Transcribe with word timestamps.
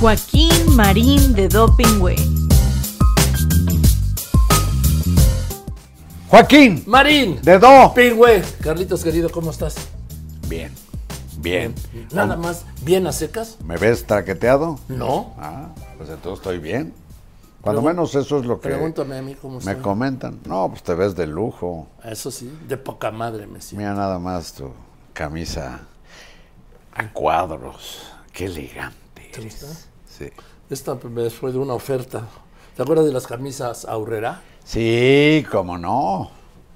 Joaquín 0.00 0.76
Marín 0.76 1.32
de 1.34 1.48
Doping 1.48 2.00
Way. 2.00 2.16
Joaquín, 6.28 6.84
Marín. 6.86 7.40
de 7.42 7.58
Do. 7.58 7.92
Pingüe. 7.94 8.42
Carlitos 8.62 9.02
querido, 9.02 9.30
¿cómo 9.30 9.50
estás? 9.50 9.76
Bien, 10.46 10.72
bien. 11.38 11.74
Nada 12.12 12.36
más, 12.36 12.64
bien 12.82 13.06
a 13.06 13.12
secas. 13.12 13.56
¿Me 13.64 13.76
ves 13.78 14.06
traqueteado? 14.06 14.78
No. 14.88 15.34
Ah, 15.38 15.68
pues 15.96 16.10
entonces 16.10 16.38
estoy 16.40 16.58
bien. 16.58 16.92
Cuando 17.62 17.82
Pregun- 17.82 17.86
menos 17.86 18.14
eso 18.14 18.38
es 18.38 18.44
lo 18.46 18.60
que 18.60 18.68
Pregúntame 18.68 19.16
a 19.18 19.22
mí 19.22 19.34
cómo 19.34 19.54
me 19.54 19.58
estoy. 19.72 19.76
comentan. 19.82 20.38
No, 20.46 20.68
pues 20.68 20.82
te 20.82 20.94
ves 20.94 21.16
de 21.16 21.26
lujo. 21.26 21.88
Eso 22.04 22.30
sí, 22.30 22.52
de 22.68 22.76
poca 22.76 23.10
madre 23.10 23.46
me 23.46 23.60
siento. 23.60 23.78
Mira 23.78 23.94
nada 23.94 24.18
más 24.18 24.52
tu 24.52 24.70
camisa 25.14 25.80
a 26.94 27.08
cuadros. 27.12 28.02
Qué 28.32 28.44
elegante. 28.44 29.07
¿Te 29.32 29.40
gusta? 29.40 29.66
Sí. 30.08 30.30
Esta 30.70 30.94
me 30.96 31.30
fue 31.30 31.52
de 31.52 31.58
una 31.58 31.74
oferta. 31.74 32.26
¿Te 32.76 32.82
acuerdas 32.82 33.06
de 33.06 33.12
las 33.12 33.26
camisas 33.26 33.84
Aurrera? 33.84 34.42
Sí, 34.64 35.44
cómo 35.50 35.78
no. 35.78 36.30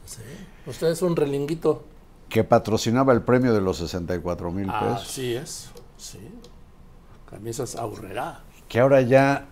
Sí. 0.07 0.23
Usted 0.67 0.89
es 0.89 1.03
un 1.03 1.15
relinguito. 1.15 1.85
Que 2.29 2.45
patrocinaba 2.45 3.13
el 3.13 3.23
premio 3.23 3.53
de 3.53 3.61
los 3.61 3.77
64 3.79 4.51
mil 4.51 4.67
pesos. 4.67 5.03
Así 5.03 5.35
es. 5.35 5.71
Sí. 5.97 6.19
Camisas 7.31 7.77
Aurrera. 7.77 8.41
Que 8.69 8.81
ahora 8.81 9.03
ya 9.03 9.47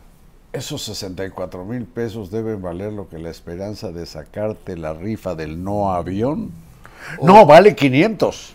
esos 0.52 0.82
64 0.82 1.64
mil 1.64 1.84
pesos 1.84 2.30
deben 2.30 2.62
valer 2.62 2.92
lo 2.92 3.08
que 3.08 3.18
la 3.18 3.30
esperanza 3.30 3.92
de 3.92 4.06
sacarte 4.06 4.76
la 4.76 4.94
rifa 4.94 5.34
del 5.34 5.62
no 5.62 5.92
avión. 5.92 6.50
No, 7.22 7.46
vale 7.46 7.74
500. 7.74 8.54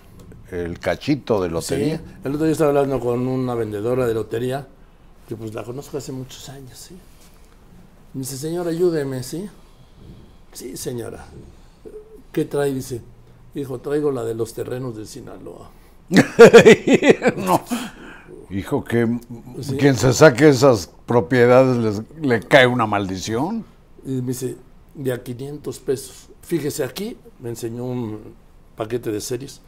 El 0.52 0.80
cachito 0.80 1.42
de 1.42 1.48
Sí. 1.50 1.54
lotería. 1.54 2.02
El 2.24 2.34
otro 2.34 2.46
día 2.46 2.52
estaba 2.54 2.70
hablando 2.70 3.00
con 3.00 3.28
una 3.28 3.56
vendedora 3.56 4.06
de 4.06 4.14
lotería, 4.14 4.68
que 5.28 5.36
pues 5.36 5.54
la 5.54 5.64
conozco 5.64 5.98
hace 5.98 6.12
muchos 6.12 6.48
años, 6.50 6.78
¿sí? 6.78 6.96
Me 8.14 8.22
dice, 8.22 8.38
señora, 8.38 8.70
ayúdeme, 8.70 9.24
¿sí? 9.24 9.50
Sí, 10.54 10.78
señora. 10.78 11.26
¿Qué 12.32 12.46
trae? 12.46 12.74
Dice, 12.74 13.02
hijo, 13.56 13.80
traigo 13.80 14.12
la 14.12 14.24
de 14.24 14.36
los 14.36 14.54
terrenos 14.54 14.96
de 14.96 15.06
Sinaloa. 15.06 15.72
no. 17.38 17.62
Hijo, 18.52 18.84
que 18.84 19.08
Sí. 19.62 19.76
quien 19.78 19.96
se 19.96 20.14
saque 20.14 20.50
esas 20.50 20.90
propiedades 21.08 21.78
les- 21.78 22.22
le 22.22 22.40
cae 22.42 22.68
una 22.68 22.86
maldición. 22.86 23.66
Y 24.06 24.22
me 24.22 24.28
dice, 24.28 24.56
de 24.94 25.12
a 25.12 25.24
500 25.24 25.80
pesos. 25.80 26.28
Fíjese, 26.44 26.84
aquí 26.84 27.18
me 27.40 27.50
enseñó 27.50 27.86
un 27.86 28.20
paquete 28.78 29.12
de 29.12 29.20
series. 29.20 29.62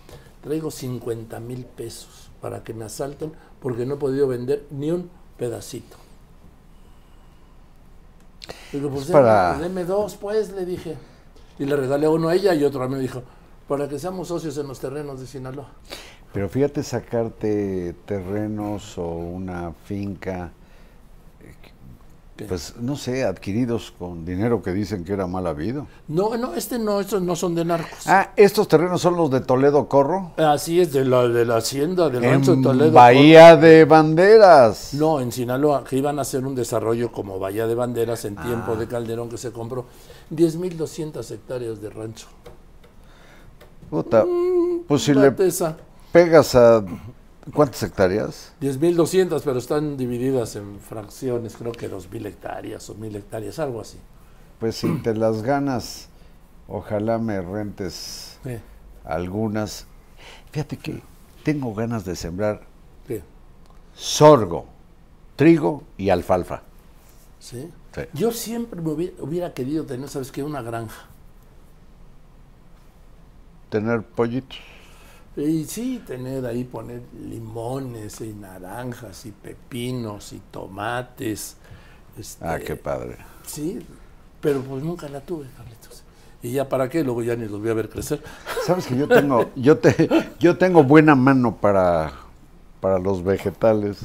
Traigo 0.48 0.72
50 0.72 1.42
mil 1.42 1.66
pesos 1.66 2.30
para 2.42 2.64
que 2.64 2.74
me 2.74 2.86
asalten 2.86 3.34
porque 3.62 3.86
no 3.86 3.96
he 3.96 3.98
podido 3.98 4.30
vender 4.30 4.66
ni 4.72 4.92
un 4.92 5.10
pedacito. 5.38 5.98
Digo, 8.72 8.90
pues 8.90 9.02
Es 9.02 9.08
deme, 9.10 9.20
para- 9.20 9.60
deme 9.60 9.84
dos, 9.84 10.16
pues, 10.16 10.52
le 10.54 10.66
dije. 10.66 10.96
Y 11.60 11.66
le 11.66 11.76
regalé 11.76 12.08
uno 12.08 12.30
a 12.30 12.36
ella 12.36 12.54
y 12.56 12.64
otro 12.64 12.82
a 12.82 12.88
mí. 12.88 12.96
Me 12.96 13.02
dijo, 13.02 13.24
para 13.68 13.90
que 13.90 14.00
seamos 14.00 14.30
socios 14.30 14.58
en 14.58 14.70
los 14.70 14.80
terrenos 14.80 15.20
de 15.20 15.28
Sinaloa. 15.28 15.68
Pero 16.32 16.48
fíjate 16.48 16.82
sacarte 16.82 17.94
terrenos 18.06 18.98
o 18.98 19.06
una 19.06 19.74
finca, 19.74 20.52
¿Qué? 22.38 22.46
pues 22.46 22.76
no 22.80 22.96
sé, 22.96 23.24
adquiridos 23.24 23.92
con 23.98 24.24
dinero 24.24 24.62
que 24.62 24.72
dicen 24.72 25.04
que 25.04 25.14
era 25.14 25.26
mal 25.26 25.48
habido. 25.48 25.88
No, 26.08 26.38
no, 26.38 26.54
este 26.54 26.78
no, 26.78 27.00
estos 27.02 27.22
no 27.24 27.36
son 27.36 27.56
de 27.56 27.66
narcos. 27.66 28.06
Ah, 28.06 28.32
estos 28.36 28.68
terrenos 28.68 29.02
son 29.02 29.18
los 29.18 29.32
de 29.32 29.42
Toledo 29.42 29.88
Corro. 29.90 30.34
Así 30.38 30.80
es, 30.80 30.94
de 30.94 31.04
la, 31.04 31.28
de 31.28 31.46
la 31.46 31.58
hacienda 31.58 32.10
del 32.10 32.24
rancho 32.24 32.52
de 32.52 32.58
En 32.58 32.64
Toledo. 32.64 32.92
Bahía 32.92 33.58
de 33.58 33.86
Banderas. 33.86 34.94
No, 34.94 35.20
en 35.20 35.32
Sinaloa, 35.32 35.84
que 35.84 35.98
iban 35.98 36.20
a 36.20 36.22
hacer 36.22 36.46
un 36.46 36.54
desarrollo 36.54 37.12
como 37.12 37.40
Bahía 37.40 37.66
de 37.66 37.74
Banderas 37.74 38.24
en 38.26 38.36
tiempo 38.36 38.74
Ah. 38.74 38.76
de 38.76 38.88
Calderón 38.88 39.30
que 39.30 39.38
se 39.40 39.52
compró 39.52 39.86
10.200 40.32 41.32
hectáreas 41.32 41.82
de 41.82 41.90
rancho. 41.90 42.28
Puta, 43.90 44.26
pues 44.88 45.02
si 45.04 45.14
le 45.14 45.32
pegas 46.12 46.56
a... 46.56 46.84
¿Cuántas 47.54 47.84
hectáreas? 47.84 48.54
10.200, 48.60 49.42
pero 49.44 49.60
están 49.60 49.98
divididas 49.98 50.56
en 50.56 50.80
fracciones, 50.80 51.56
creo 51.58 51.72
que 51.72 51.90
2.000 51.90 52.26
hectáreas 52.26 52.90
o 52.90 52.96
1.000 52.96 53.16
hectáreas, 53.16 53.60
algo 53.60 53.82
así. 53.82 53.98
Pues 54.60 54.76
si 54.76 55.02
te 55.02 55.14
las 55.16 55.44
ganas, 55.44 56.10
ojalá 56.68 57.18
me 57.20 57.42
rentes 57.42 58.40
Sí, 58.44 58.58
algunas. 59.04 59.86
Fíjate 60.52 60.78
que 60.78 61.02
tengo 61.44 61.74
ganas 61.74 62.06
de 62.06 62.16
sembrar 62.16 62.62
sí, 63.08 63.22
sorgo, 63.94 64.66
trigo 65.36 65.84
y 65.98 66.10
alfalfa. 66.10 66.64
sí. 67.40 67.72
Sí. 67.94 68.02
Yo 68.14 68.32
siempre 68.32 68.80
me 68.80 68.92
hubiera, 68.92 69.24
hubiera 69.24 69.54
querido 69.56 69.84
tener, 69.86 70.08
¿sabes 70.08 70.32
qué? 70.32 70.44
Una 70.44 70.62
granja. 70.62 71.08
Tener 73.70 74.02
pollitos. 74.04 74.60
Y 75.38 75.66
sí, 75.66 76.04
tener 76.06 76.44
ahí, 76.48 76.64
poner 76.64 77.04
limones 77.14 78.22
y 78.22 78.34
naranjas 78.34 79.24
y 79.28 79.32
pepinos 79.32 80.34
y 80.34 80.42
tomates. 80.50 81.58
Ah, 82.42 82.56
este, 82.58 82.66
qué 82.66 82.76
padre. 82.76 83.18
Sí, 83.46 83.86
pero 84.42 84.62
pues 84.62 84.84
nunca 84.84 85.08
la 85.08 85.22
tuve, 85.22 85.46
Carlitos. 85.56 86.04
¿Y 86.42 86.54
ya 86.54 86.68
para 86.68 86.90
qué? 86.90 87.04
Luego 87.04 87.22
ya 87.22 87.36
ni 87.36 87.48
los 87.48 87.60
voy 87.62 87.70
a 87.70 87.76
ver 87.76 87.88
crecer. 87.88 88.20
Sabes 88.66 88.88
que 88.88 88.98
yo 88.98 89.08
tengo, 89.08 89.52
yo 89.56 89.78
te, 89.78 90.10
yo 90.40 90.58
tengo 90.58 90.84
buena 90.84 91.14
mano 91.14 91.56
para, 91.56 92.14
para 92.82 92.98
los 92.98 93.24
vegetales. 93.24 94.00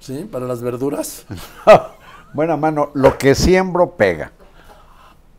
¿Sí? 0.00 0.28
Para 0.30 0.46
las 0.46 0.60
verduras. 0.60 1.24
buena 2.34 2.58
mano, 2.58 2.90
lo 2.92 3.16
que 3.16 3.34
siembro 3.34 3.92
pega. 3.92 4.32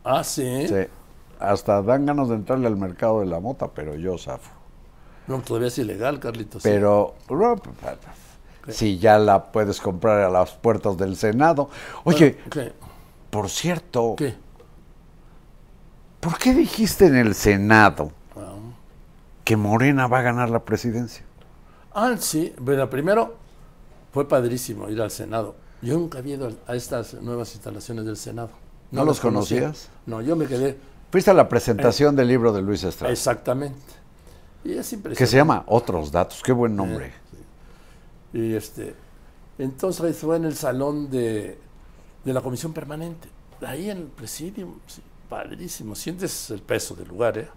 Ah, 0.02 0.24
sí. 0.24 0.66
Sí. 0.66 0.88
Hasta 1.38 1.82
dan 1.82 2.04
ganas 2.04 2.30
de 2.30 2.34
entrarle 2.34 2.66
al 2.66 2.76
mercado 2.76 3.20
de 3.20 3.26
la 3.26 3.38
mota, 3.38 3.68
pero 3.68 3.94
yo 3.94 4.18
zafo. 4.18 4.55
No, 5.26 5.40
todavía 5.40 5.68
es 5.68 5.78
ilegal, 5.78 6.20
Carlitos. 6.20 6.62
Pero 6.62 7.14
si 8.68 8.98
ya 8.98 9.18
la 9.18 9.52
puedes 9.52 9.80
comprar 9.80 10.20
a 10.20 10.30
las 10.30 10.52
puertas 10.52 10.96
del 10.96 11.16
Senado. 11.16 11.68
Oye, 12.04 12.38
¿Qué? 12.50 12.72
por 13.30 13.48
cierto, 13.48 14.14
¿Qué? 14.16 14.34
¿por 16.20 16.38
qué 16.38 16.54
dijiste 16.54 17.06
en 17.06 17.16
el 17.16 17.34
Senado 17.34 18.10
Ah, 18.36 18.54
que 19.44 19.56
Morena 19.56 20.06
va 20.06 20.20
a 20.20 20.22
ganar 20.22 20.50
la 20.50 20.64
presidencia? 20.64 21.24
Ah, 21.94 22.14
sí. 22.18 22.54
Bueno, 22.58 22.90
primero 22.90 23.36
fue 24.12 24.28
padrísimo 24.28 24.88
ir 24.88 25.00
al 25.00 25.10
Senado. 25.10 25.56
Yo 25.82 25.94
nunca 25.94 26.18
había 26.18 26.34
ido 26.34 26.52
a 26.66 26.74
estas 26.74 27.14
nuevas 27.14 27.54
instalaciones 27.54 28.04
del 28.04 28.16
Senado. 28.16 28.50
¿No 28.90 29.04
los 29.04 29.20
conocías? 29.20 29.88
No, 30.06 30.22
yo 30.22 30.36
me 30.36 30.46
quedé 30.46 30.78
Fuiste 31.10 31.30
a 31.30 31.34
la 31.34 31.48
presentación 31.48 32.16
del 32.16 32.28
libro 32.28 32.52
de 32.52 32.62
Luis 32.62 32.82
Estrada, 32.84 33.12
exactamente. 33.12 33.80
Y 34.66 34.72
es 34.72 34.92
impresionante. 34.92 35.16
que 35.18 35.26
se 35.26 35.36
llama 35.36 35.64
Otros 35.66 36.10
Datos. 36.10 36.42
Qué 36.42 36.52
buen 36.52 36.74
nombre. 36.74 37.12
Y 38.32 38.54
este, 38.54 38.94
entonces 39.58 40.16
fue 40.18 40.36
en 40.36 40.44
el 40.44 40.56
salón 40.56 41.08
de, 41.10 41.58
de 42.24 42.32
la 42.32 42.40
comisión 42.40 42.72
permanente, 42.72 43.28
ahí 43.64 43.88
en 43.90 43.98
el 43.98 44.06
presidium, 44.08 44.74
sí, 44.86 45.00
padrísimo. 45.28 45.94
Sientes 45.94 46.50
el 46.50 46.60
peso 46.62 46.94
del 46.94 47.08
lugar, 47.08 47.38
¿eh? 47.38 47.48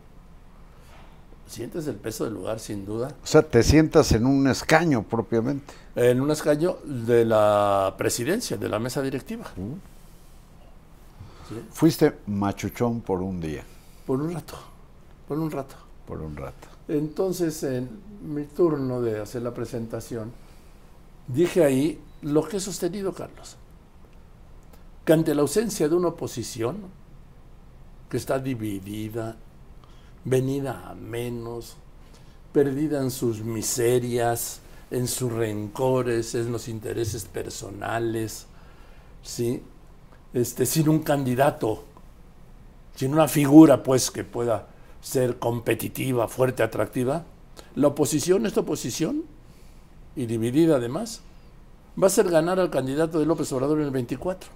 Sientes 1.48 1.88
el 1.88 1.96
peso 1.96 2.26
del 2.26 2.36
lugar, 2.36 2.60
sin 2.60 2.86
duda. 2.86 3.08
O 3.24 3.26
sea, 3.28 3.42
te 3.42 3.64
sientas 3.64 4.12
en 4.12 4.28
un 4.28 4.48
escaño 4.48 5.02
propiamente. 5.02 5.74
En 5.96 6.22
un 6.22 6.30
escaño 6.30 6.78
de 6.86 7.26
la 7.26 7.96
presidencia, 7.98 8.56
de 8.56 8.70
la 8.70 8.78
mesa 8.78 9.02
directiva. 9.02 9.46
Fuiste 11.72 12.20
machuchón 12.28 13.02
por 13.02 13.22
un 13.22 13.42
día, 13.42 13.64
Por 14.06 14.22
un 14.22 14.32
rato, 14.34 14.56
por 15.28 15.40
un 15.40 15.50
rato. 15.50 15.76
por 16.06 16.22
un 16.22 16.36
rato. 16.38 16.68
Entonces, 16.90 17.62
en 17.62 17.88
mi 18.24 18.46
turno 18.46 19.00
de 19.00 19.22
hacer 19.22 19.44
la 19.44 19.54
presentación, 19.54 20.32
dije 21.28 21.64
ahí 21.64 22.02
lo 22.24 22.44
que 22.48 22.58
he 22.58 22.60
sostenido, 22.60 23.14
Carlos. 23.14 23.56
Que 25.06 25.14
ante 25.14 25.36
la 25.36 25.42
ausencia 25.42 25.88
de 25.88 25.94
una 25.94 26.08
oposición 26.08 26.78
que 28.10 28.18
está 28.18 28.40
dividida, 28.40 29.38
venida 30.26 30.90
a 30.90 30.96
menos, 30.96 31.76
perdida 32.52 33.04
en 33.04 33.12
sus 33.12 33.44
miserias, 33.44 34.60
en 34.90 35.08
sus 35.08 35.32
rencores, 35.32 36.34
en 36.34 36.52
los 36.52 36.68
intereses 36.68 37.26
personales, 37.26 38.48
¿sí? 39.22 39.62
Este, 40.34 40.66
sin 40.66 40.90
un 40.90 41.00
candidato, 41.04 41.84
sin 42.96 43.14
una 43.14 43.28
figura, 43.28 43.84
pues, 43.84 44.10
que 44.10 44.24
pueda 44.24 44.68
ser 45.02 45.40
competitiva, 45.40 46.28
fuerte, 46.28 46.64
atractiva, 46.64 47.26
la 47.76 47.88
oposición, 47.88 48.46
esta 48.46 48.62
oposición, 48.62 49.24
y 50.16 50.26
dividida 50.26 50.78
además, 50.78 51.22
va 52.02 52.08
a 52.08 52.10
ser 52.10 52.30
ganar 52.30 52.60
al 52.60 52.70
candidato 52.70 53.20
de 53.20 53.26
López 53.26 53.52
Obrador 53.52 53.80
en 53.80 53.86
el 53.86 53.92
24. 53.92 54.50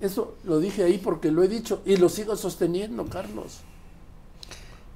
Eso 0.00 0.34
lo 0.44 0.58
dije 0.58 0.82
ahí 0.82 0.98
porque 0.98 1.30
lo 1.30 1.42
he 1.42 1.48
dicho 1.48 1.82
y 1.84 1.96
lo 1.96 2.08
sigo 2.08 2.34
sosteniendo, 2.36 3.06
Carlos. 3.06 3.60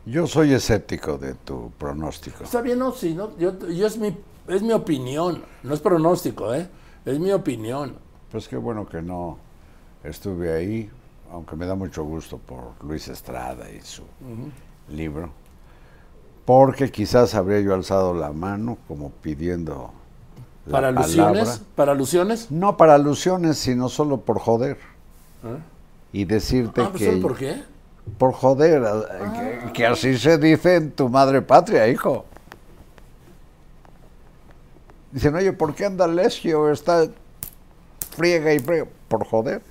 Yo 0.05 0.27
soy 0.27 0.53
escéptico 0.53 1.19
de 1.19 1.35
tu 1.35 1.71
pronóstico. 1.79 2.45
Está 2.45 2.61
bien, 2.61 2.79
no, 2.79 2.93
sí, 2.93 3.15
no, 3.15 3.37
yo, 3.39 3.59
yo 3.69 3.87
es, 3.87 3.99
mi, 3.99 4.17
es 4.49 4.63
mi 4.63 4.73
opinión, 4.73 5.43
no 5.63 5.75
es 5.75 5.81
pronóstico, 5.81 6.55
¿eh? 6.55 6.69
Es 7.05 7.19
mi 7.19 7.33
opinión. 7.33 7.95
Pues 8.31 8.49
qué 8.49 8.57
bueno 8.57 8.87
que 8.87 9.03
no 9.03 9.39
estuve 10.03 10.53
ahí, 10.53 10.91
aunque 11.33 11.57
me 11.57 11.67
da 11.67 11.75
mucho 11.75 12.05
gusto 12.05 12.39
por 12.39 12.73
Luis 12.85 13.09
Estrada 13.09 13.71
y 13.71 13.81
su 13.81 14.03
libro, 14.89 15.31
porque 16.45 16.91
quizás 16.91 17.35
habría 17.35 17.61
yo 17.61 17.75
alzado 17.75 18.15
la 18.15 18.33
mano 18.33 18.79
como 18.89 19.11
pidiendo 19.11 19.91
la 20.67 20.73
¿Para 20.73 20.89
alusiones? 20.89 21.49
palabra. 21.49 21.65
¿Para 21.75 21.93
alusiones? 21.93 22.51
No 22.51 22.77
para 22.77 22.95
alusiones, 22.95 23.59
sino 23.59 23.89
solo 23.89 24.21
por 24.21 24.39
joder. 24.39 24.77
¿Eh? 25.45 25.59
Y 26.13 26.25
decirte 26.25 26.83
Ah, 26.83 26.89
pues, 26.91 27.01
que... 27.03 27.07
¿sabes 27.07 27.23
por 27.23 27.37
qué? 27.37 27.63
Por 28.19 28.33
joder, 28.33 28.83
que, 29.65 29.73
que 29.73 29.87
así 29.87 30.17
se 30.17 30.39
dice 30.39 30.77
en 30.77 30.93
tu 30.93 31.09
madre 31.09 31.43
patria, 31.43 31.89
hijo. 31.89 32.25
Dicen, 35.13 35.35
oye, 35.35 35.53
¿por 35.53 35.75
qué 35.75 35.87
anda 35.87 36.07
Lesio? 36.07 36.71
Está 36.71 37.09
friega 38.17 38.53
y 38.53 38.59
friega. 38.59 38.87
Por 39.09 39.25
joder, 39.27 39.63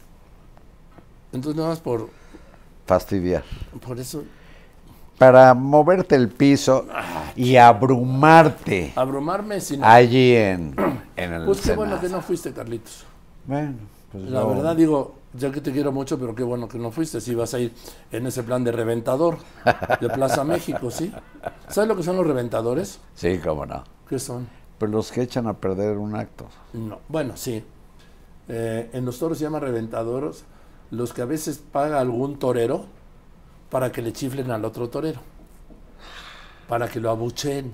Entonces 1.36 1.58
nada 1.58 1.70
más 1.70 1.80
por, 1.80 2.10
fastidiar. 2.86 3.44
por 3.86 4.00
eso 4.00 4.24
Para 5.18 5.54
moverte 5.54 6.16
el 6.16 6.30
piso 6.30 6.86
y 7.36 7.56
abrumarte 7.58 8.94
abrumarme 8.96 9.60
sin... 9.62 9.84
allí 9.84 10.36
en, 10.36 10.76
en 11.16 11.34
el 11.34 11.46
pues 11.46 11.62
qué 11.62 11.74
bueno 11.74 12.00
que 12.00 12.10
no 12.10 12.22
fuiste, 12.22 12.52
Carlitos. 12.54 13.06
Bueno, 13.46 13.76
pues 14.12 14.24
La 14.26 14.42
no. 14.42 14.50
verdad 14.50 14.76
digo, 14.76 15.16
ya 15.34 15.52
que 15.52 15.62
te 15.62 15.72
quiero 15.72 15.92
mucho, 15.92 16.18
pero 16.20 16.34
qué 16.36 16.44
bueno 16.44 16.68
que 16.68 16.78
no 16.78 16.92
fuiste, 16.92 17.22
si 17.22 17.36
vas 17.36 17.54
a 17.54 17.60
ir 17.60 17.74
en 18.12 18.26
ese 18.28 18.44
plan 18.44 18.64
de 18.64 18.72
reventador 18.72 19.38
de 20.00 20.10
Plaza 20.10 20.44
México, 20.46 20.90
¿sí? 20.92 21.12
¿Sabes 21.68 21.88
lo 21.88 21.96
que 21.96 22.04
son 22.04 22.16
los 22.18 22.26
reventadores? 22.26 23.00
Sí, 23.14 23.40
cómo 23.44 23.66
no. 23.66 23.84
¿Qué 24.10 24.20
son? 24.20 24.48
Pero 24.80 24.92
los 24.92 25.12
que 25.12 25.22
echan 25.22 25.48
a 25.48 25.54
perder 25.54 25.98
un 25.98 26.16
acto. 26.16 26.48
No, 26.74 27.00
bueno, 27.08 27.34
sí. 27.38 27.64
Eh, 28.48 28.90
en 28.94 29.06
los 29.06 29.18
toros 29.18 29.38
se 29.38 29.44
llaman 29.46 29.62
reventadores 29.62 30.44
los 30.92 31.14
que 31.14 31.22
a 31.22 31.26
veces 31.26 31.58
paga 31.72 32.00
algún 32.00 32.38
torero 32.40 32.86
para 33.70 33.92
que 33.92 34.02
le 34.02 34.14
chiflen 34.14 34.52
al 34.52 34.64
otro 34.66 34.90
torero, 34.90 35.20
para 36.68 36.88
que 36.88 37.00
lo 37.00 37.10
abucheen, 37.10 37.74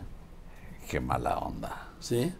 Qué 0.89 0.99
mala 0.99 1.37
onda. 1.37 1.87
¿sí? 2.01 2.33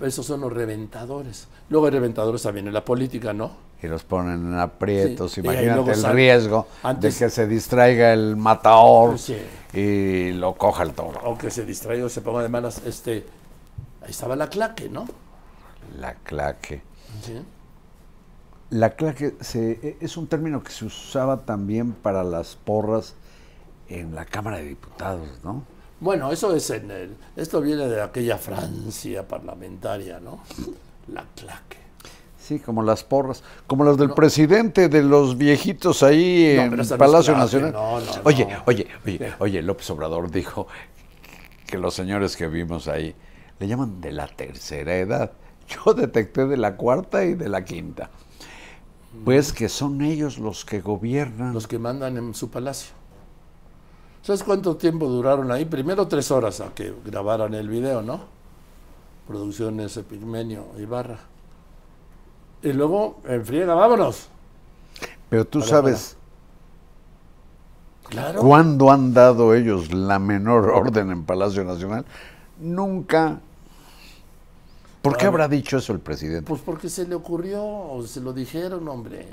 Esos 0.00 0.26
son 0.26 0.42
los 0.42 0.52
reventadores. 0.52 1.48
Luego 1.70 1.86
hay 1.86 1.92
reventadores 1.92 2.42
también 2.42 2.68
en 2.68 2.74
la 2.74 2.84
política, 2.84 3.32
¿no? 3.32 3.50
Y 3.82 3.88
los 3.88 4.04
ponen 4.04 4.52
en 4.52 4.58
aprietos. 4.58 5.32
Sí, 5.32 5.40
Imagínate 5.40 5.92
el 5.92 6.04
riesgo 6.12 6.66
antes- 6.82 7.18
de 7.18 7.26
que 7.26 7.30
se 7.30 7.46
distraiga 7.46 8.12
el 8.12 8.36
matador 8.36 9.18
Sí. 9.18 9.36
y 9.72 10.32
lo 10.32 10.54
coja 10.54 10.82
el 10.84 10.92
toro. 10.92 11.20
O 11.24 11.36
que 11.36 11.50
se 11.50 11.64
distraiga 11.64 12.06
o 12.06 12.08
se 12.08 12.20
ponga 12.20 12.42
de 12.42 12.48
malas. 12.48 12.82
Este, 12.86 13.26
ahí 14.02 14.10
estaba 14.10 14.36
la 14.36 14.48
claque, 14.48 14.88
¿no? 14.88 15.06
La 15.98 16.14
claque. 16.14 16.82
Sí. 17.22 17.38
La 18.70 18.90
claque 18.90 19.34
se- 19.40 19.78
e- 19.82 19.96
es 20.00 20.16
un 20.16 20.26
término 20.26 20.62
que 20.62 20.72
se 20.72 20.84
usaba 20.84 21.42
también 21.44 21.92
para 21.92 22.24
las 22.24 22.56
porras 22.56 23.14
en 23.88 24.14
la 24.14 24.24
Cámara 24.24 24.58
de 24.58 24.64
Diputados, 24.64 25.28
¿no? 25.44 25.62
Bueno, 26.00 26.30
eso 26.32 26.54
es 26.54 26.68
en 26.70 26.90
el. 26.90 27.16
Esto 27.36 27.60
viene 27.60 27.86
de 27.88 28.02
aquella 28.02 28.36
Francia 28.38 29.26
parlamentaria, 29.26 30.18
¿no? 30.20 30.40
La 31.08 31.24
claque. 31.36 31.78
Sí, 32.38 32.58
como 32.60 32.82
las 32.82 33.02
porras, 33.02 33.42
como 33.66 33.82
las 33.84 33.96
del 33.96 34.10
presidente 34.12 34.88
de 34.88 35.02
los 35.02 35.36
viejitos 35.38 36.02
ahí 36.02 36.54
No, 36.56 36.62
en 36.82 36.98
Palacio 36.98 37.34
claque, 37.34 37.38
Nacional. 37.40 37.72
no, 37.72 38.00
no, 38.00 38.06
oye, 38.24 38.44
no. 38.46 38.62
oye, 38.66 38.86
oye, 39.04 39.18
¿Qué? 39.18 39.32
oye, 39.40 39.62
López 39.62 39.88
Obrador 39.90 40.30
dijo 40.30 40.68
que 41.66 41.78
los 41.78 41.94
señores 41.94 42.36
que 42.36 42.46
vimos 42.46 42.86
ahí 42.88 43.14
le 43.58 43.66
llaman 43.66 44.00
de 44.00 44.12
la 44.12 44.28
tercera 44.28 44.96
edad. 44.96 45.32
Yo 45.84 45.94
detecté 45.94 46.46
de 46.46 46.56
la 46.56 46.76
cuarta 46.76 47.24
y 47.24 47.34
de 47.34 47.48
la 47.48 47.64
quinta. 47.64 48.10
Pues 49.24 49.52
que 49.52 49.68
son 49.68 50.02
ellos 50.02 50.38
los 50.38 50.64
que 50.64 50.80
gobiernan. 50.80 51.52
Los 51.54 51.66
que 51.66 51.78
mandan 51.78 52.16
en 52.16 52.34
su 52.34 52.50
palacio. 52.50 52.94
¿Sabes 54.22 54.42
cuánto 54.42 54.76
tiempo 54.76 55.06
duraron 55.08 55.50
ahí? 55.52 55.64
Primero 55.64 56.06
tres 56.08 56.30
horas 56.30 56.60
a 56.60 56.74
que 56.74 56.92
grabaran 57.04 57.54
el 57.54 57.68
video, 57.68 58.02
¿no? 58.02 58.20
Producciones 59.26 59.96
Epigmenio 59.96 60.66
Ibarra. 60.78 61.18
Y 62.62 62.72
luego, 62.72 63.20
en 63.26 63.44
friega, 63.44 63.74
vámonos. 63.74 64.28
Pero 65.28 65.44
tú 65.46 65.60
Para, 65.60 65.70
sabes 65.70 66.16
Claro. 68.08 68.40
cuándo 68.40 68.90
han 68.92 69.14
dado 69.14 69.54
ellos 69.54 69.92
la 69.92 70.18
menor 70.18 70.70
orden 70.74 71.10
en 71.10 71.24
Palacio 71.24 71.64
Nacional. 71.64 72.04
Nunca. 72.58 73.40
¿Por 75.06 75.16
qué 75.16 75.26
habrá 75.26 75.46
dicho 75.46 75.76
eso 75.78 75.92
el 75.92 76.00
presidente? 76.00 76.48
Pues 76.48 76.60
porque 76.62 76.88
se 76.88 77.06
le 77.06 77.14
ocurrió 77.14 77.64
o 77.64 78.02
se 78.02 78.20
lo 78.20 78.32
dijeron, 78.32 78.88
hombre. 78.88 79.28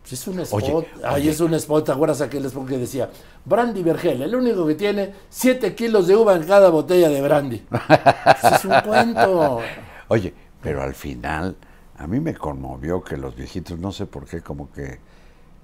Pues 0.00 0.14
es 0.14 0.26
un 0.26 0.40
spot. 0.40 0.62
Oye, 0.62 0.88
Ay, 1.04 1.22
oye. 1.22 1.30
es 1.30 1.40
un 1.40 1.52
spot. 1.54 1.84
¿Te 1.84 1.92
acuerdas 1.92 2.20
aquel 2.22 2.44
spot 2.46 2.66
que 2.66 2.78
decía? 2.78 3.10
Brandy 3.44 3.82
Vergel, 3.82 4.22
el 4.22 4.34
único 4.34 4.66
que 4.66 4.74
tiene 4.74 5.12
7 5.28 5.74
kilos 5.74 6.06
de 6.06 6.16
uva 6.16 6.34
en 6.36 6.44
cada 6.44 6.70
botella 6.70 7.08
de 7.10 7.20
brandy. 7.20 7.58
Pues 7.68 8.52
es 8.54 8.64
un 8.64 8.80
cuento. 8.80 9.60
Oye, 10.08 10.32
pero 10.62 10.82
al 10.82 10.94
final 10.94 11.54
a 11.98 12.06
mí 12.06 12.18
me 12.18 12.34
conmovió 12.34 13.04
que 13.04 13.16
los 13.16 13.36
viejitos, 13.36 13.78
no 13.78 13.92
sé 13.92 14.06
por 14.06 14.24
qué, 14.24 14.40
como 14.40 14.72
que 14.72 14.98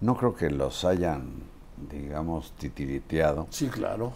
no 0.02 0.16
creo 0.16 0.34
que 0.34 0.50
los 0.50 0.84
hayan, 0.84 1.31
digamos, 1.90 2.52
titiriteado. 2.58 3.46
Sí, 3.50 3.69
claro. 3.69 4.12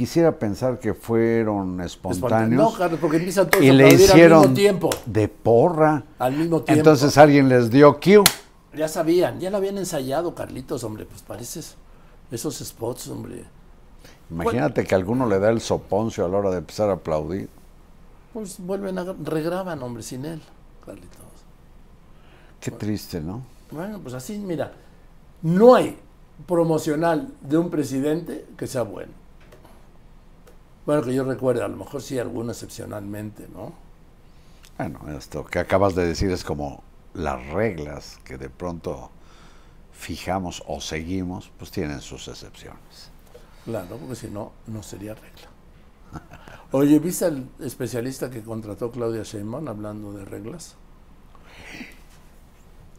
Quisiera 0.00 0.32
pensar 0.32 0.78
que 0.78 0.94
fueron 0.94 1.78
espontáneos 1.82 2.72
No, 2.72 2.72
Carlos, 2.72 2.98
porque 3.02 3.18
empiezan 3.18 3.50
todos 3.50 3.62
y 3.62 3.68
a 3.68 3.72
le 3.74 3.84
aplaudir 3.84 4.10
al 4.10 4.16
hicieron 4.16 4.40
mismo 4.40 4.54
tiempo. 4.54 4.90
de 5.04 5.28
porra. 5.28 6.04
Al 6.18 6.32
mismo 6.32 6.62
tiempo. 6.62 6.80
Entonces 6.80 7.18
alguien 7.18 7.50
les 7.50 7.70
dio 7.70 8.00
cue. 8.00 8.24
Ya 8.74 8.88
sabían, 8.88 9.40
ya 9.40 9.50
lo 9.50 9.58
habían 9.58 9.76
ensayado, 9.76 10.34
Carlitos, 10.34 10.84
hombre. 10.84 11.04
Pues 11.04 11.20
pareces 11.20 11.76
esos 12.30 12.60
spots, 12.60 13.08
hombre. 13.08 13.44
Imagínate 14.30 14.84
que 14.84 14.94
alguno 14.94 15.26
le 15.26 15.38
da 15.38 15.50
el 15.50 15.60
soponcio 15.60 16.24
a 16.24 16.28
la 16.30 16.38
hora 16.38 16.50
de 16.50 16.56
empezar 16.56 16.88
a 16.88 16.94
aplaudir. 16.94 17.50
Pues 18.32 18.58
vuelven 18.58 18.98
a 18.98 19.04
regraban, 19.22 19.82
hombre, 19.82 20.02
sin 20.02 20.24
él, 20.24 20.40
Carlitos. 20.86 21.20
Qué 22.58 22.70
triste, 22.70 23.20
¿no? 23.20 23.42
Bueno, 23.70 24.00
pues 24.02 24.14
así, 24.14 24.38
mira, 24.38 24.72
no 25.42 25.74
hay 25.74 25.98
promocional 26.46 27.28
de 27.42 27.58
un 27.58 27.68
presidente 27.68 28.46
que 28.56 28.66
sea 28.66 28.80
bueno. 28.80 29.19
Bueno, 30.90 31.04
que 31.04 31.14
yo 31.14 31.22
recuerde, 31.22 31.62
a 31.62 31.68
lo 31.68 31.76
mejor 31.76 32.02
sí 32.02 32.18
alguno 32.18 32.50
excepcionalmente, 32.50 33.46
¿no? 33.54 33.72
Bueno, 34.76 34.98
esto 35.16 35.44
que 35.44 35.60
acabas 35.60 35.94
de 35.94 36.04
decir 36.04 36.32
es 36.32 36.42
como 36.42 36.82
las 37.14 37.46
reglas 37.50 38.18
que 38.24 38.36
de 38.36 38.50
pronto 38.50 39.12
fijamos 39.92 40.64
o 40.66 40.80
seguimos, 40.80 41.52
pues 41.58 41.70
tienen 41.70 42.00
sus 42.00 42.26
excepciones. 42.26 43.12
Claro, 43.64 43.98
porque 43.98 44.16
si 44.16 44.26
no, 44.30 44.50
no 44.66 44.82
sería 44.82 45.14
regla. 45.14 45.48
Oye, 46.72 46.98
¿viste 46.98 47.26
al 47.26 47.48
especialista 47.60 48.28
que 48.28 48.42
contrató 48.42 48.90
Claudia 48.90 49.22
Sheinbaum 49.22 49.68
hablando 49.68 50.12
de 50.12 50.24
reglas? 50.24 50.74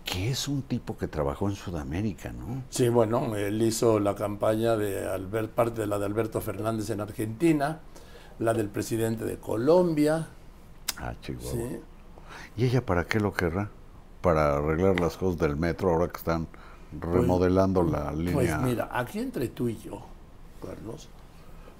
Que 0.05 0.29
es 0.31 0.49
un 0.49 0.61
tipo 0.63 0.97
que 0.97 1.07
trabajó 1.07 1.47
en 1.47 1.55
Sudamérica, 1.55 2.33
¿no? 2.33 2.63
Sí, 2.69 2.89
bueno, 2.89 3.33
él 3.37 3.61
hizo 3.61 3.97
la 3.99 4.13
campaña 4.13 4.75
de 4.75 5.07
Albert, 5.07 5.51
parte 5.51 5.81
de 5.81 5.87
la 5.87 5.99
de 5.99 6.05
Alberto 6.05 6.41
Fernández 6.41 6.89
en 6.89 6.99
Argentina, 6.99 7.79
la 8.41 8.53
del 8.53 8.67
presidente 8.69 9.23
de 9.25 9.37
Colombia, 9.37 10.27
Ah, 10.97 11.13
Chihuahua. 11.21 11.51
sí. 11.51 11.79
¿Y 12.57 12.65
ella 12.65 12.85
para 12.85 13.05
qué 13.05 13.19
lo 13.19 13.33
querrá? 13.33 13.69
Para 14.21 14.57
arreglar 14.57 14.99
las 14.99 15.15
cosas 15.17 15.39
del 15.39 15.55
metro 15.55 15.91
ahora 15.91 16.07
que 16.09 16.17
están 16.17 16.47
remodelando 16.99 17.83
la 17.83 18.11
línea. 18.11 18.33
Pues 18.33 18.57
mira, 18.61 18.89
aquí 18.91 19.19
entre 19.19 19.47
tú 19.47 19.69
y 19.69 19.77
yo, 19.77 20.01
Carlos, 20.65 21.07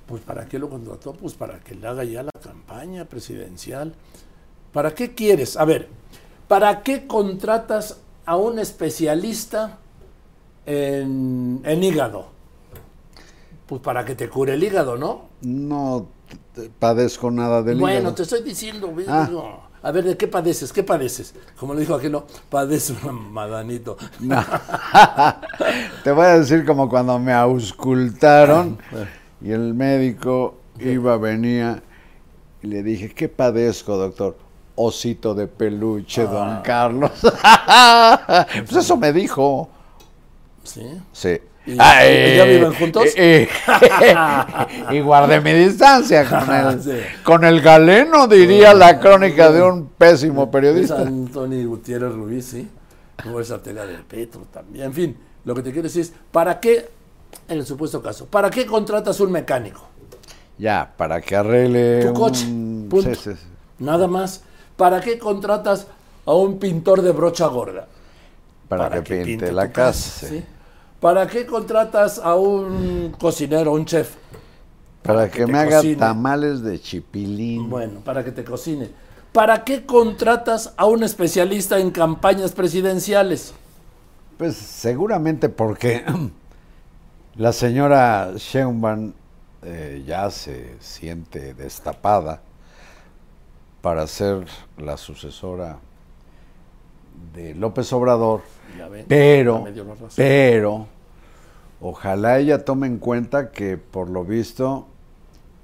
pues 0.07 0.21
¿para 0.23 0.45
qué 0.45 0.57
lo 0.59 0.69
contrató? 0.69 1.13
Pues 1.13 1.33
para 1.33 1.59
que 1.59 1.75
le 1.75 1.87
haga 1.87 2.03
ya 2.03 2.23
la 2.23 2.31
campaña 2.41 3.05
presidencial. 3.05 3.93
¿Para 4.71 4.93
qué 4.95 5.13
quieres? 5.13 5.57
A 5.57 5.65
ver, 5.65 5.89
¿para 6.47 6.81
qué 6.83 7.05
contratas 7.07 7.99
a 8.25 8.37
un 8.37 8.59
especialista 8.59 9.77
en, 10.65 11.61
en 11.63 11.83
hígado? 11.83 12.27
Pues 13.67 13.81
para 13.81 14.05
que 14.05 14.15
te 14.15 14.29
cure 14.29 14.53
el 14.53 14.63
hígado, 14.63 14.97
¿no? 14.97 15.29
No 15.41 16.07
padezco 16.79 17.31
nada 17.31 17.61
del 17.63 17.79
bueno, 17.79 17.99
hígado. 17.99 18.15
te 18.15 18.23
estoy 18.23 18.41
diciendo. 18.43 18.93
Ah. 19.07 19.29
A 19.83 19.91
ver, 19.91 20.03
¿de 20.03 20.15
qué 20.15 20.27
padeces? 20.27 20.71
¿Qué 20.71 20.83
padeces? 20.83 21.33
Como 21.59 21.73
le 21.73 21.81
dijo 21.81 21.95
aquel, 21.95 22.15
padece 22.49 22.93
un 23.03 23.33
madanito. 23.33 23.97
No. 24.19 24.43
Te 26.03 26.11
voy 26.11 26.25
a 26.25 26.37
decir 26.37 26.65
como 26.65 26.87
cuando 26.87 27.17
me 27.17 27.33
auscultaron 27.33 28.77
y 29.41 29.51
el 29.51 29.73
médico 29.73 30.55
iba, 30.79 31.17
venía 31.17 31.81
y 32.61 32.67
le 32.67 32.83
dije, 32.83 33.09
¿qué 33.09 33.27
padezco, 33.27 33.97
doctor? 33.97 34.37
Osito 34.75 35.33
de 35.33 35.47
peluche, 35.47 36.25
don 36.25 36.61
Carlos. 36.61 37.11
pues 38.53 38.75
eso 38.75 38.97
me 38.97 39.11
dijo. 39.11 39.67
¿Sí? 40.63 40.85
Sí. 41.11 41.39
Y, 41.65 41.75
Ah, 41.79 42.03
y 42.07 42.35
ya 42.37 42.45
eh, 42.45 42.57
viven 42.57 42.73
juntos. 42.73 43.05
eh, 43.15 43.47
eh, 44.01 44.15
y 44.91 44.99
guardé 45.01 45.39
mi 45.41 45.53
distancia 45.53 46.25
con 46.29 46.51
el, 46.55 46.81
Sí. 46.81 46.91
con 47.23 47.43
el 47.43 47.61
galeno, 47.61 48.27
diría 48.27 48.73
la 48.73 48.99
crónica 48.99 49.51
de 49.51 49.61
un 49.61 49.87
pésimo 49.89 50.43
Es 50.45 50.49
periodista. 50.49 51.01
Antonio 51.01 51.69
Gutiérrez 51.69 52.13
Rubí, 52.13 52.41
sí. 52.41 52.67
Como 53.21 53.39
esa 53.39 53.61
tela 53.61 53.85
de 53.85 53.97
Petro 53.99 54.41
también. 54.51 54.85
En 54.85 54.93
fin, 54.93 55.17
lo 55.45 55.53
que 55.53 55.61
te 55.61 55.71
quiero 55.71 55.83
decir 55.87 56.01
es, 56.01 56.13
¿para 56.31 56.59
qué, 56.59 56.89
en 57.47 57.59
el 57.59 57.65
supuesto 57.65 58.01
caso, 58.01 58.25
¿para 58.25 58.49
qué 58.49 58.65
contratas 58.65 59.19
un 59.19 59.31
mecánico? 59.31 59.87
Ya, 60.57 60.91
para 60.97 61.21
que 61.21 61.35
arregle 61.35 62.05
Tu 62.05 62.13
coche, 62.13 62.45
un- 62.47 62.87
punto. 62.89 63.13
sí, 63.13 63.21
sí, 63.31 63.35
sí. 63.35 63.47
Nada 63.79 64.07
más. 64.07 64.43
¿Para 64.77 64.99
qué 64.99 65.19
contratas 65.19 65.85
a 66.25 66.33
un 66.33 66.57
pintor 66.57 67.03
de 67.03 67.11
brocha 67.11 67.45
gorda? 67.47 67.87
Para, 68.67 69.03
que, 69.03 69.23
pinte, 69.23 69.51
la 69.51 69.71
casa. 69.71 70.27
sí. 70.27 70.39
¿sí? 70.39 70.43
¿Para 71.01 71.25
qué 71.25 71.47
contratas 71.47 72.19
a 72.19 72.35
un 72.35 73.15
cocinero, 73.19 73.73
un 73.73 73.85
chef? 73.85 74.17
Para, 75.01 75.31
que 75.31 75.47
me 75.47 75.57
haga 75.57 75.77
cocine. 75.77 75.95
tamales 75.95 76.61
de 76.61 76.79
chipilín. 76.79 77.67
Bueno, 77.71 78.01
para 78.01 78.23
que 78.23 78.31
te 78.31 78.43
cocine. 78.43 78.91
¿Para 79.33 79.63
qué 79.63 79.83
contratas 79.83 80.75
a 80.77 80.85
un 80.85 81.03
especialista 81.03 81.79
en 81.79 81.89
campañas 81.89 82.51
presidenciales? 82.51 83.51
Pues 84.37 84.55
seguramente 84.55 85.49
porque 85.49 86.05
la 87.35 87.51
señora 87.51 88.33
Sheinbaum 88.35 89.13
eh, 89.63 90.03
ya 90.05 90.29
se 90.29 90.75
siente 90.79 91.55
destapada 91.55 92.43
para 93.81 94.05
ser 94.05 94.45
la 94.77 94.97
sucesora 94.97 95.79
de 97.33 97.55
López 97.55 97.91
Obrador, 97.91 98.41
Ya 98.77 98.87
ven, 98.87 99.05
pero, 99.07 99.65
pero, 100.15 100.87
ojalá 101.79 102.39
ella 102.39 102.63
tome 102.63 102.87
en 102.87 102.97
cuenta 102.97 103.51
que 103.51 103.77
por 103.77 104.09
lo 104.09 104.23
visto 104.23 104.87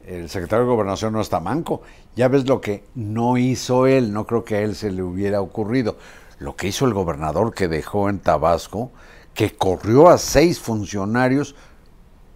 el 0.05 0.29
secretario 0.29 0.65
de 0.65 0.71
Gobernación 0.71 1.13
no 1.13 1.21
está 1.21 1.39
manco. 1.39 1.81
Ya 2.15 2.27
ves 2.29 2.47
lo 2.47 2.61
que 2.61 2.83
no 2.95 3.37
hizo 3.37 3.87
él, 3.87 4.13
no 4.13 4.25
creo 4.25 4.43
que 4.43 4.55
a 4.55 4.61
él 4.61 4.75
se 4.75 4.89
le 4.89 5.03
hubiera 5.03 5.41
ocurrido. 5.41 5.97
Lo 6.39 6.55
que 6.55 6.67
hizo 6.67 6.85
el 6.85 6.93
gobernador 6.93 7.53
que 7.53 7.67
dejó 7.67 8.09
en 8.09 8.19
Tabasco, 8.19 8.91
que 9.33 9.51
corrió 9.51 10.07
a 10.07 10.17
seis 10.17 10.59
funcionarios 10.59 11.55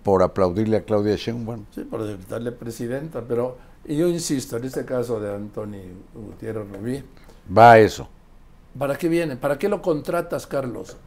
por 0.04 0.24
aplaudirle 0.24 0.78
a 0.78 0.84
Claudia 0.84 1.16
Sheinbaum. 1.16 1.66
Sí, 1.74 1.82
por 1.84 2.04
decretarle 2.04 2.52
presidenta, 2.52 3.22
pero 3.22 3.58
yo 3.86 4.08
insisto, 4.08 4.58
en 4.58 4.66
este 4.66 4.86
caso 4.86 5.20
de 5.20 5.34
Antonio 5.34 5.82
Gutiérrez 6.14 6.68
Rubí, 6.72 7.04
Va 7.56 7.74
a 7.74 7.80
eso. 7.80 8.08
¿Para 8.78 8.98
qué 8.98 9.08
viene? 9.10 9.36
¿Para 9.36 9.58
qué 9.58 9.70
lo 9.70 9.82
contratas, 9.82 10.48
Carlos? 10.48 10.98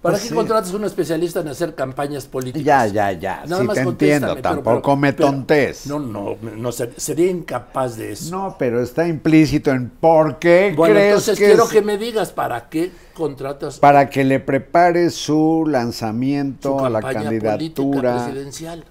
¿Para 0.00 0.12
Pues 0.12 0.22
qué 0.22 0.28
sí. 0.28 0.34
contratas 0.36 0.72
a 0.72 0.76
un 0.76 0.84
especialista 0.84 1.40
en 1.40 1.48
hacer 1.48 1.74
campañas 1.74 2.26
políticas? 2.26 2.64
Ya, 2.64 2.86
ya, 2.86 3.10
ya. 3.18 3.42
Nada 3.46 3.62
sí 3.62 3.66
más 3.66 3.74
te 3.74 3.80
entiendo. 3.82 4.28
pero- 4.28 4.42
Tampoco 4.42 4.80
pero- 4.82 4.96
me 4.96 5.12
pero- 5.12 5.28
tontes. 5.30 5.86
No, 5.88 5.98
no, 5.98 6.36
no 6.40 6.70
ser- 6.70 6.94
sería 6.96 7.28
incapaz 7.28 7.96
de 7.96 8.12
eso. 8.12 8.30
No, 8.30 8.54
pero 8.56 8.80
está 8.80 9.08
implícito 9.08 9.72
en 9.72 9.90
por 9.90 10.38
qué 10.38 10.72
bueno, 10.76 10.94
crees 10.94 11.08
entonces 11.08 11.38
que 11.40 11.46
quiero 11.46 11.64
es- 11.64 11.70
que 11.70 11.82
me 11.82 11.98
digas 11.98 12.30
para 12.30 12.68
qué 12.68 12.92
contratas 13.12 13.80
para 13.80 14.08
que 14.08 14.22
le 14.22 14.38
prepare 14.38 15.10
su 15.10 15.28
su 15.28 15.66
lanzamiento 15.68 16.84
a 16.84 16.88
la 16.90 17.00
candidatura 17.00 17.54
política 17.56 18.24
presidencial. 18.24 18.84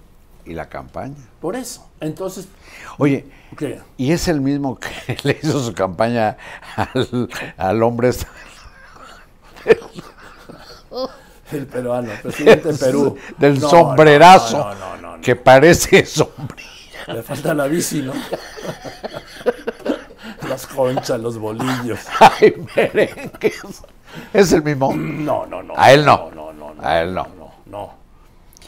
Y 0.48 0.54
la 0.54 0.68
campaña. 0.68 1.14
Por 1.40 1.54
eso. 1.56 1.88
Entonces, 2.00 2.48
Oye, 2.98 3.26
¿qué? 3.56 3.80
y 3.96 4.12
es 4.12 4.26
el 4.28 4.40
mismo 4.40 4.78
que 4.78 5.16
le 5.22 5.38
hizo 5.42 5.62
su 5.62 5.72
campaña 5.74 6.36
al, 6.76 7.28
al 7.56 7.82
hombre 7.82 8.08
este- 8.08 8.26
El 11.52 11.66
peruano, 11.66 12.10
presidente 12.22 12.72
de 12.72 12.78
Perú. 12.78 13.16
del 13.38 13.58
No, 13.58 13.70
sombrerazo 13.70 14.58
No, 14.58 14.74
no, 14.74 14.96
no, 14.98 15.16
no, 15.16 15.22
que 15.22 15.34
parece 15.34 16.04
sombrilla. 16.06 16.68
Le 17.06 17.22
falta 17.22 17.54
la 17.54 17.66
bici, 17.66 18.02
¿no? 18.02 18.12
Las 20.46 20.66
conchas, 20.66 21.18
los 21.20 21.38
bolillos. 21.38 22.00
Ay, 22.20 22.54
merengues. 22.76 23.82
Es 24.34 24.52
el 24.52 24.62
mismo. 24.62 24.92
No, 24.94 25.46
no, 25.46 25.62
no. 25.62 25.72
A 25.76 25.90
él 25.92 26.04
no. 26.04 26.30
No, 26.34 26.52
no, 26.52 26.74
no. 26.74 26.82
A 26.86 27.00
él 27.00 27.14
no. 27.14 27.26
No, 27.38 27.52
no. 27.66 27.94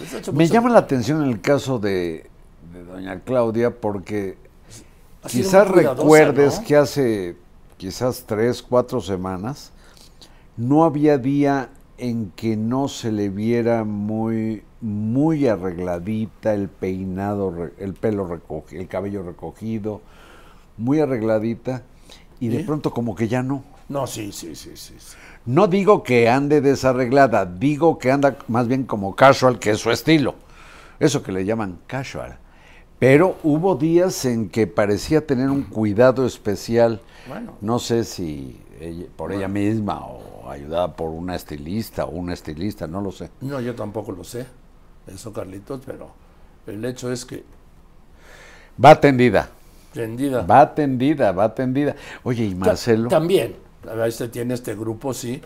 Hecho 0.01 0.33
Me 0.33 0.47
llama 0.47 0.71
la 0.71 0.79
atención 0.81 1.23
el 1.23 1.41
caso 1.41 1.79
de, 1.79 2.31
de 2.73 2.85
doña 2.85 3.21
Claudia 3.21 3.71
porque 3.81 4.39
sido 5.27 5.45
quizás 5.45 5.69
recuerdes 5.69 6.61
¿no? 6.61 6.67
que 6.67 6.77
hace 6.77 7.37
quizás 7.77 8.25
tres, 8.27 8.63
cuatro 8.63 9.01
semanas 9.01 9.73
no 10.57 10.85
había 10.85 11.19
día 11.19 11.71
en 11.99 12.31
que 12.31 12.57
no 12.57 12.89
se 12.89 13.13
le 13.13 13.29
viera 13.29 13.85
muy, 13.85 14.63
muy 14.81 15.47
arregladita 15.47 16.55
el 16.55 16.69
peinado, 16.69 17.71
el 17.79 17.95
pelo 17.95 18.27
recogido, 18.27 18.81
el 18.81 18.89
cabello 18.89 19.23
recogido, 19.23 20.01
muy 20.79 21.01
arregladita 21.01 21.83
y 22.41 22.49
de 22.49 22.59
¿Sí? 22.59 22.65
pronto 22.65 22.91
como 22.91 23.15
que 23.15 23.29
ya 23.29 23.43
no. 23.43 23.65
No, 23.89 24.07
sí, 24.07 24.33
sí, 24.33 24.55
sí, 24.55 24.71
sí. 24.77 24.95
sí. 24.99 25.17
No 25.51 25.67
digo 25.67 26.05
que 26.05 26.29
ande 26.29 26.61
desarreglada, 26.61 27.45
digo 27.45 27.99
que 27.99 28.13
anda 28.13 28.37
más 28.47 28.69
bien 28.69 28.85
como 28.85 29.17
casual, 29.17 29.59
que 29.59 29.71
es 29.71 29.81
su 29.81 29.91
estilo. 29.91 30.37
Eso 31.01 31.25
que 31.25 31.33
le 31.33 31.45
llaman 31.45 31.81
casual. 31.89 32.39
Pero 33.01 33.37
hubo 33.43 33.75
días 33.75 34.25
en 34.27 34.49
que 34.49 34.69
parecía 34.69 35.27
tener 35.27 35.51
un 35.51 35.65
cuidado 35.65 36.25
especial. 36.25 37.01
Bueno. 37.27 37.55
No 37.63 37.81
sé 37.81 38.05
si 38.05 38.61
ella- 38.81 39.07
por 39.17 39.33
ella 39.33 39.49
misma 39.49 40.07
o 40.07 40.49
ayudada 40.49 40.95
por 40.95 41.11
una 41.11 41.35
estilista 41.35 42.05
o 42.05 42.11
un 42.11 42.31
estilista, 42.31 42.87
no 42.87 43.01
lo 43.01 43.11
sé. 43.11 43.31
No, 43.41 43.61
yo 43.61 43.75
tampoco 43.75 44.13
lo 44.13 44.23
sé. 44.23 44.47
Eso, 45.09 45.33
Carlitos, 45.33 45.81
pero 45.85 46.11
el 46.69 46.85
hecho 46.85 47.11
es 47.11 47.25
que 47.25 47.43
Va 48.83 48.91
atendida, 48.91 49.49
tendida. 49.93 50.43
va 50.43 50.61
atendida, 50.61 51.33
va 51.33 51.45
atendida. 51.45 51.97
Oye, 52.23 52.45
¿y 52.45 52.55
Marcelo? 52.55 53.09
Ta- 53.09 53.17
También. 53.19 53.57
A 53.89 53.95
ver, 53.95 54.09
Este 54.09 54.29
tiene 54.29 54.55
este 54.55 54.75
grupo, 54.75 55.15
sí, 55.15 55.41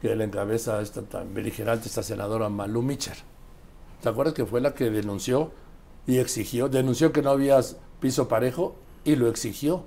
que 0.00 0.14
le 0.16 0.24
encabeza 0.24 0.80
esta 0.80 1.02
tan 1.02 1.32
beligerante, 1.34 1.88
esta 1.88 2.02
senadora 2.02 2.48
Malú 2.48 2.82
Micher. 2.82 3.16
¿Te 4.02 4.08
acuerdas 4.08 4.34
que 4.34 4.44
fue 4.46 4.60
la 4.60 4.74
que 4.74 4.90
denunció 4.90 5.50
y 6.06 6.18
exigió? 6.18 6.68
Denunció 6.68 7.12
que 7.12 7.22
no 7.22 7.30
había 7.30 7.60
piso 8.00 8.28
parejo 8.28 8.74
y 9.04 9.16
lo 9.16 9.28
exigió. 9.28 9.84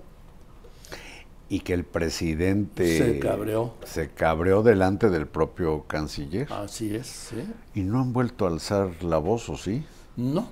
Y 1.47 1.59
que 1.59 1.73
el 1.73 1.83
presidente 1.83 2.97
Se 2.97 3.19
cabreó. 3.19 3.73
se 3.85 4.09
cabreó 4.09 4.63
delante 4.63 5.09
del 5.09 5.27
propio 5.27 5.83
canciller. 5.87 6.51
Así 6.51 6.95
es, 6.95 7.05
sí. 7.07 7.43
Y 7.75 7.81
no 7.81 7.99
han 7.99 8.13
vuelto 8.13 8.45
a 8.45 8.49
alzar 8.49 9.03
la 9.03 9.17
voz, 9.19 9.47
¿o 9.49 9.57
sí? 9.57 9.85
No. 10.15 10.47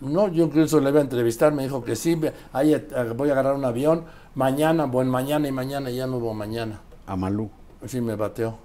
No, 0.00 0.28
yo 0.28 0.44
incluso 0.44 0.80
le 0.80 0.90
iba 0.90 0.98
a 0.98 1.02
entrevistar, 1.02 1.52
me 1.52 1.62
dijo 1.62 1.84
que 1.84 1.94
sí, 1.94 2.20
ahí, 2.52 2.74
eh, 2.74 2.84
voy 3.16 3.28
a 3.28 3.32
agarrar 3.32 3.54
un 3.54 3.64
avión, 3.64 4.04
mañana, 4.34 4.86
buen 4.86 5.08
mañana 5.08 5.48
y 5.48 5.52
mañana, 5.52 5.90
y 5.90 5.96
ya 5.96 6.06
no 6.06 6.18
hubo 6.18 6.34
mañana. 6.34 6.80
A 7.06 7.16
Malú. 7.16 7.50
En 7.82 7.88
fin, 7.88 8.04
me 8.04 8.16
bateó. 8.16 8.58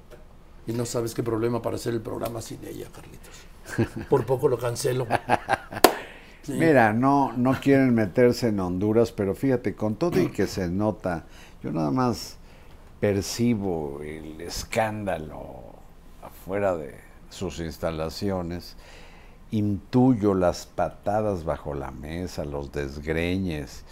Y 0.66 0.74
no 0.74 0.86
sabes 0.86 1.14
qué 1.14 1.24
problema 1.24 1.62
para 1.62 1.78
hacer 1.78 1.94
el 1.94 2.02
programa 2.02 2.42
sin 2.42 2.60
ella, 2.66 2.88
Carlitos. 2.94 4.06
Por 4.10 4.26
poco 4.26 4.48
lo 4.48 4.58
cancelo. 4.58 5.08
Sí. 6.44 6.54
Mira, 6.54 6.94
no, 6.94 7.34
no 7.34 7.60
quieren 7.60 7.94
meterse 7.94 8.48
en 8.48 8.62
Honduras, 8.62 9.12
pero 9.12 9.36
fíjate, 9.36 9.76
con 9.76 9.96
todo 9.96 10.18
y 10.18 10.30
que 10.30 10.48
se 10.48 10.70
nota, 10.70 11.26
yo 11.62 11.74
nada 11.74 11.92
más 11.92 12.38
percibo 13.02 14.02
el 14.02 14.40
escándalo 14.40 15.76
afuera 16.24 16.78
de 16.78 16.96
sus 17.30 17.60
instalaciones, 17.60 18.78
intuyo 19.52 20.34
las 20.34 20.66
patadas 20.66 21.44
bajo 21.44 21.74
la 21.74 21.92
mesa, 21.92 22.46
los 22.46 22.72
desgreñes, 22.72 23.84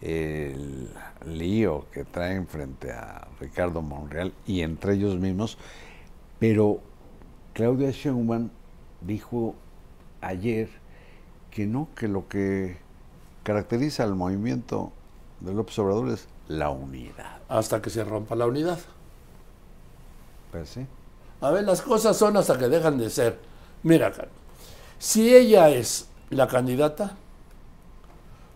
el 0.00 0.90
lío 1.26 1.86
que 1.92 2.04
traen 2.04 2.46
frente 2.46 2.92
a 2.92 3.28
Ricardo 3.40 3.82
Monreal 3.82 4.32
y 4.46 4.62
entre 4.62 4.94
ellos 4.94 5.16
mismos, 5.16 5.58
pero 6.38 6.80
Claudia 7.52 7.90
Sheinbaum 7.90 8.50
dijo 9.00 9.54
ayer 10.20 10.68
que 11.50 11.66
no, 11.66 11.88
que 11.94 12.08
lo 12.08 12.28
que 12.28 12.78
caracteriza 13.42 14.04
al 14.04 14.14
movimiento 14.14 14.92
de 15.40 15.54
López 15.54 15.78
Obrador 15.78 16.10
es 16.10 16.28
la 16.48 16.70
unidad. 16.70 17.38
Hasta 17.48 17.82
que 17.82 17.90
se 17.90 18.04
rompa 18.04 18.34
la 18.34 18.46
unidad. 18.46 18.78
Pues 20.50 20.68
sí. 20.70 20.86
A 21.40 21.50
ver, 21.50 21.64
las 21.64 21.82
cosas 21.82 22.16
son 22.16 22.36
hasta 22.36 22.58
que 22.58 22.68
dejan 22.68 22.98
de 22.98 23.08
ser. 23.08 23.38
Mira, 23.82 24.12
si 24.98 25.34
ella 25.34 25.70
es 25.70 26.08
la 26.28 26.46
candidata, 26.46 27.16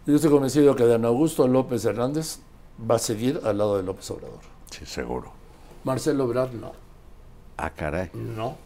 yo 0.06 0.16
estoy 0.16 0.30
convencido 0.30 0.76
que 0.76 0.86
Dan 0.86 1.04
Augusto 1.04 1.48
López 1.48 1.84
Hernández 1.84 2.40
va 2.78 2.96
a 2.96 2.98
seguir 2.98 3.40
al 3.44 3.58
lado 3.58 3.76
de 3.76 3.82
López 3.82 4.10
Obrador. 4.10 4.40
Sí, 4.70 4.86
seguro. 4.86 5.32
Marcelo 5.84 6.24
Ebrard 6.24 6.52
no. 6.52 6.72
Ah, 7.56 7.70
caray. 7.70 8.10
No. 8.14 8.56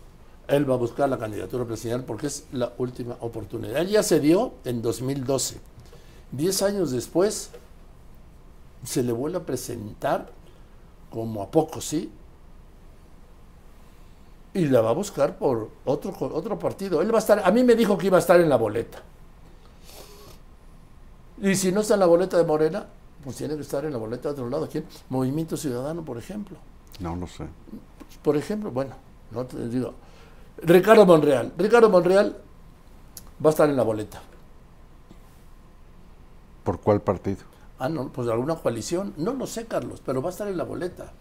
Él 0.47 0.69
va 0.69 0.75
a 0.75 0.79
buscar 0.79 1.09
la 1.09 1.19
candidatura 1.19 1.65
presidencial 1.65 2.05
porque 2.05 2.29
es 2.29 2.47
la 2.53 2.73
última 2.79 3.17
oportunidad. 3.21 3.77
Él 3.81 3.89
ya 3.89 4.03
se 4.03 4.21
dio 4.21 4.55
en 4.65 4.81
2012. 4.81 5.61
Diez 6.33 6.63
años 6.63 6.91
después 6.91 7.51
se 8.85 9.03
le 9.03 9.13
vuelve 9.13 9.39
a 9.39 9.43
presentar 9.43 10.31
como 11.11 11.43
a 11.43 11.51
poco, 11.51 11.81
¿sí? 11.81 12.11
y 14.55 14.67
la 14.67 14.81
va 14.81 14.91
a 14.91 14.93
buscar 14.93 15.37
por 15.37 15.71
otro, 15.85 16.15
otro 16.33 16.59
partido. 16.59 17.01
Él 17.01 17.13
va 17.13 17.19
a 17.19 17.21
estar, 17.21 17.41
a 17.45 17.51
mí 17.51 17.63
me 17.63 17.75
dijo 17.75 17.97
que 17.97 18.07
iba 18.07 18.17
a 18.17 18.21
estar 18.21 18.41
en 18.41 18.49
la 18.49 18.57
boleta. 18.57 18.99
Y 21.41 21.55
si 21.55 21.71
no 21.71 21.83
está 21.83 21.95
en 21.95 22.01
la 22.01 22.07
boleta 22.07 22.37
de 22.37 22.45
Morena, 22.45 22.87
pues 23.23 23.37
tiene 23.37 23.57
que 23.57 23.63
estar 23.63 23.85
en 23.85 23.93
la 23.93 23.99
boleta 23.99 24.29
de 24.29 24.33
otro 24.35 24.49
lado. 24.49 24.69
¿Quién? 24.69 24.85
Movimiento 25.09 25.57
Ciudadano, 25.57 26.05
por 26.05 26.19
ejemplo. 26.19 26.59
No 27.01 27.17
lo 27.17 27.27
sé. 27.27 27.47
Por 28.23 28.37
ejemplo, 28.37 28.71
bueno, 28.71 28.95
no 29.31 29.45
te 29.47 29.69
digo. 29.69 29.95
Ricardo 30.63 31.07
Monreal. 31.07 31.53
Ricardo 31.57 31.89
Monreal 31.89 32.37
va 33.45 33.51
a 33.51 33.53
estar 33.53 33.69
en 33.69 33.77
la 33.77 33.83
boleta. 33.83 34.21
¿Por 36.65 36.81
cuál 36.81 37.01
partido? 37.01 37.45
Ah, 37.79 37.89
no, 37.89 38.09
pues 38.13 38.29
alguna 38.29 38.57
coalición. 38.57 39.15
No 39.17 39.33
lo 39.33 39.47
sé, 39.47 39.67
Carlos, 39.67 40.03
pero 40.05 40.21
va 40.21 40.29
a 40.29 40.33
estar 40.33 40.49
en 40.49 40.57
la 40.57 40.65
boleta. 40.65 41.13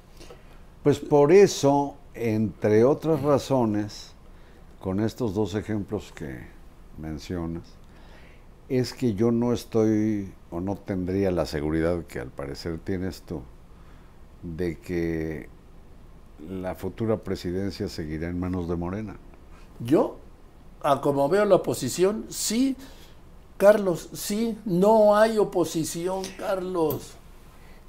Pues 0.84 1.00
por 1.00 1.32
eso, 1.32 1.96
entre 2.14 2.84
otras 2.84 3.22
razones, 3.22 4.14
con 4.80 5.00
estos 5.00 5.34
dos 5.34 5.54
ejemplos 5.56 6.12
que 6.14 6.48
mencionas, 6.98 7.64
es 8.70 8.94
que 8.94 9.14
yo 9.14 9.32
no 9.32 9.54
estoy 9.54 10.34
o 10.52 10.62
no 10.62 10.76
tendría 10.76 11.32
la 11.32 11.46
seguridad 11.46 12.04
que 12.06 12.20
al 12.20 12.30
parecer 12.30 12.80
tienes 12.80 13.22
tú 13.22 13.42
de 14.44 14.78
que 14.80 15.50
la 16.50 16.76
futura 16.76 17.18
presidencia 17.18 17.90
seguirá 17.90 18.28
en 18.28 18.40
manos 18.40 18.68
de 18.70 18.76
Morena. 18.76 19.18
Yo, 19.80 20.18
a 20.82 21.02
como 21.02 21.28
veo 21.30 21.46
la 21.46 21.56
oposición, 21.56 22.26
sí, 22.30 22.76
Carlos, 23.58 24.10
sí, 24.14 24.58
no 24.66 25.18
hay 25.18 25.38
oposición, 25.38 26.22
Carlos. 26.38 27.14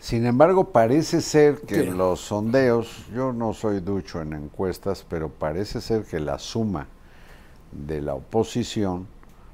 Sin 0.00 0.26
embargo, 0.26 0.70
parece 0.70 1.20
ser 1.20 1.60
que 1.60 1.84
¿Qué? 1.84 1.90
los 1.90 2.20
sondeos, 2.20 3.06
yo 3.12 3.32
no 3.32 3.52
soy 3.52 3.80
ducho 3.80 4.20
en 4.20 4.32
encuestas, 4.32 5.04
pero 5.08 5.28
parece 5.28 5.80
ser 5.80 6.04
que 6.04 6.20
la 6.20 6.38
suma 6.38 6.86
de 7.72 8.00
la 8.00 8.14
oposición 8.14 9.06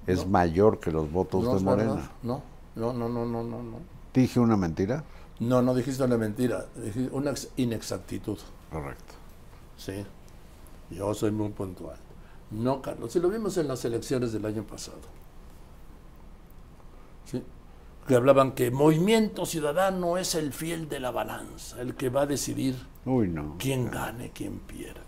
es 0.06 0.26
mayor 0.26 0.80
que 0.80 0.92
los 0.92 1.10
votos 1.10 1.44
No 1.44 1.54
de 1.54 1.62
Morena. 1.62 2.10
No, 2.22 2.42
no, 2.76 2.92
no, 2.92 3.08
no, 3.08 3.24
no, 3.24 3.42
no, 3.42 3.62
no. 3.62 3.78
¿Dije 4.12 4.40
una 4.40 4.56
mentira? 4.56 5.04
No, 5.40 5.62
no 5.62 5.74
dijiste 5.74 6.02
una 6.04 6.16
mentira, 6.16 6.66
dijiste 6.76 7.10
una 7.14 7.30
ex- 7.30 7.48
inexactitud. 7.56 8.38
Correcto. 8.70 9.14
Sí, 9.76 10.04
yo 10.90 11.12
soy 11.14 11.30
muy 11.32 11.48
puntual. 11.50 11.96
No, 12.50 12.80
Carlos, 12.80 13.12
si 13.12 13.18
lo 13.20 13.28
vimos 13.28 13.56
en 13.56 13.66
las 13.68 13.84
elecciones 13.84 14.32
del 14.32 14.46
año 14.46 14.62
pasado. 14.64 15.00
Sí, 17.24 17.42
que 18.06 18.14
hablaban 18.14 18.52
que 18.52 18.70
Movimiento 18.70 19.46
Ciudadano 19.46 20.18
es 20.18 20.34
el 20.34 20.52
fiel 20.52 20.88
de 20.88 21.00
la 21.00 21.10
balanza, 21.10 21.80
el 21.80 21.94
que 21.94 22.10
va 22.10 22.22
a 22.22 22.26
decidir 22.26 22.76
Uy, 23.06 23.28
no. 23.28 23.56
quién 23.58 23.90
gane, 23.90 24.30
quién 24.32 24.58
pierde. 24.60 25.00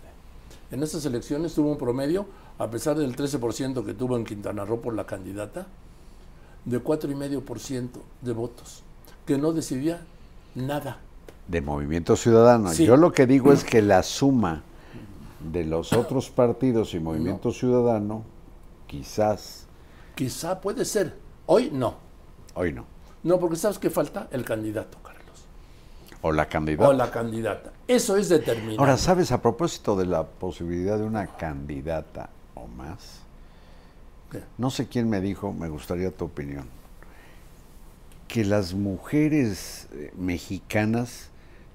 En 0.71 0.83
estas 0.83 1.05
elecciones 1.05 1.53
tuvo 1.53 1.71
un 1.71 1.77
promedio, 1.77 2.25
a 2.57 2.69
pesar 2.69 2.97
del 2.97 3.15
13% 3.15 3.85
que 3.85 3.93
tuvo 3.93 4.17
en 4.17 4.25
Quintana 4.25 4.65
Roo 4.65 4.81
por 4.81 4.93
la 4.95 5.05
candidata, 5.05 5.67
de 6.67 6.83
4,5% 6.83 7.89
de 8.21 8.33
votos, 8.33 8.83
que 9.25 9.37
no 9.37 9.53
decidía 9.53 10.01
nada. 10.53 10.99
De 11.47 11.61
Movimiento 11.61 12.17
Ciudadano. 12.17 12.71
Sí. 12.73 12.85
Yo 12.85 12.97
lo 12.97 13.13
que 13.13 13.25
digo 13.25 13.53
es 13.53 13.63
que 13.63 13.81
la 13.81 14.03
suma 14.03 14.63
de 15.51 15.63
los 15.63 15.93
otros 15.93 16.29
partidos 16.29 16.93
y 16.93 16.99
Movimiento 16.99 17.51
Ciudadano, 17.51 18.23
quizás, 18.85 19.63
Quizá 20.13 20.59
puede 20.59 20.83
ser, 20.83 21.15
hoy 21.45 21.69
no. 21.71 21.95
hoy 22.55 22.73
no. 22.73 22.85
No, 23.23 23.39
porque 23.39 23.55
sabes 23.55 23.77
que 23.79 23.89
falta 23.89 24.27
el 24.31 24.43
candidato, 24.43 24.97
Carlos. 25.03 25.45
O 26.21 26.31
la 26.31 26.47
candidata. 26.47 26.89
O 26.89 26.93
la 26.93 27.11
candidata. 27.11 27.71
Eso 27.87 28.17
es 28.17 28.27
determinante. 28.27 28.79
Ahora, 28.79 28.97
¿sabes? 28.97 29.31
A 29.31 29.41
propósito 29.41 29.95
de 29.95 30.05
la 30.05 30.23
posibilidad 30.23 30.97
de 30.97 31.03
una 31.03 31.27
candidata 31.27 32.29
o 32.55 32.67
más. 32.67 33.21
No 34.57 34.69
sé 34.69 34.87
quién 34.87 35.09
me 35.09 35.21
dijo, 35.21 35.53
me 35.53 35.69
gustaría 35.69 36.11
tu 36.11 36.25
opinión, 36.25 36.65
que 38.27 38.43
las 38.43 38.73
mujeres 38.73 39.87
eh, 39.93 40.11
mexicanas 40.17 41.29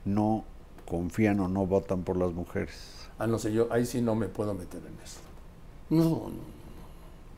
no 0.04 0.44
confían 0.86 1.40
o 1.40 1.48
no 1.48 1.66
votan 1.66 2.02
por 2.02 2.16
las 2.16 2.32
mujeres. 2.32 2.74
Ah, 3.18 3.26
no 3.26 3.38
sé, 3.38 3.52
yo 3.52 3.68
ahí 3.72 3.86
sí 3.86 4.00
no 4.02 4.14
me 4.14 4.28
puedo 4.28 4.52
meter 4.54 4.80
en 4.80 4.94
eso. 5.02 5.20
No, 5.90 6.28
no. 6.28 6.52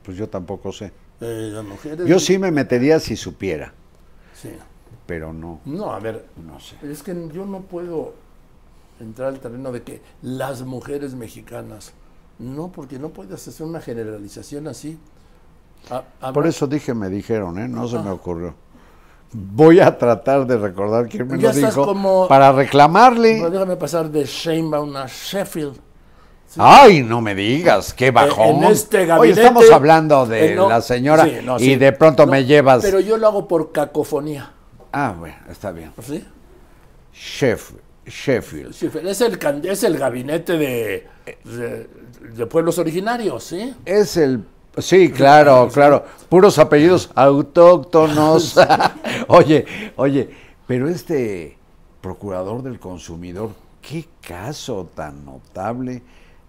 Pues 0.04 0.16
yo 0.16 0.28
tampoco 0.28 0.72
sé. 0.72 0.92
Eh, 1.20 1.50
las 1.52 1.64
mujeres. 1.64 2.06
Yo 2.06 2.18
sí 2.18 2.38
me 2.38 2.50
metería 2.50 2.98
si 3.00 3.16
supiera, 3.16 3.72
Sí. 4.34 4.50
pero 5.06 5.32
no, 5.32 5.60
No, 5.64 5.92
a 5.92 6.00
ver, 6.00 6.26
no 6.44 6.58
sé. 6.60 6.76
es 6.82 7.02
que 7.02 7.12
yo 7.32 7.46
no 7.46 7.62
puedo 7.62 8.14
entrar 9.00 9.28
al 9.28 9.40
terreno 9.40 9.70
de 9.72 9.82
que 9.82 10.00
las 10.22 10.62
mujeres 10.62 11.14
mexicanas. 11.14 11.92
No, 12.38 12.72
porque 12.72 12.98
no 12.98 13.10
puedes 13.10 13.46
hacer 13.46 13.64
una 13.66 13.80
generalización 13.80 14.66
así. 14.66 14.98
A- 15.90 16.02
a- 16.20 16.32
Por 16.32 16.46
eso 16.46 16.66
dije, 16.66 16.94
me 16.94 17.08
dijeron, 17.08 17.58
¿eh? 17.58 17.68
No 17.68 17.86
se 17.88 17.98
me 17.98 18.10
ocurrió. 18.10 18.54
Voy 19.32 19.80
a 19.80 19.98
tratar 19.98 20.46
de 20.46 20.56
recordar 20.56 21.08
quién 21.08 21.26
me 21.26 21.38
Ya 21.38 21.48
lo 21.52 21.54
dijo 21.54 21.84
como- 21.84 22.28
para 22.28 22.52
reclamarle. 22.52 23.38
Pues 23.40 23.52
déjame 23.52 23.76
pasar 23.76 24.08
de 24.10 24.24
Sheinbaum 24.24 24.94
a 24.96 25.06
Sheffield. 25.06 25.76
Ay, 26.56 27.02
no 27.02 27.20
me 27.20 27.34
digas, 27.34 27.92
qué 27.92 28.12
bajón. 28.12 28.62
En 28.62 28.64
este 28.70 28.98
Hoy 29.00 29.06
gabinete- 29.06 29.40
estamos 29.40 29.70
hablando 29.72 30.24
de 30.24 30.52
Eh, 30.52 30.54
no, 30.54 30.68
la 30.68 30.80
señora 30.80 31.24
sí, 31.24 31.38
no, 31.44 31.58
y 31.58 31.74
de 31.74 31.90
pronto 31.92 32.26
No, 32.26 32.32
me 32.32 32.44
llevas. 32.44 32.82
Pero 32.84 33.00
yo 33.00 33.16
lo 33.16 33.26
hago 33.26 33.48
por 33.48 33.72
cacofonía. 33.72 34.52
Ah, 34.92 35.12
bueno, 35.18 35.34
está 35.50 35.72
bien. 35.72 35.92
¿Sí? 36.00 36.24
Chef, 37.12 37.72
Sheffield. 38.06 38.72
Sí, 38.72 38.88
es 39.02 39.20
el, 39.20 39.38
can- 39.38 39.62
es 39.64 39.82
el 39.82 39.98
gabinete 39.98 40.56
de, 40.56 41.08
de, 41.44 41.88
de 42.36 42.46
pueblos 42.46 42.78
originarios, 42.78 43.42
¿sí? 43.42 43.74
Es 43.84 44.16
el. 44.16 44.44
Sí, 44.78 45.10
claro, 45.10 45.68
claro. 45.72 46.04
Puros 46.28 46.58
apellidos 46.58 47.10
autóctonos. 47.14 48.56
oye, 49.28 49.64
oye, 49.96 50.30
pero 50.66 50.88
este 50.88 51.56
procurador 52.00 52.62
del 52.62 52.78
consumidor, 52.78 53.50
qué 53.80 54.06
caso 54.20 54.88
tan 54.94 55.24
notable 55.24 56.02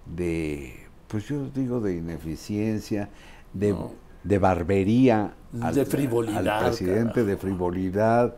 de, 0.06 0.76
pues 1.08 1.28
yo 1.28 1.48
digo, 1.54 1.80
de 1.80 1.98
ineficiencia, 1.98 3.10
de, 3.54 3.76
de 4.24 4.38
barbería. 4.40 5.34
De 5.52 5.86
frivolidad, 5.86 6.48
Al 6.48 6.66
presidente, 6.66 7.14
carajo. 7.14 7.30
de 7.30 7.38
frivolidad. 7.38 8.36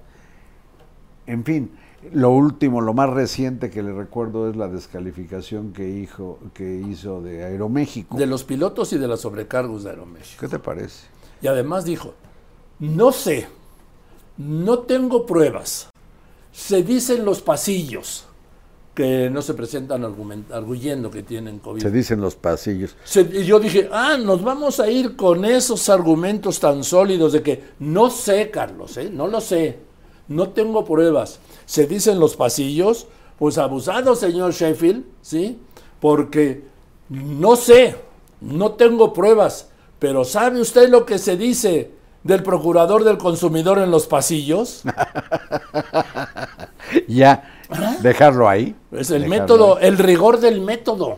En 1.26 1.44
fin, 1.44 1.72
lo 2.14 2.32
último, 2.32 2.82
lo 2.82 2.94
más 2.94 3.10
reciente 3.10 3.70
que 3.70 3.82
le 3.84 3.92
recuerdo 3.92 4.50
es 4.50 4.56
la 4.56 4.68
descalificación 4.68 5.74
que 5.74 5.90
hizo, 5.90 6.40
que 6.54 6.76
hizo 6.88 7.22
de 7.22 7.44
Aeroméxico. 7.44 8.18
De 8.18 8.26
los 8.28 8.44
pilotos 8.44 8.94
y 8.94 8.98
de 8.98 9.08
los 9.08 9.22
sobrecargos 9.22 9.84
de 9.84 9.90
Aeroméxico. 9.92 10.40
¿Qué 10.42 10.48
te 10.48 10.60
parece? 10.60 11.08
Y 11.42 11.48
además 11.48 11.86
dijo, 11.86 12.14
no 12.80 13.12
sé, 13.12 13.48
no 14.38 14.80
tengo 14.80 15.26
pruebas. 15.26 15.90
Se 16.52 16.84
dicen 16.84 17.26
los 17.26 17.42
pasillos 17.42 18.26
que 18.96 19.30
no 19.30 19.44
se 19.44 19.54
presentan 19.54 20.04
arguyendo 20.52 21.12
que 21.12 21.22
tienen 21.22 21.60
COVID. 21.60 21.82
Se 21.82 21.92
dicen 21.92 22.20
los 22.20 22.36
pasillos. 22.36 22.96
Se- 23.04 23.22
y 23.22 23.46
yo 23.46 23.60
dije, 23.60 23.90
ah, 23.92 24.18
nos 24.18 24.44
vamos 24.44 24.80
a 24.80 24.90
ir 24.90 25.16
con 25.16 25.46
esos 25.46 25.88
argumentos 25.90 26.60
tan 26.60 26.84
sólidos 26.84 27.34
de 27.34 27.44
que 27.44 27.64
no 27.80 28.10
sé, 28.10 28.50
Carlos, 28.50 28.98
¿eh? 28.98 29.12
no 29.14 29.28
lo 29.28 29.40
sé, 29.40 29.78
no 30.30 30.50
tengo 30.50 30.84
pruebas. 30.84 31.40
Se 31.68 31.86
dicen 31.86 32.20
los 32.20 32.36
pasillos, 32.36 33.08
pues 33.38 33.58
abusado, 33.60 34.16
señor 34.16 34.54
Sheffield, 34.54 35.06
¿sí? 35.22 35.60
Porque 36.00 36.64
no 37.10 37.56
sé, 37.56 37.96
no 38.42 38.72
tengo 38.72 39.14
pruebas, 39.14 39.70
pero 40.00 40.24
¿sabe 40.26 40.62
usted 40.62 40.90
lo 40.90 41.06
que 41.06 41.20
se 41.20 41.38
dice 41.38 41.92
del 42.24 42.42
procurador 42.42 43.04
del 43.04 43.18
consumidor 43.18 43.80
en 43.80 43.92
los 43.92 44.08
pasillos? 44.08 44.82
Ya, 47.08 47.44
dejarlo 48.02 48.48
ahí. 48.48 48.74
Es 48.94 49.12
el 49.12 49.24
dejarlo 49.24 49.42
método, 49.42 49.78
ahí. 49.78 49.88
el 49.88 49.98
rigor 49.98 50.40
del 50.40 50.62
método. 50.62 51.18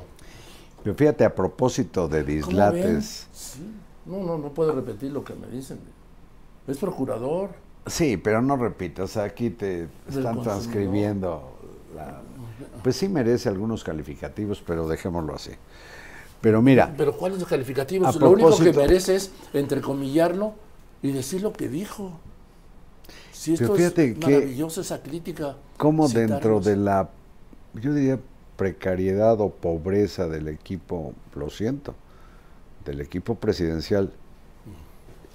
Pero 0.84 0.96
fíjate, 0.96 1.24
a 1.24 1.36
propósito 1.36 2.08
de 2.08 2.24
dislates. 2.24 3.28
Sí. 3.32 3.72
No, 4.08 4.24
no, 4.24 4.40
no 4.40 4.50
puedo 4.50 4.72
repetir 4.72 5.12
lo 5.12 5.24
que 5.24 5.36
me 5.36 5.46
dicen. 5.48 5.80
Es 6.68 6.80
procurador. 6.80 7.52
Sí, 7.88 8.18
pero 8.18 8.42
no 8.42 8.56
repitas, 8.58 9.18
aquí 9.18 9.50
te 9.50 9.88
están 10.08 10.42
transcribiendo. 10.42 11.56
la- 11.96 12.22
Pues 12.84 12.96
sí 12.98 13.10
merece 13.10 13.50
algunos 13.50 13.84
calificativos, 13.84 14.62
pero 14.66 14.88
dejémoslo 14.88 15.34
así. 15.36 15.52
Pero 16.42 16.62
mira, 16.62 16.94
Pero 16.96 17.18
¿cuáles 17.18 17.40
los 17.40 17.48
calificativos? 17.50 18.16
Lo 18.16 18.30
único 18.32 18.58
que 18.58 18.72
merece 18.72 19.16
es 19.16 19.32
entrecomillarlo 19.54 20.54
y 21.02 21.12
decir 21.12 21.42
lo 21.42 21.52
que 21.52 21.68
dijo. 21.68 22.20
Si 23.32 23.54
Pero 23.54 23.66
esto 23.66 23.76
fíjate 23.76 24.06
es 24.12 24.18
que- 24.20 24.26
maravilloso, 24.36 24.82
esa 24.82 25.02
crítica. 25.02 25.56
como 25.78 26.08
citarlos. 26.08 26.30
dentro 26.32 26.60
de 26.62 26.76
la, 26.78 27.10
yo 27.74 27.94
diría, 27.94 28.20
precariedad 28.56 29.40
o 29.42 29.50
pobreza 29.50 30.28
del 30.28 30.48
equipo, 30.50 31.14
lo 31.36 31.50
siento, 31.50 31.96
del 32.86 33.02
equipo 33.02 33.36
presidencial, 33.36 34.12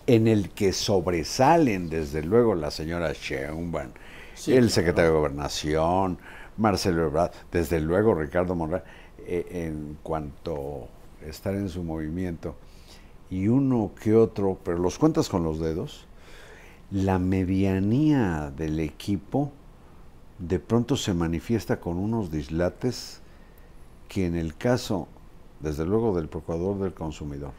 en 0.07 0.29
el 0.29 0.51
que 0.51 0.73
sobresalen 0.73 1.89
desde 1.89 2.23
luego 2.23 2.55
la 2.55 2.71
señora 2.71 3.13
Sheinbaum, 3.13 3.91
Sí, 4.35 4.53
el 4.53 4.59
claro. 4.59 4.71
secretario 4.71 5.11
de 5.13 5.17
Gobernación, 5.17 6.19
Marcelo 6.57 7.07
Ebrard, 7.07 7.33
desde 7.53 7.81
luego 7.81 8.15
Ricardo 8.15 8.55
Monreal, 8.55 8.85
eh, 9.27 9.47
en 9.67 9.99
cuanto 10.03 10.89
a 11.23 11.27
estar 11.29 11.55
en 11.55 11.69
su 11.69 11.83
movimiento, 11.83 12.57
y 13.31 13.49
uno 13.49 13.93
que 14.01 14.15
otro, 14.15 14.59
pero 14.65 14.79
los 14.79 14.99
cuentas 14.99 15.29
con 15.29 15.45
los 15.45 15.61
dedos, 15.61 16.07
la 16.91 17.19
medianía 17.19 18.53
del 18.57 18.81
equipo 18.81 19.53
de 20.39 20.59
pronto 20.59 20.97
se 20.97 21.15
manifiesta 21.15 21.81
con 21.81 21.97
unos 21.97 22.31
dislates 22.31 23.21
que 24.09 24.27
en 24.27 24.37
el 24.37 24.57
caso, 24.57 25.09
desde 25.61 25.87
luego, 25.87 26.15
del 26.15 26.29
procurador 26.29 26.79
del 26.79 26.93
consumidor, 26.93 27.53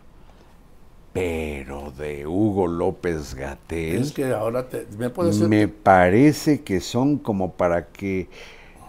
pero 1.16 1.94
de 1.98 2.28
Hugo 2.28 2.68
López 2.68 3.36
Gatel, 3.36 4.02
Es 4.02 4.12
que 4.12 4.34
ahora 4.34 4.68
te, 4.68 4.86
me 4.98 5.10
puede 5.10 5.32
ser 5.32 5.48
me 5.48 5.70
parece 5.70 6.62
que 6.62 6.82
son 6.82 7.20
como 7.20 7.54
para 7.54 7.88
que 7.88 8.28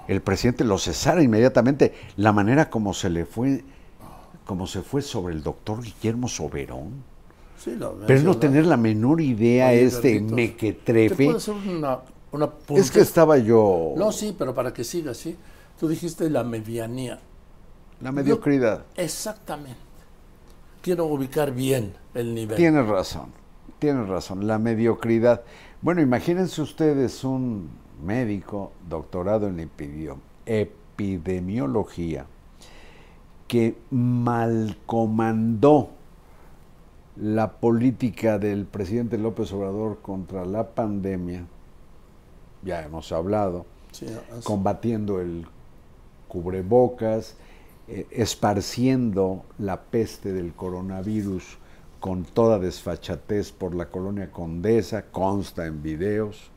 el 0.09 0.21
presidente 0.21 0.65
lo 0.65 0.77
cesara 0.77 1.23
inmediatamente. 1.23 1.95
La 2.17 2.33
manera 2.33 2.69
como 2.69 2.95
se 2.95 3.11
le 3.11 3.27
fue, 3.27 3.63
como 4.45 4.67
se 4.67 4.83
fue 4.83 5.03
sobre 5.03 5.35
el 5.35 5.45
doctor 5.45 5.81
Guillermo 5.81 6.27
Soberón. 6.27 7.05
Sí, 7.57 7.77
lo 7.77 7.97
Pero 8.09 8.23
no 8.23 8.37
tener 8.37 8.67
la 8.67 8.77
menor 8.77 9.21
idea 9.21 9.69
Oye, 9.69 9.85
este 9.85 10.15
Carlitos, 10.15 10.29
¿Te 10.29 10.35
mequetrefe. 10.35 11.31
hacer 11.31 11.55
una, 11.55 12.01
una 12.33 12.51
Es 12.71 12.91
que 12.91 13.03
estaba 13.03 13.39
yo. 13.39 13.95
No, 13.97 14.11
sí, 14.11 14.35
pero 14.37 14.53
para 14.53 14.75
que 14.75 14.83
siga, 14.83 15.15
sí. 15.15 15.37
Tú 15.79 15.87
dijiste 15.87 16.29
la 16.29 16.43
medianía. 16.43 17.21
La 18.01 18.11
mediocridad. 18.11 18.85
Exactamente. 18.97 19.79
Quiero 20.83 21.07
ubicar 21.07 21.53
bien 21.53 21.95
el 22.17 22.35
nivel. 22.35 22.57
Tienes 22.57 22.87
razón, 22.87 23.33
tienes 23.79 24.09
razón, 24.09 24.47
la 24.47 24.59
mediocridad. 24.59 25.43
Bueno, 25.83 26.01
imagínense 26.01 26.63
ustedes 26.63 27.25
un 27.25 27.69
médico 28.03 28.73
doctorado 28.89 29.49
en 29.49 29.71
epidemiología 30.47 32.27
que 33.49 33.77
mal 33.91 34.77
comandó 34.87 35.91
la 37.17 37.53
política 37.53 38.39
del 38.39 38.67
presidente 38.67 39.17
López 39.19 39.53
Obrador 39.53 40.01
contra 40.03 40.45
la 40.45 40.69
pandemia, 40.75 41.47
ya 42.63 42.83
hemos 42.83 43.13
hablado, 43.13 43.65
Sí, 43.93 44.07
combatiendo 44.45 45.21
el 45.21 45.47
cubrebocas, 46.29 47.37
eh, 47.89 48.07
esparciendo 48.11 49.45
la 49.59 49.81
peste 49.81 50.33
del 50.33 50.53
coronavirus 50.53 51.57
con 52.01 52.25
toda 52.25 52.59
desfachatez 52.59 53.53
por 53.53 53.75
la 53.75 53.87
colonia 53.87 54.31
Condesa, 54.31 55.07
consta 55.11 55.67
en 55.67 55.83
videos, 55.83 56.51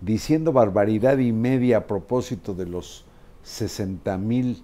diciendo 0.00 0.52
barbaridad 0.52 1.18
y 1.18 1.32
media 1.32 1.78
a 1.78 1.86
propósito 1.86 2.54
de 2.54 2.66
los 2.66 3.04
60 3.44 4.18
mil 4.18 4.62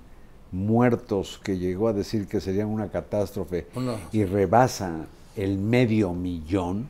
muertos 0.50 1.40
que 1.42 1.58
llegó 1.58 1.88
a 1.88 1.92
decir 1.92 2.26
que 2.26 2.40
serían 2.40 2.68
una 2.68 2.90
catástrofe 2.90 3.66
y 4.12 4.24
rebasa 4.24 5.06
el 5.36 5.58
medio 5.58 6.12
millón. 6.12 6.88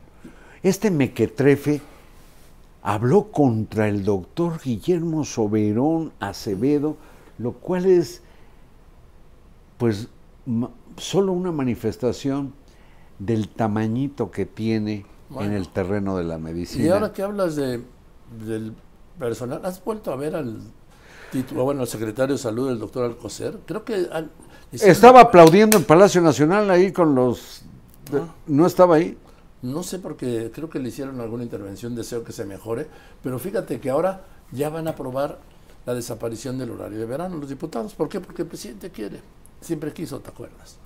Este 0.61 0.91
mequetrefe 0.91 1.81
habló 2.81 3.31
contra 3.31 3.87
el 3.87 4.03
doctor 4.03 4.59
Guillermo 4.61 5.23
Soberón 5.23 6.11
Acevedo, 6.19 6.97
lo 7.37 7.53
cual 7.53 7.85
es 7.85 8.21
pues 9.77 10.09
solo 10.97 11.31
una 11.31 11.51
manifestación 11.51 12.53
del 13.19 13.49
tamañito 13.49 14.31
que 14.31 14.45
tiene 14.45 15.05
en 15.39 15.51
el 15.53 15.69
terreno 15.69 16.17
de 16.17 16.23
la 16.23 16.37
medicina. 16.37 16.85
Y 16.85 16.89
ahora 16.89 17.11
que 17.13 17.23
hablas 17.23 17.55
de, 17.55 17.81
del 18.45 18.73
personal, 19.17 19.61
¿has 19.65 19.83
vuelto 19.83 20.11
a 20.11 20.15
ver 20.15 20.35
al 20.35 20.59
título, 21.31 21.63
bueno, 21.63 21.81
al 21.81 21.87
secretario 21.87 22.35
de 22.35 22.39
salud, 22.41 22.69
el 22.69 22.79
doctor 22.79 23.05
Alcocer? 23.05 23.57
Creo 23.65 23.83
que... 23.83 24.07
al- 24.11 24.31
Estaba 24.71 25.21
aplaudiendo 25.21 25.77
en 25.77 25.83
Palacio 25.83 26.21
Nacional 26.21 26.69
ahí 26.69 26.91
con 26.91 27.15
los... 27.15 27.63
de- 28.11 28.19
Ah. 28.19 28.27
¿No 28.47 28.65
estaba 28.67 28.95
ahí? 28.95 29.17
No 29.61 29.81
sé 29.81 29.97
porque 29.99 30.51
creo 30.53 30.69
que 30.69 30.77
le 30.79 30.89
hicieron 30.89 31.21
alguna 31.21 31.43
intervención, 31.43 31.95
deseo 31.95 32.23
que 32.23 32.33
se 32.33 32.43
mejore, 32.45 32.87
pero 33.23 33.39
fíjate 33.39 33.79
que 33.79 33.89
ahora 33.89 34.25
ya 34.51 34.69
van 34.69 34.87
a 34.87 34.91
aprobar 34.91 35.39
la 35.85 35.93
desaparición 35.93 36.57
del 36.57 36.71
horario 36.71 36.99
de 36.99 37.05
verano 37.05 37.37
los 37.37 37.47
diputados. 37.49 37.93
¿Por 37.95 38.09
qué? 38.09 38.19
Porque 38.19 38.41
el 38.41 38.47
presidente 38.49 38.89
quiere, 38.91 39.21
siempre 39.61 39.93
quiso, 39.93 40.19
¿te 40.19 40.29
acuerdas? 40.29 40.77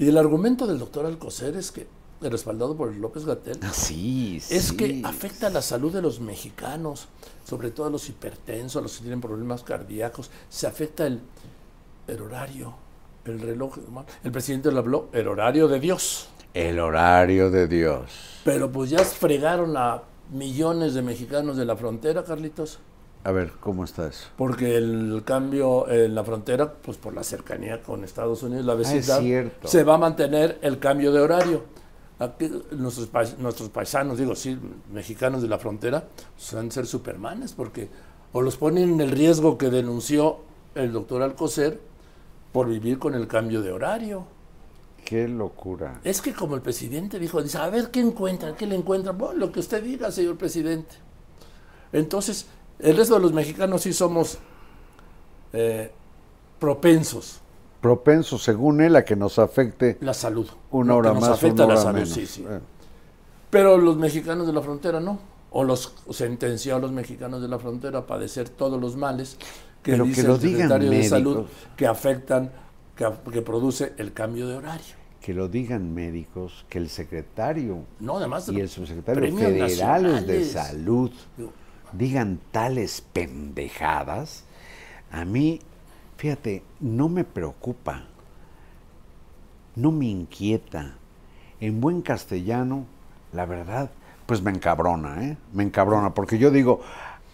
Y 0.00 0.08
el 0.08 0.16
argumento 0.16 0.66
del 0.66 0.78
doctor 0.78 1.04
Alcocer 1.04 1.54
es 1.58 1.70
que, 1.70 1.86
respaldado 2.22 2.74
por 2.74 2.96
López 2.96 3.26
Gatel, 3.26 3.58
Sí, 3.70 4.40
es 4.48 4.72
que 4.72 5.02
afecta 5.04 5.50
la 5.50 5.60
salud 5.60 5.92
de 5.92 6.00
los 6.00 6.20
mexicanos, 6.20 7.08
sobre 7.44 7.70
todo 7.70 7.88
a 7.88 7.90
los 7.90 8.08
hipertensos, 8.08 8.80
a 8.80 8.82
los 8.82 8.96
que 8.96 9.02
tienen 9.02 9.20
problemas 9.20 9.62
cardíacos, 9.62 10.30
se 10.48 10.66
afecta 10.66 11.06
el, 11.06 11.20
el 12.08 12.22
horario, 12.22 12.72
el 13.26 13.40
reloj. 13.40 13.76
El 14.24 14.32
presidente 14.32 14.72
le 14.72 14.78
habló, 14.78 15.10
el 15.12 15.28
horario 15.28 15.68
de 15.68 15.78
Dios. 15.80 16.30
El 16.54 16.78
horario 16.78 17.50
de 17.50 17.68
Dios. 17.68 18.40
Pero 18.42 18.72
pues 18.72 18.88
ya 18.88 19.00
fregaron 19.04 19.76
a 19.76 20.04
millones 20.32 20.94
de 20.94 21.02
mexicanos 21.02 21.58
de 21.58 21.66
la 21.66 21.76
frontera, 21.76 22.24
Carlitos. 22.24 22.78
A 23.22 23.32
ver, 23.32 23.52
¿cómo 23.60 23.84
está 23.84 24.08
eso? 24.08 24.28
Porque 24.36 24.76
el 24.76 25.22
cambio 25.26 25.88
en 25.90 26.14
la 26.14 26.24
frontera, 26.24 26.72
pues 26.72 26.96
por 26.96 27.14
la 27.14 27.22
cercanía 27.22 27.82
con 27.82 28.02
Estados 28.02 28.42
Unidos, 28.42 28.64
la 28.64 28.74
vecindad, 28.74 29.20
Ah, 29.22 29.66
se 29.66 29.84
va 29.84 29.94
a 29.94 29.98
mantener 29.98 30.58
el 30.62 30.78
cambio 30.78 31.12
de 31.12 31.20
horario. 31.20 31.64
Aquí, 32.18 32.50
nuestros, 32.72 33.38
nuestros 33.38 33.68
paisanos, 33.68 34.18
digo, 34.18 34.34
sí, 34.34 34.58
mexicanos 34.92 35.42
de 35.42 35.48
la 35.48 35.58
frontera, 35.58 36.04
pues, 36.34 36.52
van 36.54 36.68
a 36.68 36.70
ser 36.70 36.86
supermanes 36.86 37.52
porque 37.52 37.88
o 38.32 38.42
los 38.42 38.56
ponen 38.56 38.94
en 38.94 39.00
el 39.00 39.10
riesgo 39.10 39.58
que 39.58 39.70
denunció 39.70 40.38
el 40.74 40.92
doctor 40.92 41.22
Alcocer 41.22 41.80
por 42.52 42.68
vivir 42.68 42.98
con 42.98 43.14
el 43.14 43.26
cambio 43.26 43.60
de 43.62 43.72
horario. 43.72 44.24
Qué 45.04 45.28
locura. 45.28 46.00
Es 46.04 46.20
que 46.20 46.32
como 46.32 46.54
el 46.54 46.62
presidente 46.62 47.18
dijo, 47.18 47.42
dice, 47.42 47.58
a 47.58 47.68
ver 47.68 47.90
qué 47.90 48.00
encuentran, 48.00 48.54
qué 48.54 48.66
le 48.66 48.76
encuentran, 48.76 49.16
bueno, 49.18 49.34
lo 49.34 49.52
que 49.52 49.60
usted 49.60 49.82
diga, 49.82 50.10
señor 50.10 50.36
presidente. 50.36 50.94
Entonces, 51.92 52.46
el 52.82 52.96
resto 52.96 53.14
de 53.14 53.20
los 53.20 53.32
mexicanos 53.32 53.82
sí 53.82 53.92
somos 53.92 54.38
eh, 55.52 55.90
propensos 56.58 57.40
Propenso, 57.80 58.36
según 58.38 58.82
él, 58.82 58.94
a 58.94 59.04
que 59.06 59.16
nos 59.16 59.38
afecte 59.38 59.96
la 60.00 60.12
salud. 60.12 60.46
una 60.70 60.94
hora 60.96 61.12
que 61.12 61.14
nos 61.14 61.28
más, 61.28 61.30
afecta 61.30 61.64
una 61.64 61.74
la 61.74 61.80
hora 61.80 61.82
salud, 61.82 62.00
menos. 62.00 62.10
sí, 62.10 62.26
sí. 62.26 62.44
Eh, 62.46 62.60
Pero 63.48 63.78
los 63.78 63.96
mexicanos 63.96 64.46
de 64.46 64.52
la 64.52 64.60
frontera 64.60 65.00
no. 65.00 65.18
O 65.50 65.64
los 65.64 65.94
sentenció 66.10 66.76
a 66.76 66.78
los 66.78 66.92
mexicanos 66.92 67.40
de 67.42 67.48
la 67.48 67.58
frontera 67.58 68.00
a 68.00 68.06
padecer 68.06 68.50
todos 68.50 68.80
los 68.80 68.96
males 68.96 69.36
que 69.82 69.92
Pero 69.92 70.04
que 70.12 70.22
dice 70.22 70.22
lo 70.22 70.34
el 70.34 70.40
digan 70.40 70.68
secretario 70.68 70.90
de 70.90 71.04
salud 71.04 71.46
que 71.76 71.86
afectan, 71.86 72.52
que, 72.94 73.10
que 73.32 73.42
produce 73.42 73.94
el 73.96 74.12
cambio 74.12 74.46
de 74.46 74.56
horario. 74.56 74.94
que 75.20 75.32
lo 75.34 75.48
digan 75.48 75.92
médicos, 75.94 76.66
que 76.68 76.78
el 76.78 76.88
secretario 76.90 77.84
No, 77.98 78.18
además 78.18 78.48
y 78.50 78.60
el 78.60 78.68
subsecretario 78.68 79.22
federales 79.36 80.26
de 80.26 80.44
salud 80.44 81.10
digan 81.92 82.40
tales 82.52 83.00
pendejadas, 83.12 84.44
a 85.10 85.24
mí, 85.24 85.60
fíjate, 86.16 86.62
no 86.80 87.08
me 87.08 87.24
preocupa, 87.24 88.04
no 89.76 89.92
me 89.92 90.06
inquieta. 90.06 90.94
En 91.60 91.80
buen 91.80 92.02
castellano, 92.02 92.84
la 93.32 93.46
verdad, 93.46 93.90
pues 94.26 94.42
me 94.42 94.50
encabrona, 94.50 95.24
¿eh? 95.24 95.36
Me 95.52 95.62
encabrona, 95.62 96.14
porque 96.14 96.38
yo 96.38 96.50
digo, 96.50 96.80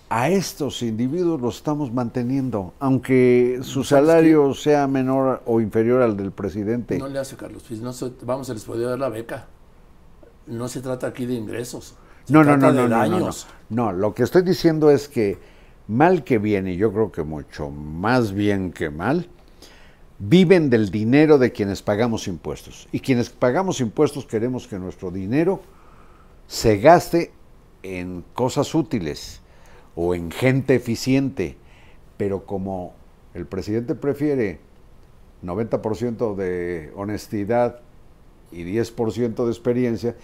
a 0.09 0.29
estos 0.29 0.83
individuos 0.83 1.41
los 1.41 1.57
estamos 1.57 1.93
manteniendo, 1.93 2.73
aunque 2.81 3.59
su 3.63 3.85
¿Sabes 3.85 4.09
salario 4.09 4.55
sea 4.55 4.87
menor 4.87 5.43
o 5.47 5.61
inferior 5.61 6.03
al 6.03 6.17
del 6.17 6.33
presidente. 6.33 6.99
No 6.99 7.09
le 7.09 7.19
hace 7.19 7.37
Carlos 7.37 7.63
Piz, 7.63 7.81
no 7.81 7.93
se- 7.93 8.13
vamos, 8.23 8.47
se 8.47 8.55
les 8.55 8.65
podría 8.65 8.89
dar 8.89 8.99
la 8.99 9.09
beca. 9.09 9.47
No 10.47 10.69
se 10.69 10.81
trata 10.81 11.09
aquí 11.09 11.27
de 11.27 11.35
ingresos. 11.35 11.95
No, 12.29 12.43
no, 12.43 12.57
no, 12.57 12.73
no, 12.73 12.89
no, 12.89 13.07
no, 13.07 13.31
no. 13.69 13.93
lo 13.93 14.15
que 14.15 14.25
estoy 14.25 14.43
diciendo 14.43 14.91
es 14.91 15.09
que 15.09 15.39
mal 15.89 16.25
que 16.25 16.39
bien, 16.39 16.67
y 16.67 16.77
yo 16.77 16.93
creo 16.93 17.13
que 17.13 17.23
mucho 17.23 17.71
más 17.71 18.33
bien 18.33 18.73
que 18.73 18.91
mal, 18.91 19.29
viven 20.19 20.71
del 20.71 20.91
dinero 20.91 21.39
de 21.39 21.53
quienes 21.53 21.83
pagamos 21.83 22.27
impuestos. 22.27 22.89
Y 22.93 23.01
quienes 23.01 23.31
pagamos 23.31 23.81
impuestos 23.81 24.27
queremos 24.27 24.67
que 24.67 24.79
nuestro 24.79 25.11
dinero 25.11 25.61
se 26.47 26.79
gaste 26.79 27.33
en 27.83 28.25
cosas 28.35 28.75
útiles 28.75 29.41
o 29.95 30.15
en 30.15 30.31
gente 30.31 30.75
eficiente. 30.75 31.57
Pero 32.17 32.45
como 32.45 32.95
el 33.35 33.47
presidente 33.47 33.95
prefiere 33.95 34.61
90% 35.45 36.35
de 36.35 36.93
honestidad 36.97 37.81
y 38.51 38.65
10% 38.65 39.45
de 39.45 39.51
experiencia, 39.51 40.17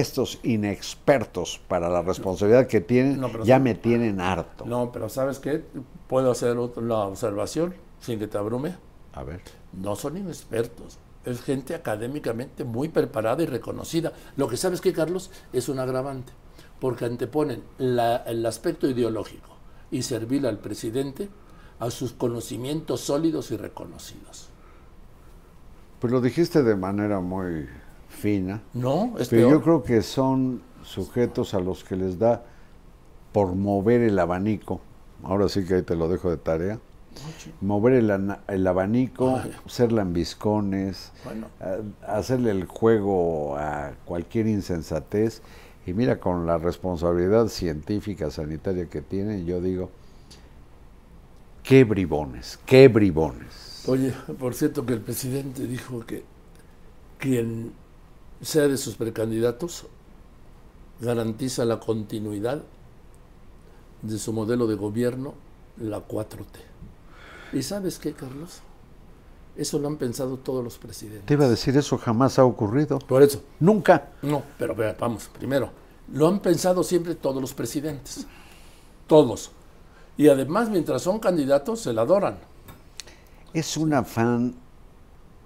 estos 0.00 0.38
inexpertos 0.42 1.60
para 1.68 1.88
la 1.88 2.02
responsabilidad 2.02 2.66
que 2.66 2.80
tienen 2.80 3.20
No, 3.20 3.44
ya 3.44 3.56
sí. 3.58 3.62
me 3.62 3.74
tienen 3.74 4.20
harto. 4.20 4.64
No, 4.66 4.90
pero 4.92 5.08
¿sabes 5.08 5.38
qué? 5.38 5.64
Puedo 6.08 6.30
hacer 6.30 6.56
la 6.56 6.98
observación 6.98 7.74
sin 8.00 8.18
que 8.18 8.26
te 8.26 8.36
abrume. 8.38 8.74
A 9.12 9.22
ver. 9.24 9.40
No 9.72 9.96
son 9.96 10.16
inexpertos. 10.16 10.98
Es 11.24 11.40
gente 11.42 11.74
académicamente 11.74 12.64
muy 12.64 12.88
preparada 12.88 13.42
y 13.42 13.46
reconocida. 13.46 14.12
Lo 14.36 14.48
que 14.48 14.56
sabes 14.56 14.80
que, 14.80 14.92
Carlos, 14.92 15.30
es 15.52 15.68
un 15.68 15.78
agravante. 15.78 16.32
Porque 16.80 17.04
anteponen 17.06 17.62
la- 17.78 18.16
el 18.26 18.44
aspecto 18.44 18.88
ideológico 18.88 19.48
y 19.90 20.02
servil 20.02 20.44
al 20.46 20.58
presidente 20.58 21.28
a 21.78 21.90
sus 21.90 22.12
conocimientos 22.12 23.00
sólidos 23.00 23.50
y 23.52 23.56
reconocidos. 23.56 24.48
Pues 26.00 26.12
lo 26.12 26.20
dijiste 26.20 26.62
de 26.62 26.76
manera 26.76 27.20
muy 27.20 27.66
fina. 28.24 28.62
No, 28.72 29.12
es 29.18 29.28
Pero 29.28 29.48
peor. 29.48 29.52
yo 29.52 29.62
creo 29.62 29.82
que 29.82 30.00
son 30.00 30.62
sujetos 30.82 31.52
a 31.52 31.60
los 31.60 31.84
que 31.84 31.94
les 31.94 32.18
da 32.18 32.42
por 33.32 33.54
mover 33.54 34.00
el 34.00 34.18
abanico. 34.18 34.80
Ahora 35.22 35.46
sí 35.50 35.64
que 35.66 35.74
ahí 35.74 35.82
te 35.82 35.94
lo 35.94 36.08
dejo 36.08 36.30
de 36.30 36.38
tarea. 36.38 36.78
Mover 37.60 37.92
el, 37.94 38.34
el 38.48 38.66
abanico, 38.66 39.36
Ay. 39.42 39.52
ser 39.66 39.92
lambiscones, 39.92 41.12
Bueno. 41.24 41.48
a- 41.60 42.16
hacerle 42.16 42.50
el 42.50 42.64
juego 42.64 43.56
a 43.58 43.92
cualquier 44.06 44.46
insensatez. 44.46 45.42
Y 45.86 45.92
mira, 45.92 46.18
con 46.18 46.46
la 46.46 46.56
responsabilidad 46.56 47.48
científica, 47.48 48.30
sanitaria 48.30 48.86
que 48.86 49.02
tienen, 49.02 49.44
yo 49.44 49.60
digo, 49.60 49.90
qué 51.62 51.84
bribones, 51.84 52.58
qué 52.64 52.88
bribones. 52.88 53.84
Oye, 53.86 54.14
por 54.38 54.54
cierto 54.54 54.86
que 54.86 54.94
el 54.94 55.00
presidente 55.02 55.66
dijo 55.66 56.00
que 56.06 56.24
quien 57.18 57.72
sea 58.44 58.68
de 58.68 58.76
sus 58.76 58.96
precandidatos 58.96 59.86
garantiza 61.00 61.64
la 61.64 61.80
continuidad 61.80 62.62
de 64.02 64.18
su 64.18 64.32
modelo 64.32 64.66
de 64.66 64.74
gobierno, 64.74 65.34
la 65.78 66.06
4T. 66.06 66.44
¿Y 67.52 67.62
sabes 67.62 67.98
qué, 67.98 68.12
Carlos? 68.12 68.60
Eso 69.56 69.78
lo 69.78 69.88
han 69.88 69.96
pensado 69.96 70.36
todos 70.36 70.64
los 70.64 70.78
presidentes. 70.78 71.26
Te 71.26 71.34
iba 71.34 71.44
a 71.44 71.48
decir, 71.48 71.76
eso 71.76 71.96
jamás 71.96 72.38
ha 72.38 72.44
ocurrido. 72.44 72.98
Por 72.98 73.22
eso, 73.22 73.42
Nunca. 73.60 74.10
no, 74.22 74.42
pero 74.58 74.74
vamos, 74.98 75.30
primero, 75.38 75.70
lo 76.12 76.26
han 76.26 76.40
pensado 76.40 76.82
siempre 76.82 77.14
todos 77.14 77.40
los 77.40 77.54
presidentes. 77.54 78.26
Todos. 79.06 79.52
Y 80.16 80.28
además, 80.28 80.70
mientras 80.70 81.02
son 81.02 81.18
candidatos, 81.18 81.80
se 81.80 81.92
la 81.92 82.02
adoran. 82.02 82.38
Es 83.52 83.76
un 83.76 83.92
afán, 83.94 84.54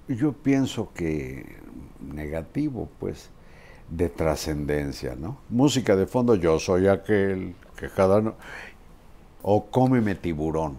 yo 0.08 0.32
pienso 0.32 0.90
que 0.94 1.58
negativo, 2.00 2.88
pues, 3.00 3.30
de 3.90 4.08
trascendencia, 4.08 5.16
¿no? 5.18 5.38
Música 5.48 5.96
de 5.96 6.06
fondo, 6.06 6.34
yo 6.34 6.58
soy 6.58 6.88
aquel 6.88 7.54
que 7.76 7.88
cada... 7.88 8.20
no- 8.20 8.34
o 9.42 9.66
cómeme 9.66 10.14
tiburón. 10.14 10.78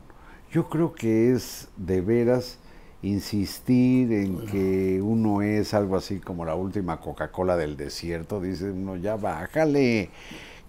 Yo 0.51 0.69
creo 0.69 0.93
que 0.93 1.31
es 1.31 1.67
de 1.77 2.01
veras 2.01 2.57
insistir 3.01 4.11
en 4.11 4.45
que 4.47 5.01
uno 5.01 5.41
es 5.41 5.73
algo 5.73 5.95
así 5.95 6.19
como 6.19 6.43
la 6.43 6.55
última 6.55 6.99
Coca-Cola 6.99 7.55
del 7.55 7.77
desierto, 7.77 8.41
dice 8.41 8.71
uno, 8.71 8.97
ya 8.97 9.15
bájale, 9.15 10.09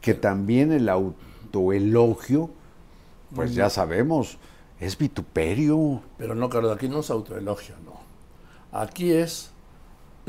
que 0.00 0.14
también 0.14 0.70
el 0.70 0.88
autoelogio, 0.88 2.50
pues 3.34 3.54
ya 3.54 3.70
sabemos, 3.70 4.38
es 4.78 4.96
vituperio. 4.96 6.02
Pero 6.18 6.34
no, 6.34 6.48
Carlos, 6.48 6.74
aquí 6.76 6.88
no 6.88 7.00
es 7.00 7.10
autoelogio, 7.10 7.74
no. 7.84 8.00
Aquí 8.78 9.10
es 9.12 9.49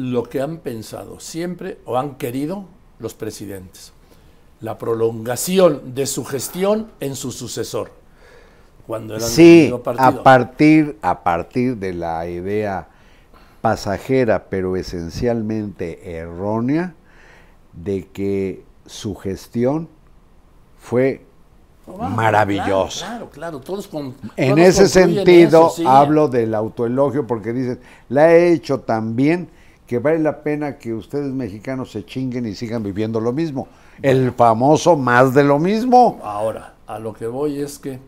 lo 0.02 0.24
que 0.24 0.42
han 0.42 0.58
pensado 0.58 1.20
siempre 1.20 1.78
o 1.86 1.98
han 1.98 2.16
querido 2.16 2.66
los 3.00 3.14
presidentes. 3.14 3.94
La 4.60 4.78
prolongación 4.78 5.94
de 5.94 6.08
su 6.08 6.26
gestión 6.26 6.88
en 7.00 7.16
su 7.16 7.32
sucesor. 7.32 7.92
Cuando 8.88 9.16
eran 9.16 9.30
Sí, 9.30 9.72
a 9.98 10.24
partir, 10.24 10.98
a 11.02 11.24
partir 11.24 11.78
de 11.78 11.94
la 11.94 12.28
idea 12.28 12.88
pasajera, 13.62 14.46
pero 14.50 14.76
esencialmente 14.76 16.16
errónea, 16.18 16.96
de 17.74 18.08
que 18.08 18.64
su 18.88 19.16
gestión 19.16 19.88
fue 20.80 21.24
maravillosa. 21.86 23.06
Claro, 23.06 23.30
claro, 23.30 23.60
todos 23.60 23.88
con. 23.88 24.16
En 24.36 24.56
todos 24.56 24.68
ese 24.68 24.82
construyen 24.82 25.16
sentido, 25.16 25.68
eso, 25.68 25.76
sí. 25.78 25.84
hablo 25.86 26.28
del 26.28 26.56
autoelogio 26.56 27.28
porque 27.28 27.54
dicen, 27.54 27.80
la 28.10 28.34
he 28.34 28.52
hecho 28.52 28.80
tan 28.80 29.16
bien 29.16 29.50
que 29.92 30.00
vale 30.00 30.20
la 30.20 30.42
pena 30.42 30.78
que 30.78 30.94
ustedes 30.94 31.34
mexicanos 31.34 31.92
se 31.92 32.06
chinguen 32.06 32.46
y 32.46 32.56
sigan 32.56 32.82
viviendo 32.82 33.20
lo 33.20 33.34
mismo. 33.34 33.68
El 34.02 34.32
famoso 34.32 34.96
más 34.96 35.34
de 35.34 35.44
lo 35.44 35.60
mismo. 35.60 36.18
Ahora, 36.24 36.76
a 36.88 36.98
lo 36.98 37.12
que 37.12 37.28
voy 37.28 37.60
es 37.60 37.78
que, 37.78 38.00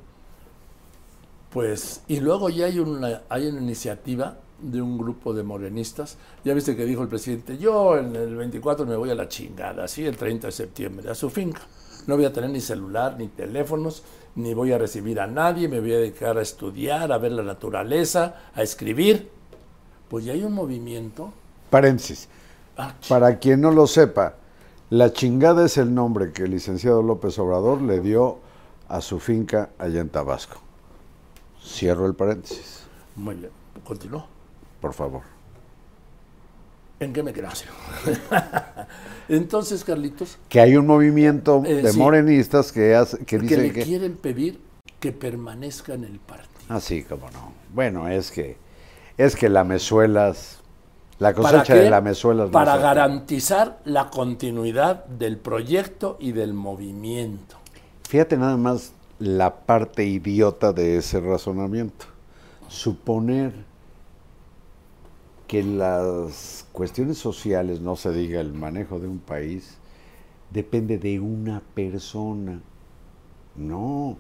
pues, 1.50 2.02
y 2.08 2.22
luego 2.22 2.50
ya 2.50 2.68
hay 2.68 2.80
una, 2.80 3.24
hay 3.28 3.48
una 3.48 3.60
iniciativa 3.60 4.38
de 4.62 4.82
un 4.82 4.98
grupo 4.98 5.34
de 5.34 5.44
morenistas. 5.44 6.18
Ya 6.46 6.54
viste 6.54 6.78
que 6.78 6.86
dijo 6.86 7.02
el 7.02 7.10
presidente, 7.10 7.58
yo 7.58 7.98
en 7.98 8.16
el 8.16 8.34
24 8.34 8.86
me 8.86 8.96
voy 8.96 9.10
a 9.10 9.16
la 9.16 9.28
chingada, 9.28 9.84
así 9.84 10.06
el 10.06 10.16
30 10.16 10.48
de 10.48 10.52
septiembre, 10.54 11.10
a 11.10 11.16
su 11.16 11.30
finca. 11.30 11.64
No 12.08 12.16
voy 12.16 12.24
a 12.24 12.32
tener 12.32 12.50
ni 12.50 12.62
celular, 12.62 13.18
ni 13.20 13.28
teléfonos, 13.28 14.04
ni 14.36 14.54
voy 14.54 14.72
a 14.72 14.78
recibir 14.78 15.20
a 15.20 15.28
nadie, 15.28 15.68
me 15.68 15.82
voy 15.82 15.92
a 15.92 15.98
dedicar 15.98 16.38
a 16.38 16.42
estudiar, 16.42 17.12
a 17.12 17.18
ver 17.18 17.34
la 17.34 17.44
naturaleza, 17.44 18.36
a 18.56 18.64
escribir. 18.64 19.30
Pues 20.08 20.24
ya 20.24 20.32
hay 20.32 20.46
un 20.46 20.54
movimiento. 20.54 21.34
Paréntesis. 21.74 22.28
Ah, 22.78 22.94
Para 23.10 23.40
quien 23.40 23.62
no 23.62 23.72
lo 23.72 23.88
sepa, 23.88 24.36
la 24.92 25.12
chingada 25.12 25.66
es 25.66 25.78
el 25.78 25.94
nombre 25.94 26.32
que 26.32 26.44
el 26.44 26.52
licenciado 26.52 27.02
López 27.02 27.40
Obrador 27.40 27.82
le 27.82 28.00
dio 28.00 28.38
a 28.88 29.02
su 29.02 29.20
finca 29.20 29.72
allá 29.80 30.02
en 30.02 30.10
Tabasco. 30.10 30.62
Cierro 31.66 32.06
el 32.06 32.14
paréntesis, 32.14 32.84
Muy 33.16 33.34
bien, 33.36 33.50
continúo. 33.84 34.28
por 34.82 34.94
favor. 34.94 35.24
¿En 37.00 37.12
qué 37.12 37.24
me 37.24 37.34
quedas? 37.34 37.66
Entonces, 39.30 39.84
Carlitos, 39.84 40.38
Que 40.50 40.60
hay 40.62 40.76
un 40.78 40.86
movimiento 40.86 41.64
Eh, 41.66 41.82
de 41.82 41.92
sí. 41.92 41.98
morenistas 41.98 42.72
que, 42.72 42.94
hace, 42.96 43.18
que 43.20 43.26
que 43.26 43.40
dicen 43.40 43.62
le 43.64 43.74
que... 43.74 43.84
quieren 43.84 44.16
pedir 44.16 44.62
que 45.00 45.12
permanezca 45.12 45.96
en 45.96 46.04
el 46.04 46.20
partido. 46.20 46.50
Así 46.70 47.04
como 47.04 47.30
no. 47.32 47.52
Bueno, 47.74 48.08
es 48.08 48.32
que 48.32 48.58
es 49.18 49.36
que 49.36 49.50
la 49.50 49.64
mesuelas, 49.64 50.60
la 51.24 51.34
¿Para 51.34 51.60
cosecha 51.60 51.74
qué? 51.74 51.80
de 51.80 51.90
la 51.90 52.02
mesuelas 52.02 52.48
no 52.48 52.52
Para 52.52 52.78
garantizar 52.78 53.80
la 53.86 54.10
continuidad 54.10 55.06
del 55.06 55.38
proyecto 55.38 56.18
y 56.20 56.34
del 56.34 56.54
movimiento. 56.54 57.56
Fíjate 58.10 58.38
nada 58.38 58.58
más 58.58 58.92
la 59.20 59.56
parte 59.56 60.04
idiota 60.04 60.74
de 60.74 60.98
ese 60.98 61.22
razonamiento. 61.22 62.06
Suponer 62.68 63.54
que 65.48 65.64
las 65.64 66.66
cuestiones 66.74 67.20
sociales, 67.20 67.80
no 67.80 67.96
se 67.96 68.12
diga 68.12 68.42
el 68.42 68.54
manejo 68.54 69.00
de 69.00 69.08
un 69.08 69.20
país, 69.20 69.78
depende 70.52 70.98
de 70.98 71.22
una 71.22 71.62
persona. 71.74 72.60
No, 73.56 74.18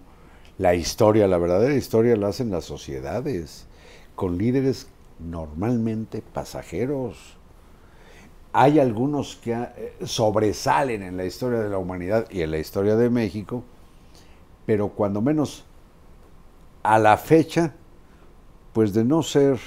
la 0.58 0.74
historia, 0.74 1.28
la 1.28 1.38
verdadera 1.38 1.76
historia 1.76 2.16
la 2.16 2.30
hacen 2.30 2.50
las 2.50 2.63
sociedades, 2.63 3.66
con 4.16 4.38
líderes 4.38 4.88
normalmente 5.24 6.22
pasajeros. 6.22 7.38
Hay 8.52 8.80
algunos 8.80 9.36
que 9.36 9.54
eh, 9.54 9.96
sobresalen 10.06 11.02
en 11.02 11.18
la 11.18 11.26
historia 11.26 11.60
de 11.60 11.70
la 11.70 11.78
humanidad 11.78 12.30
y 12.30 12.42
en 12.42 12.52
la 12.52 12.60
historia 12.60 12.96
de 12.96 13.10
México, 13.10 13.64
pero 14.66 14.90
cuando 14.90 15.22
menos 15.22 15.66
a 16.84 17.00
la 17.00 17.18
fecha, 17.18 17.74
pues 18.74 18.94
de 18.94 19.04
no 19.04 19.24
ser 19.24 19.60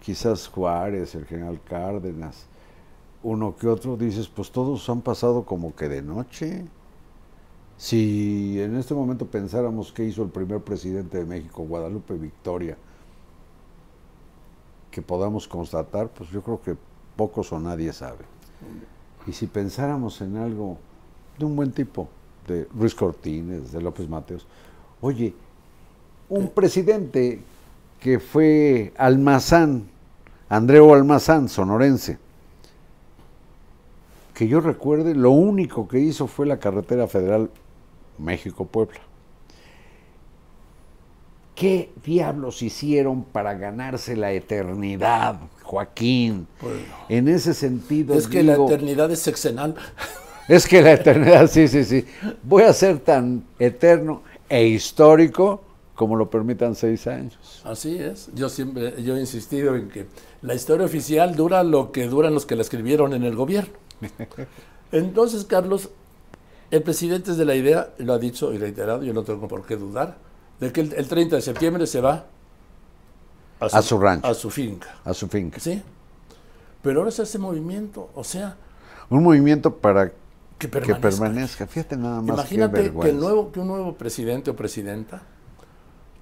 quizás 0.00 0.48
Juárez, 0.48 1.14
el 1.14 1.24
general 1.24 1.60
Cárdenas, 1.64 2.46
uno 3.22 3.56
que 3.56 3.66
otro, 3.66 3.96
dices, 3.96 4.28
pues 4.28 4.50
todos 4.50 4.88
han 4.90 5.00
pasado 5.00 5.44
como 5.44 5.74
que 5.74 5.88
de 5.88 6.02
noche. 6.02 6.66
Si 7.78 8.60
en 8.60 8.76
este 8.76 8.94
momento 8.94 9.26
pensáramos 9.26 9.92
qué 9.92 10.04
hizo 10.04 10.22
el 10.22 10.28
primer 10.28 10.60
presidente 10.60 11.18
de 11.18 11.24
México, 11.24 11.64
Guadalupe 11.64 12.14
Victoria, 12.14 12.76
que 14.94 15.02
podamos 15.02 15.48
constatar, 15.48 16.08
pues 16.08 16.30
yo 16.30 16.40
creo 16.40 16.62
que 16.62 16.76
pocos 17.16 17.52
o 17.52 17.58
nadie 17.58 17.92
sabe. 17.92 18.24
Y 19.26 19.32
si 19.32 19.48
pensáramos 19.48 20.20
en 20.20 20.36
algo 20.36 20.78
de 21.36 21.44
un 21.44 21.56
buen 21.56 21.72
tipo, 21.72 22.08
de 22.46 22.68
Ruiz 22.72 22.94
Cortines, 22.94 23.72
de 23.72 23.82
López 23.82 24.08
Mateos, 24.08 24.46
oye, 25.00 25.34
un 26.28 26.48
presidente 26.48 27.40
que 27.98 28.20
fue 28.20 28.92
Almazán, 28.96 29.88
Andreu 30.48 30.94
Almazán, 30.94 31.48
sonorense, 31.48 32.18
que 34.32 34.46
yo 34.46 34.60
recuerde, 34.60 35.16
lo 35.16 35.32
único 35.32 35.88
que 35.88 35.98
hizo 35.98 36.28
fue 36.28 36.46
la 36.46 36.60
carretera 36.60 37.08
federal 37.08 37.50
México-Puebla. 38.18 39.00
¿Qué 41.54 41.92
diablos 42.04 42.62
hicieron 42.62 43.22
para 43.22 43.54
ganarse 43.54 44.16
la 44.16 44.32
eternidad, 44.32 45.38
Joaquín? 45.62 46.48
Pues, 46.60 46.74
En 47.08 47.28
ese 47.28 47.54
sentido, 47.54 48.14
es 48.14 48.26
que 48.26 48.42
la 48.42 48.54
eternidad 48.54 49.10
es 49.12 49.20
sexenal. 49.20 49.76
es 50.48 50.66
que 50.66 50.82
la 50.82 50.92
eternidad, 50.92 51.48
sí, 51.48 51.68
sí, 51.68 51.84
sí. 51.84 52.04
Voy 52.42 52.64
a 52.64 52.72
ser 52.72 52.98
tan 52.98 53.44
eterno 53.58 54.22
e 54.48 54.66
histórico 54.66 55.62
como 55.94 56.16
lo 56.16 56.28
permitan 56.28 56.74
seis 56.74 57.06
años. 57.06 57.62
Así 57.64 57.98
es. 57.98 58.30
Yo 58.34 58.48
siempre 58.48 59.00
yo 59.02 59.16
he 59.16 59.20
insistido 59.20 59.76
en 59.76 59.88
que 59.88 60.06
la 60.42 60.54
historia 60.54 60.84
oficial 60.84 61.36
dura 61.36 61.62
lo 61.62 61.92
que 61.92 62.06
duran 62.08 62.34
los 62.34 62.46
que 62.46 62.56
la 62.56 62.62
escribieron 62.62 63.12
en 63.12 63.22
el 63.22 63.36
gobierno. 63.36 63.74
Entonces, 64.92 65.44
Carlos, 65.44 65.90
el 66.70 66.82
presidente 66.82 67.30
es 67.30 67.36
de 67.36 67.44
la 67.44 67.54
idea, 67.54 67.94
lo 67.98 68.12
ha 68.12 68.18
dicho 68.18 68.52
y 68.52 68.58
reiterado, 68.58 69.04
yo 69.04 69.12
no 69.12 69.22
tengo 69.22 69.46
por 69.46 69.64
qué 69.64 69.76
dudar, 69.76 70.18
de 70.60 70.72
que 70.72 70.80
el, 70.80 70.92
el 70.94 71.08
30 71.08 71.36
de 71.36 71.42
septiembre 71.42 71.86
se 71.86 72.00
va 72.00 72.26
A 73.60 73.82
su 73.82 73.98
rancho. 73.98 74.26
A 74.26 74.34
su 74.34 74.50
finca. 74.50 74.96
a 75.04 75.14
su 75.14 75.28
finca. 75.28 75.60
¿Sí? 75.60 75.82
Pero 76.82 77.00
ahora 77.00 77.10
se 77.10 77.22
hace 77.22 77.38
movimiento, 77.38 78.10
o 78.14 78.24
sea, 78.24 78.56
Un 79.08 79.22
movimiento 79.22 79.76
para 79.76 80.12
que 80.58 80.68
que 80.68 80.94
permanezca. 80.94 81.66
Fíjate 81.66 81.96
nada 81.96 82.20
más. 82.20 82.26
qué 82.26 82.54
Imagínate 82.56 82.92
que, 82.92 83.08
el 83.08 83.18
nuevo, 83.18 83.50
que 83.50 83.60
un 83.60 83.68
nuevo 83.68 83.94
presidente 83.94 84.50
o 84.50 84.56
presidenta 84.56 85.22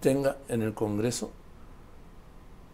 tenga 0.00 0.38
en 0.48 0.62
el 0.62 0.74
Congreso, 0.74 1.30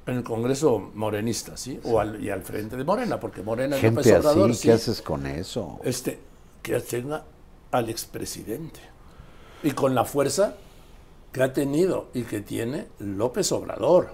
en 0.06 0.16
el 0.16 0.22
Congreso 0.22 0.90
morenista, 0.94 1.56
¿sí? 1.56 1.80
O 1.84 2.00
al, 2.00 2.22
y 2.22 2.30
al 2.30 2.42
frente 2.42 2.76
de 2.76 2.84
Morena, 2.84 3.18
porque 3.20 3.42
Morena 3.42 3.76
y 3.76 3.80
Gente 3.80 4.00
López 4.00 4.20
Obrador, 4.20 4.50
así, 4.50 4.60
sí, 4.60 4.68
¿qué 4.68 4.74
haces 4.74 5.02
con 5.02 5.26
eso? 5.26 5.80
este, 5.84 6.20
que 6.62 6.78
tenga 6.80 7.24
al 7.70 7.90
expresidente. 7.90 8.80
Y 9.62 9.72
con 9.72 9.94
la 9.94 10.04
fuerza 10.04 10.54
que 11.32 11.42
ha 11.42 11.52
tenido 11.52 12.08
y 12.14 12.22
que 12.22 12.40
tiene 12.40 12.88
López 12.98 13.50
Obrador. 13.52 14.10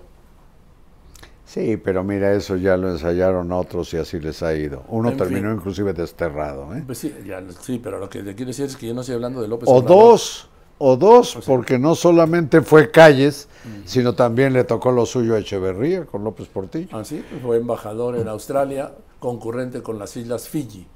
Sí, 1.46 1.77
pero 1.77 2.03
mira, 2.03 2.33
eso 2.33 2.57
ya 2.57 2.77
lo 2.77 2.90
ensayaron 2.90 3.53
otros 3.53 3.92
y 3.94 3.98
así 3.98 4.18
les 4.18 4.42
ha 4.42 4.55
ido. 4.55 4.83
Uno 4.88 5.11
En 5.11 5.16
terminó 5.18 5.48
fin. 5.50 5.59
inclusive 5.59 5.92
desterrado. 5.92 6.74
¿eh? 6.74 6.83
Pues 6.87 6.98
sí, 6.98 7.14
ya, 7.24 7.42
sí, 7.61 7.79
pero 7.83 7.98
lo 7.98 8.09
que 8.09 8.22
le 8.22 8.35
quiero 8.35 8.48
decir 8.48 8.64
es 8.64 8.77
que 8.77 8.87
yo 8.88 8.94
no 8.94 9.03
estoy 9.03 9.14
hablando 9.16 9.40
de 9.42 9.48
López 9.48 9.68
O 9.68 9.77
Obrador. 9.77 9.88
dos, 9.88 10.48
o 10.79 10.96
dos, 10.96 11.38
porque 11.46 11.79
no 11.79 11.94
solamente 11.94 12.62
fue 12.62 12.90
Calles, 12.90 13.48
sino 13.85 14.14
también 14.14 14.53
le 14.53 14.64
tocó 14.64 14.90
lo 14.90 15.07
suyo 15.07 15.35
a 15.35 15.38
Echeverría 15.38 16.07
con 16.07 16.24
López 16.24 16.48
Portillo. 16.48 16.88
Ah, 16.92 17.05
sí, 17.05 17.22
fue 17.42 17.59
embajador 17.59 18.16
en 18.16 18.27
Australia, 18.27 18.92
concurrente 19.20 19.83
con 19.83 19.98
las 19.98 20.16
Islas 20.16 20.48
Fiji. 20.48 20.87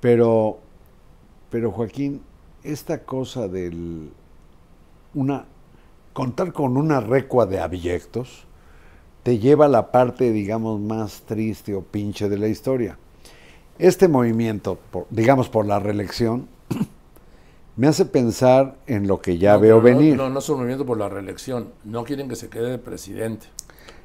Pero, 0.00 0.58
pero 1.50 1.72
Joaquín, 1.72 2.22
esta 2.62 3.04
cosa 3.04 3.48
del 3.48 4.10
una 5.14 5.44
contar 6.12 6.52
con 6.52 6.76
una 6.76 7.00
recua 7.00 7.46
de 7.46 7.58
abyectos 7.60 8.44
te 9.22 9.38
lleva 9.38 9.66
a 9.66 9.68
la 9.68 9.90
parte, 9.92 10.30
digamos, 10.32 10.80
más 10.80 11.22
triste 11.26 11.74
o 11.74 11.82
pinche 11.82 12.28
de 12.28 12.38
la 12.38 12.48
historia. 12.48 12.98
Este 13.78 14.08
movimiento, 14.08 14.78
por- 14.90 15.06
digamos, 15.10 15.48
por 15.48 15.64
la 15.64 15.78
reelección, 15.78 16.48
me 17.76 17.86
hace 17.86 18.04
pensar 18.04 18.76
en 18.86 19.06
lo 19.06 19.20
que 19.20 19.38
ya 19.38 19.54
No, 19.54 19.60
veo 19.60 19.76
no- 19.76 19.82
venir. 19.82 20.16
No, 20.16 20.28
no 20.28 20.38
es 20.40 20.48
un 20.48 20.56
movimiento 20.58 20.84
por 20.84 20.98
la 20.98 21.08
reelección. 21.08 21.68
No 21.84 22.04
quieren 22.04 22.28
que 22.28 22.36
se 22.36 22.48
quede 22.48 22.70
de 22.70 22.78
presidente. 22.78 23.46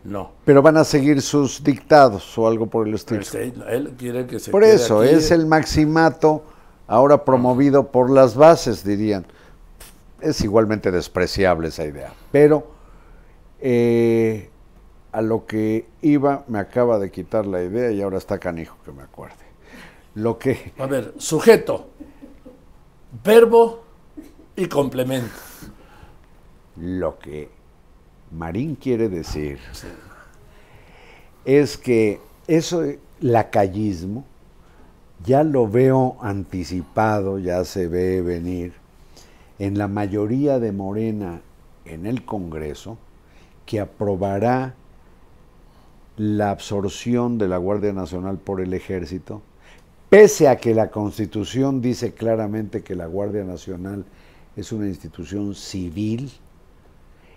No. 0.04 0.32
Pero 0.46 0.62
van 0.62 0.78
a 0.78 0.84
seguir 0.84 1.22
sus 1.22 1.63
dictados 1.63 2.38
o 2.38 2.48
algo 2.48 2.67
por 2.67 2.88
el 2.88 2.93
estilo. 2.93 3.20
Este, 3.22 3.52
él 3.70 3.93
quiere 3.98 4.26
que 4.28 4.39
se 4.39 4.52
Por 4.52 4.62
quede 4.63 4.76
eso, 4.76 5.02
aquí. 5.02 5.10
es 5.15 5.32
el 5.32 5.46
maximato 5.48 6.43
ahora 6.88 7.26
promovido 7.26 7.88
por 7.91 8.10
las 8.10 8.36
bases, 8.36 8.84
dirían. 8.86 9.26
Es 10.21 10.41
igualmente 10.41 10.91
despreciable 10.91 11.67
esa 11.69 11.86
idea. 11.86 12.12
Pero 12.32 12.67
eh, 13.60 14.49
a 15.12 15.21
lo 15.21 15.45
que 15.45 15.88
iba 16.01 16.43
me 16.47 16.60
acaba 16.60 16.99
de 16.99 17.12
quitar 17.12 17.45
la 17.45 17.63
idea 17.63 17.91
y 17.91 18.01
ahora 18.01 18.17
está 18.17 18.39
canijo 18.39 18.77
que 18.84 18.91
me 18.91 19.03
acuerde. 19.03 19.36
Lo 20.15 20.38
que 20.38 20.73
A 20.80 20.88
ver, 20.88 21.13
sujeto, 21.17 21.89
verbo 23.23 23.84
y 24.56 24.67
complemento. 24.67 25.34
Lo 26.75 27.17
que 27.19 27.49
Marín 28.32 28.75
quiere 28.75 29.10
decir 29.10 29.60
es 31.45 31.77
que 31.77 32.19
eso, 32.47 32.84
lacayismo, 33.19 34.25
ya 35.23 35.43
lo 35.43 35.67
veo 35.67 36.17
anticipado, 36.21 37.39
ya 37.39 37.63
se 37.63 37.88
ve 37.88 38.21
venir 38.21 38.73
en 39.60 39.78
la 39.78 39.88
mayoría 39.88 40.60
de 40.60 40.72
Morena 40.72 41.41
en 41.86 42.06
el 42.06 42.26
Congreso, 42.26 42.98
que 43.65 43.80
aprobará 43.80 44.76
la 46.17 46.50
absorción 46.52 47.38
de 47.38 47.48
la 47.48 47.58
Guardia 47.58 47.93
Nacional 47.93 48.38
por 48.38 48.62
el 48.62 48.74
Ejército, 48.74 49.41
pese 50.10 50.48
a 50.48 50.58
que 50.58 50.74
la 50.74 50.89
Constitución 50.89 51.82
dice 51.82 52.13
claramente 52.13 52.82
que 52.84 52.96
la 52.96 53.06
Guardia 53.06 53.43
Nacional 53.43 54.06
es 54.56 54.72
una 54.72 54.88
institución 54.88 55.54
civil 55.54 56.32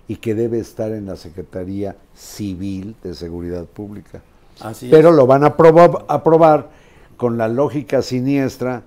y 0.08 0.16
que 0.16 0.34
debe 0.34 0.58
estar 0.58 0.90
en 0.92 1.06
la 1.06 1.16
Secretaría 1.16 1.96
Civil 2.14 2.96
de 3.02 3.14
Seguridad 3.14 3.66
Pública. 3.66 4.22
Así 4.60 4.86
es. 4.86 4.92
Pero 4.92 5.12
lo 5.12 5.26
van 5.26 5.44
a 5.44 5.48
aprobar, 5.48 6.04
aprobar 6.08 6.70
con 7.16 7.36
la 7.38 7.48
lógica 7.48 8.02
siniestra 8.02 8.82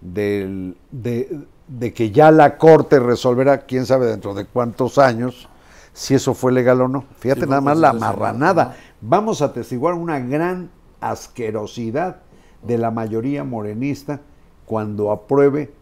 del- 0.00 0.76
de, 0.90 1.40
de 1.78 1.94
que 1.94 2.10
ya 2.10 2.30
la 2.30 2.58
Corte 2.58 3.00
resolverá, 3.00 3.62
quién 3.62 3.86
sabe 3.86 4.06
dentro 4.06 4.34
de 4.34 4.44
cuántos 4.44 4.98
años, 4.98 5.48
si 5.94 6.14
eso 6.14 6.34
fue 6.34 6.52
legal 6.52 6.82
o 6.82 6.88
no. 6.88 7.04
Fíjate 7.18 7.42
Sí, 7.42 7.46
nada 7.48 7.62
más 7.62 7.78
la 7.78 7.90
constitucional, 7.90 8.18
marranada. 8.18 8.76
Vamos 9.00 9.40
a 9.40 9.46
atestiguar 9.46 9.94
una 9.94 10.18
gran 10.20 10.70
asquerosidad 11.00 12.18
de 12.62 12.78
la 12.78 12.90
mayoría 12.90 13.42
morenista 13.44 14.20
cuando 14.66 15.10
apruebe 15.10 15.72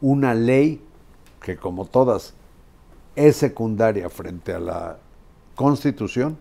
una 0.00 0.34
ley 0.34 0.80
que 1.40 1.56
como 1.56 1.84
todas 1.84 2.34
es 3.16 3.36
secundaria 3.36 4.08
frente 4.08 4.54
a 4.54 4.60
la 4.60 4.98
Constitución, 5.56 6.36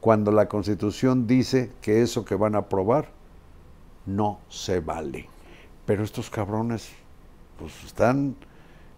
cuando 0.00 0.32
la 0.32 0.48
Constitución 0.48 1.26
dice 1.26 1.72
que 1.80 2.02
eso 2.02 2.24
que 2.24 2.34
van 2.34 2.56
a 2.56 2.58
aprobar 2.58 3.08
no 4.06 4.40
se 4.48 4.80
vale. 4.80 5.28
Pero 5.86 6.04
estos 6.04 6.30
cabrones 6.30 6.90
pues 7.58 7.72
están 7.84 8.36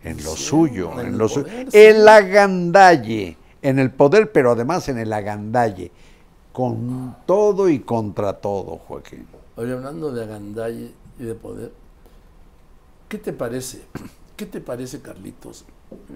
en 0.03 0.17
lo 0.23 0.31
Sí, 0.37 0.45
suyo, 0.45 1.01
en 1.01 1.07
en 1.09 1.19
lo 1.19 1.29
suyo. 1.29 1.47
El 1.73 2.07
agandalle, 2.09 3.37
en 3.63 3.79
el 3.79 3.91
poder, 3.91 4.33
pero 4.33 4.53
además 4.53 4.89
en 4.89 4.99
el 4.99 5.13
agandalle, 5.13 5.91
con 6.53 7.17
todo 7.27 7.69
y 7.69 7.81
contra 7.81 8.35
todo, 8.35 8.79
Joaquín. 8.79 9.27
Oye, 9.57 9.73
hablando 9.73 10.13
de 10.13 10.23
agandalle 10.23 10.93
y 11.19 11.25
de 11.25 11.35
poder, 11.35 11.73
¿qué 13.09 13.19
te 13.19 13.33
parece? 13.33 13.83
¿Qué 14.37 14.47
te 14.47 14.61
parece, 14.61 15.01
Carlitos? 15.01 15.65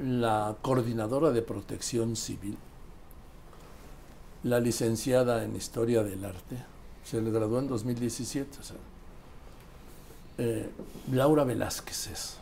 La 0.00 0.55
coordinadora 0.62 1.31
de 1.31 1.42
protección 1.42 2.14
civil, 2.14 2.57
la 4.44 4.61
licenciada 4.61 5.44
en 5.44 5.57
Historia 5.57 6.02
del 6.05 6.24
Arte, 6.24 6.57
se 7.05 7.20
le 7.20 7.31
graduó 7.31 7.59
en 7.59 7.68
2017, 7.68 8.59
o 8.61 8.62
sea, 8.62 8.76
eh, 10.38 10.71
Laura 11.12 11.45
Velázquez 11.45 12.07
es, 12.09 12.37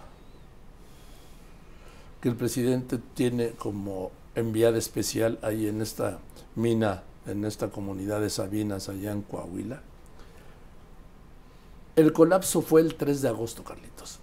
que 2.20 2.28
el 2.28 2.36
presidente 2.36 2.98
tiene 3.14 3.50
como 3.50 4.10
enviada 4.34 4.78
especial 4.78 5.38
ahí 5.42 5.66
en 5.66 5.80
esta 5.80 6.18
mina, 6.54 7.02
en 7.26 7.44
esta 7.44 7.70
comunidad 7.70 8.20
de 8.20 8.30
Sabinas, 8.30 8.88
allá 8.88 9.12
en 9.12 9.22
Coahuila. 9.22 9.82
El 11.96 12.12
colapso 12.12 12.62
fue 12.62 12.80
el 12.80 12.94
3 12.94 13.22
de 13.22 13.28
agosto, 13.28 13.64
Carlitos. 13.64 14.18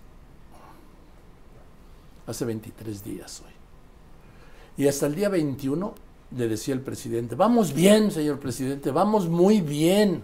Hace 2.25 2.45
23 2.45 3.03
días 3.03 3.41
hoy. 3.45 3.53
Y 4.83 4.87
hasta 4.87 5.07
el 5.07 5.15
día 5.15 5.29
21 5.29 5.93
le 6.35 6.47
decía 6.47 6.73
el 6.73 6.81
presidente, 6.81 7.35
vamos 7.35 7.73
bien, 7.73 8.11
señor 8.11 8.39
presidente, 8.39 8.91
vamos 8.91 9.27
muy 9.27 9.61
bien. 9.61 10.23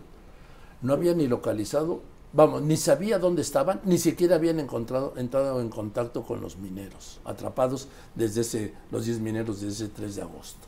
No 0.81 0.93
había 0.93 1.13
ni 1.13 1.27
localizado, 1.27 2.01
vamos, 2.33 2.61
ni 2.63 2.75
sabía 2.75 3.19
dónde 3.19 3.41
estaban, 3.41 3.79
ni 3.85 3.97
siquiera 3.97 4.35
habían 4.35 4.59
encontrado, 4.59 5.13
entrado 5.17 5.61
en 5.61 5.69
contacto 5.69 6.23
con 6.23 6.41
los 6.41 6.57
mineros, 6.57 7.21
atrapados 7.23 7.87
desde 8.15 8.41
ese, 8.41 8.73
los 8.91 9.05
10 9.05 9.19
mineros 9.19 9.61
desde 9.61 9.85
ese 9.85 9.93
3 9.93 10.15
de 10.15 10.21
agosto. 10.23 10.67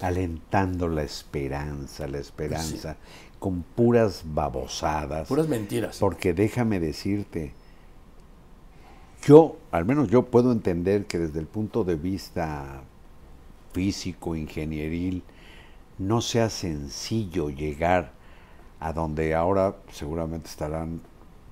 Alentando 0.00 0.88
la 0.88 1.04
esperanza, 1.04 2.06
la 2.08 2.18
esperanza, 2.18 2.96
con 3.38 3.62
puras 3.62 4.22
babosadas. 4.24 5.28
Puras 5.28 5.48
mentiras. 5.48 5.98
Porque 5.98 6.34
déjame 6.34 6.80
decirte, 6.80 7.54
yo, 9.24 9.56
al 9.70 9.84
menos 9.84 10.08
yo 10.08 10.26
puedo 10.26 10.52
entender 10.52 11.06
que 11.06 11.18
desde 11.18 11.38
el 11.38 11.46
punto 11.46 11.84
de 11.84 11.94
vista 11.94 12.82
físico, 13.72 14.34
ingenieril, 14.34 15.22
no 15.96 16.20
sea 16.20 16.50
sencillo 16.50 17.50
llegar 17.50 18.12
a 18.84 18.92
donde 18.92 19.34
ahora 19.34 19.76
seguramente 19.90 20.46
estarán 20.46 21.00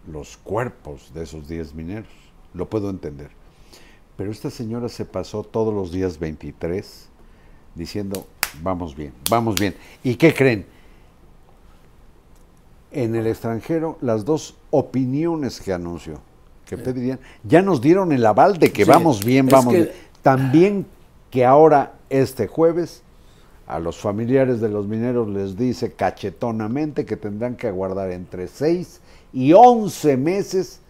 los 0.07 0.37
cuerpos 0.37 1.13
de 1.15 1.23
esos 1.23 1.49
10 1.49 1.75
mineros. 1.75 2.11
Lo 2.53 2.69
puedo 2.69 2.91
entender. 2.91 3.31
Pero 4.19 4.31
esta 4.31 4.51
señora 4.51 4.91
se 4.91 5.07
pasó 5.07 5.43
todos 5.43 5.73
los 5.73 5.91
días 5.91 6.19
23 6.19 7.09
diciendo, 7.75 8.27
vamos 8.63 8.95
bien, 8.95 9.15
vamos 9.31 9.55
bien. 9.55 9.75
¿Y 10.05 10.17
qué 10.17 10.35
creen? 10.35 10.67
En 12.91 13.15
el 13.15 13.27
extranjero, 13.27 13.97
las 14.03 14.27
dos 14.27 14.55
opiniones 14.71 15.59
que 15.59 15.73
anunció, 15.73 16.21
que 16.67 16.77
pedirían, 16.77 17.19
ya 17.45 17.63
nos 17.63 17.81
dieron 17.81 18.13
el 18.13 18.27
aval 18.27 18.59
de 18.59 18.71
que 18.71 18.85
Sí, 18.85 18.91
vamos 18.91 19.25
bien, 19.25 19.47
vamos 19.47 19.73
que- 19.73 19.81
bien. 19.85 19.93
También 20.21 20.87
que 21.31 21.47
ahora, 21.47 21.95
este 22.11 22.47
jueves, 22.47 23.03
a 23.73 23.79
los 23.79 23.97
familiares 23.97 24.61
de 24.61 24.69
los 24.69 24.87
mineros 24.87 25.29
les 25.29 25.57
dice 25.57 25.95
cachetonamente 25.95 27.07
que 27.07 27.17
tendrán 27.17 27.57
que 27.57 27.69
aguardar 27.69 28.11
entre 28.11 28.47
6 28.47 29.01
y 29.33 29.55
11 29.55 30.17
meses 30.19 30.81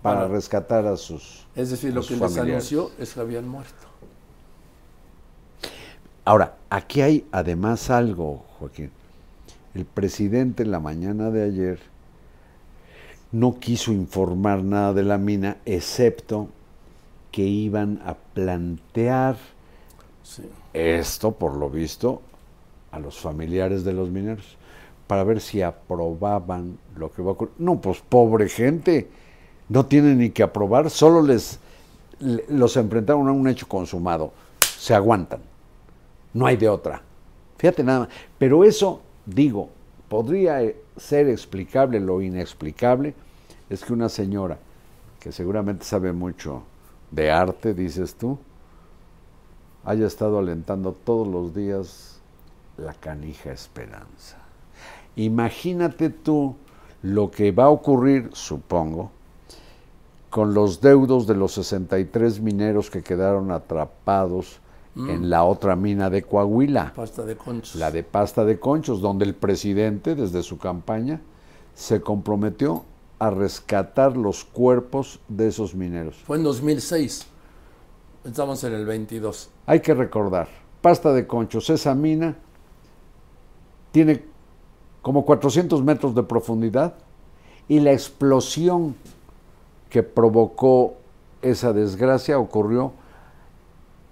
para 0.00 0.26
rescatar 0.26 0.86
a 0.86 0.96
sus 0.96 1.46
Es 1.54 1.70
decir, 1.70 1.92
lo 1.92 2.02
que 2.02 2.16
les 2.16 2.38
anunció 2.38 2.90
es 2.98 3.12
que 3.12 3.20
habían 3.20 3.46
muerto. 3.46 3.86
Ahora, 6.24 6.56
aquí 6.70 7.02
hay 7.02 7.26
además 7.30 7.90
algo, 7.90 8.44
Joaquín. 8.58 8.90
El 9.74 9.84
presidente 9.84 10.62
en 10.62 10.70
la 10.70 10.80
mañana 10.80 11.30
de 11.30 11.42
ayer 11.42 11.78
no 13.32 13.58
quiso 13.60 13.92
informar 13.92 14.62
nada 14.62 14.94
de 14.94 15.02
la 15.02 15.18
mina, 15.18 15.58
excepto 15.66 16.48
que 17.30 17.42
iban 17.42 18.00
a 18.06 18.14
plantear 18.14 19.36
Esto, 20.72 21.32
por 21.32 21.54
lo 21.56 21.70
visto, 21.70 22.20
a 22.90 22.98
los 22.98 23.18
familiares 23.18 23.84
de 23.84 23.92
los 23.92 24.10
mineros, 24.10 24.56
para 25.06 25.24
ver 25.24 25.40
si 25.40 25.62
aprobaban 25.62 26.78
lo 26.96 27.12
que 27.12 27.22
va 27.22 27.30
a 27.30 27.32
ocurrir. 27.34 27.54
No, 27.58 27.80
pues 27.80 28.00
pobre 28.00 28.48
gente, 28.48 29.08
no 29.68 29.86
tienen 29.86 30.18
ni 30.18 30.30
que 30.30 30.42
aprobar, 30.42 30.90
solo 30.90 31.22
les 31.22 31.58
le- 32.20 32.44
los 32.48 32.76
enfrentaron 32.76 33.28
a 33.28 33.32
un 33.32 33.48
hecho 33.48 33.68
consumado, 33.68 34.32
se 34.78 34.94
aguantan, 34.94 35.40
no 36.32 36.46
hay 36.46 36.56
de 36.56 36.68
otra. 36.68 37.02
Fíjate 37.58 37.82
nada 37.84 38.00
más, 38.00 38.08
pero 38.38 38.64
eso, 38.64 39.00
digo, 39.26 39.68
podría 40.08 40.62
eh, 40.62 40.76
ser 40.96 41.28
explicable, 41.28 42.00
lo 42.00 42.22
inexplicable 42.22 43.14
es 43.70 43.84
que 43.84 43.92
una 43.92 44.08
señora 44.08 44.58
que 45.20 45.32
seguramente 45.32 45.84
sabe 45.84 46.12
mucho 46.12 46.62
de 47.10 47.30
arte, 47.30 47.74
dices 47.74 48.14
tú, 48.14 48.38
haya 49.84 50.06
estado 50.06 50.38
alentando 50.38 50.92
todos 50.92 51.26
los 51.26 51.54
días 51.54 52.20
la 52.76 52.94
canija 52.94 53.52
esperanza. 53.52 54.38
Imagínate 55.16 56.10
tú 56.10 56.56
lo 57.02 57.30
que 57.30 57.52
va 57.52 57.64
a 57.64 57.70
ocurrir, 57.70 58.30
supongo, 58.32 59.10
con 60.30 60.54
los 60.54 60.80
deudos 60.80 61.26
de 61.26 61.34
los 61.36 61.52
63 61.52 62.40
mineros 62.40 62.90
que 62.90 63.02
quedaron 63.02 63.52
atrapados 63.52 64.58
en 64.96 65.28
la 65.28 65.44
otra 65.44 65.74
mina 65.74 66.08
de 66.08 66.22
Coahuila, 66.22 66.92
Pasta 66.94 67.24
de 67.24 67.36
conchos. 67.36 67.74
la 67.76 67.90
de 67.90 68.04
pasta 68.04 68.44
de 68.44 68.60
conchos, 68.60 69.00
donde 69.00 69.24
el 69.24 69.34
presidente, 69.34 70.14
desde 70.14 70.42
su 70.44 70.58
campaña, 70.58 71.20
se 71.74 72.00
comprometió 72.00 72.84
a 73.18 73.30
rescatar 73.30 74.16
los 74.16 74.44
cuerpos 74.44 75.18
de 75.28 75.48
esos 75.48 75.74
mineros. 75.74 76.16
Fue 76.24 76.36
en 76.36 76.44
2006. 76.44 77.26
Estamos 78.24 78.64
en 78.64 78.72
el 78.72 78.86
22. 78.86 79.50
Hay 79.66 79.80
que 79.80 79.92
recordar, 79.92 80.48
pasta 80.80 81.12
de 81.12 81.26
conchos, 81.26 81.68
esa 81.68 81.94
mina 81.94 82.34
tiene 83.92 84.22
como 85.02 85.26
400 85.26 85.84
metros 85.84 86.14
de 86.14 86.22
profundidad 86.22 86.94
y 87.68 87.80
la 87.80 87.92
explosión 87.92 88.96
que 89.90 90.02
provocó 90.02 90.94
esa 91.42 91.74
desgracia 91.74 92.38
ocurrió, 92.38 92.92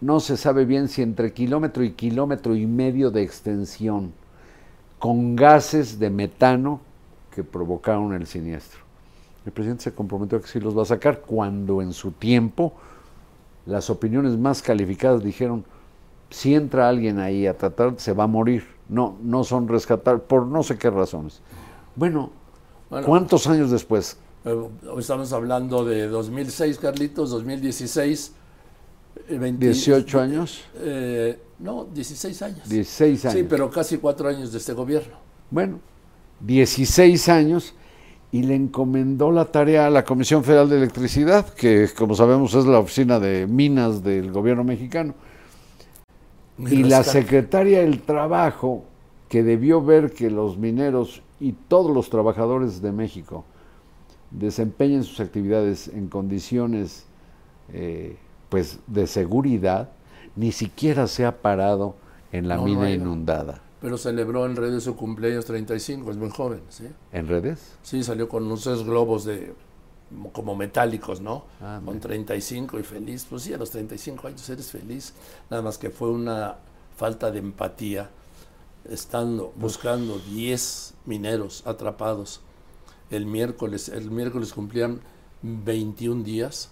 no 0.03 0.21
se 0.21 0.37
sabe 0.37 0.67
bien 0.67 0.89
si 0.89 1.01
entre 1.01 1.33
kilómetro 1.33 1.83
y 1.83 1.93
kilómetro 1.93 2.55
y 2.55 2.67
medio 2.67 3.11
de 3.11 3.23
extensión, 3.23 4.13
con 4.99 5.37
gases 5.37 5.99
de 5.99 6.11
metano 6.11 6.81
que 7.35 7.43
provocaron 7.43 8.13
el 8.13 8.27
siniestro. 8.27 8.81
El 9.47 9.53
presidente 9.53 9.85
se 9.85 9.95
comprometió 9.95 10.37
a 10.37 10.43
que 10.43 10.49
sí 10.49 10.61
los 10.61 10.77
va 10.77 10.83
a 10.83 10.87
sacar 10.87 11.23
cuando 11.23 11.81
en 11.81 11.95
su 11.95 12.13
tiempo 12.13 12.75
las 13.67 13.91
opiniones 13.91 14.37
más 14.39 14.63
calificadas 14.63 15.23
dijeron, 15.23 15.65
si 16.31 16.55
entra 16.55 16.89
alguien 16.89 17.19
ahí 17.19 17.47
a 17.47 17.57
tratar, 17.57 17.95
se 17.99 18.13
va 18.13 18.25
a 18.25 18.27
morir. 18.27 18.65
No, 18.89 19.17
no 19.23 19.45
son 19.45 19.69
rescatar 19.69 20.23
por 20.23 20.47
no 20.47 20.63
sé 20.63 20.77
qué 20.79 20.91
razones. 20.91 21.41
Bueno, 21.97 22.31
Bueno. 22.91 23.07
¿cuántos 23.07 23.47
años 23.47 23.71
después? 23.71 24.17
Eh, 24.45 24.69
Estamos 24.99 25.33
hablando 25.33 25.85
de 25.85 26.09
2006, 26.09 26.79
Carlitos, 26.79 27.31
2016. 27.31 28.33
eh, 29.29 29.39
20 29.39 29.71
¿18 29.71 30.19
años? 30.21 30.63
eh, 30.77 31.39
no, 31.59 31.85
16 31.95 32.43
años. 32.43 32.69
16 32.69 33.25
años. 33.27 33.39
Sí, 33.39 33.47
pero 33.49 33.71
casi 33.71 33.99
cuatro 33.99 34.29
años 34.29 34.51
de 34.51 34.59
este 34.59 34.73
gobierno. 34.73 35.15
Bueno, 35.51 35.79
16 36.41 37.29
años 37.29 37.75
y 38.33 38.43
le 38.43 38.55
encomendó 38.55 39.31
la 39.31 39.45
tarea 39.45 39.87
a 39.87 39.91
la 39.91 40.05
Comisión 40.05 40.43
Federal 40.43 40.69
de 40.71 40.79
Electricidad, 40.79 41.47
que 41.51 41.89
como 41.97 42.15
sabemos 42.15 42.55
es 42.55 42.65
la 42.65 42.79
oficina 42.79 43.21
de 43.21 43.47
minas 43.47 44.03
del 44.03 44.33
gobierno 44.33 44.65
mexicano. 44.65 45.15
Y 46.59 46.85
la 46.85 47.03
secretaria 47.05 47.81
del 47.81 48.01
Trabajo, 48.01 48.85
que 49.29 49.43
debió 49.43 49.83
ver 49.83 50.13
que 50.13 50.31
los 50.31 50.57
mineros 50.57 51.23
y 51.41 51.53
todos 51.53 51.95
los 51.95 52.09
trabajadores 52.09 52.81
de 52.81 52.93
México 52.93 53.45
desempeñen 54.31 55.05
sus 55.05 55.21
actividades 55.21 55.89
en 55.89 56.09
condiciones 56.09 57.05
eh, 57.73 58.17
pues 58.49 58.81
de 58.87 59.07
seguridad, 59.07 59.91
ni 60.37 60.53
siquiera 60.53 61.07
se 61.07 61.27
ha 61.27 61.43
parado 61.43 61.97
en 62.33 62.49
la 62.49 62.57
No, 62.57 62.65
mina 62.65 62.91
inundada. 62.91 63.61
Pero 63.83 63.99
celebró 63.99 64.47
en 64.47 64.55
redes 64.55 64.85
su 64.85 64.95
cumpleaños 64.95 65.45
35, 65.45 66.13
es 66.13 66.17
muy 66.17 66.31
joven, 66.31 66.63
¿sí? 66.69 66.89
¿En 67.11 67.27
redes? 67.27 67.73
Sí, 67.83 68.05
salió 68.05 68.29
con 68.29 68.45
unos 68.45 68.63
tres 68.63 68.85
globos 68.85 69.25
de 69.25 69.53
como 70.33 70.55
metálicos, 70.55 71.21
¿no? 71.21 71.47
Ah, 71.61 71.81
con 71.85 71.99
35 71.99 72.79
y 72.79 72.85
feliz. 72.85 73.27
Pues 73.29 73.43
sí, 73.43 73.53
a 73.53 73.59
los 73.59 73.71
35 73.71 74.29
años 74.29 74.49
eres 74.49 74.71
feliz. 74.71 75.15
Nada 75.51 75.63
más 75.63 75.79
que 75.79 75.91
fue 75.91 76.11
una 76.11 76.59
falta 76.97 77.33
de 77.33 77.41
empatía 77.41 78.09
estando 78.89 79.53
buscando 79.57 80.19
10 80.19 80.95
mineros 81.07 81.67
atrapados. 81.67 82.41
El 83.11 83.27
miércoles, 83.27 83.89
el 83.89 84.13
miércoles 84.13 84.53
cumplían 84.53 85.01
21 85.43 86.23
días. 86.23 86.71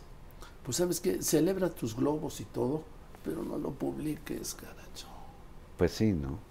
Pues 0.62 0.76
sabes 0.76 1.00
qué, 1.00 1.22
celebra 1.22 1.70
tus 1.70 1.96
globos 1.96 2.40
y 2.40 2.44
todo, 2.44 2.84
pero 3.24 3.42
no 3.42 3.58
lo 3.58 3.70
publiques, 3.70 4.54
caracho. 4.54 5.08
Pues 5.76 5.90
sí, 5.90 6.12
¿no? 6.12 6.49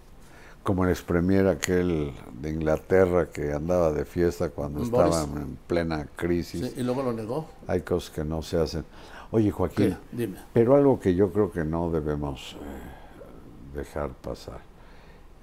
Como 0.64 0.84
el 0.84 0.92
ex 0.92 1.02
premier 1.02 1.48
aquel 1.48 2.14
de 2.34 2.50
Inglaterra 2.52 3.30
que 3.30 3.54
andaba 3.54 3.92
de 3.92 4.06
fiesta 4.06 4.50
cuando 4.50 4.80
Boris. 4.84 5.16
estaban 5.16 5.42
en 5.42 5.56
plena 5.68 6.08
crisis. 6.16 6.68
Sí, 6.68 6.74
y 6.82 6.84
luego 6.84 7.02
lo 7.02 7.14
negó. 7.14 7.48
Hay 7.68 7.82
cosas 7.82 8.12
que 8.12 8.24
no 8.24 8.42
se 8.42 8.60
hacen. 8.60 8.86
Oye, 9.32 9.52
Joaquín, 9.52 9.98
¿Qué? 10.12 10.18
Dime. 10.18 10.38
pero 10.54 10.76
algo 10.76 11.00
que 11.00 11.16
yo 11.16 11.32
creo 11.32 11.52
que 11.52 11.64
no 11.64 11.90
debemos 11.92 12.54
eh, 12.54 13.78
dejar 13.78 14.10
pasar. 14.12 14.60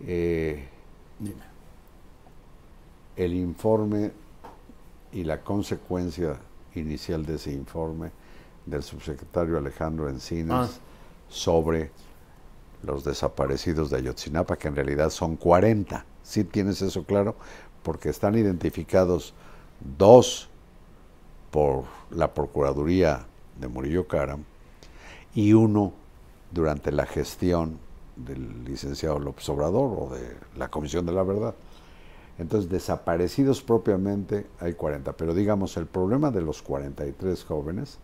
Eh, 0.00 0.68
Dime. 1.18 1.42
el 3.16 3.32
informe 3.34 4.12
y 5.12 5.24
la 5.24 5.40
consecuencia 5.40 6.36
inicial 6.74 7.24
de 7.24 7.36
ese 7.36 7.52
informe 7.52 8.10
del 8.66 8.82
subsecretario 8.82 9.56
Alejandro 9.56 10.08
Encinas 10.10 10.70
Ah. 10.78 10.80
sobre 11.28 11.90
los 12.86 13.04
desaparecidos 13.04 13.90
de 13.90 13.98
Ayotzinapa, 13.98 14.56
que 14.56 14.68
en 14.68 14.76
realidad 14.76 15.10
son 15.10 15.36
40. 15.36 16.04
¿Sí 16.22 16.44
tienes 16.44 16.80
eso 16.82 17.04
claro? 17.04 17.34
Porque 17.82 18.08
están 18.08 18.36
identificados 18.36 19.34
dos 19.98 20.48
por 21.50 21.84
la 22.10 22.32
Procuraduría 22.32 23.26
de 23.60 23.68
Murillo 23.68 24.06
Caram 24.06 24.44
y 25.34 25.52
uno 25.52 25.92
durante 26.50 26.92
la 26.92 27.06
gestión 27.06 27.78
del 28.14 28.64
licenciado 28.64 29.18
López 29.18 29.48
Obrador 29.48 29.96
o 29.98 30.14
de 30.14 30.36
la 30.56 30.68
Comisión 30.68 31.04
de 31.06 31.12
la 31.12 31.22
Verdad. 31.22 31.54
Entonces, 32.38 32.70
desaparecidos 32.70 33.62
propiamente 33.62 34.46
hay 34.60 34.74
40, 34.74 35.12
pero 35.14 35.34
digamos, 35.34 35.76
el 35.76 35.86
problema 35.86 36.30
de 36.30 36.42
los 36.42 36.62
43 36.62 37.44
jóvenes, 37.44 37.98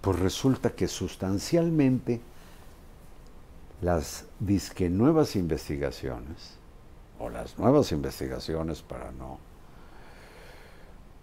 pues 0.00 0.18
resulta 0.18 0.70
que 0.70 0.86
sustancialmente 0.86 2.20
las 3.84 4.24
disque 4.40 4.88
nuevas 4.88 5.36
investigaciones, 5.36 6.56
o 7.18 7.28
las 7.28 7.58
nuevas 7.58 7.92
investigaciones 7.92 8.80
para 8.80 9.12
no, 9.12 9.38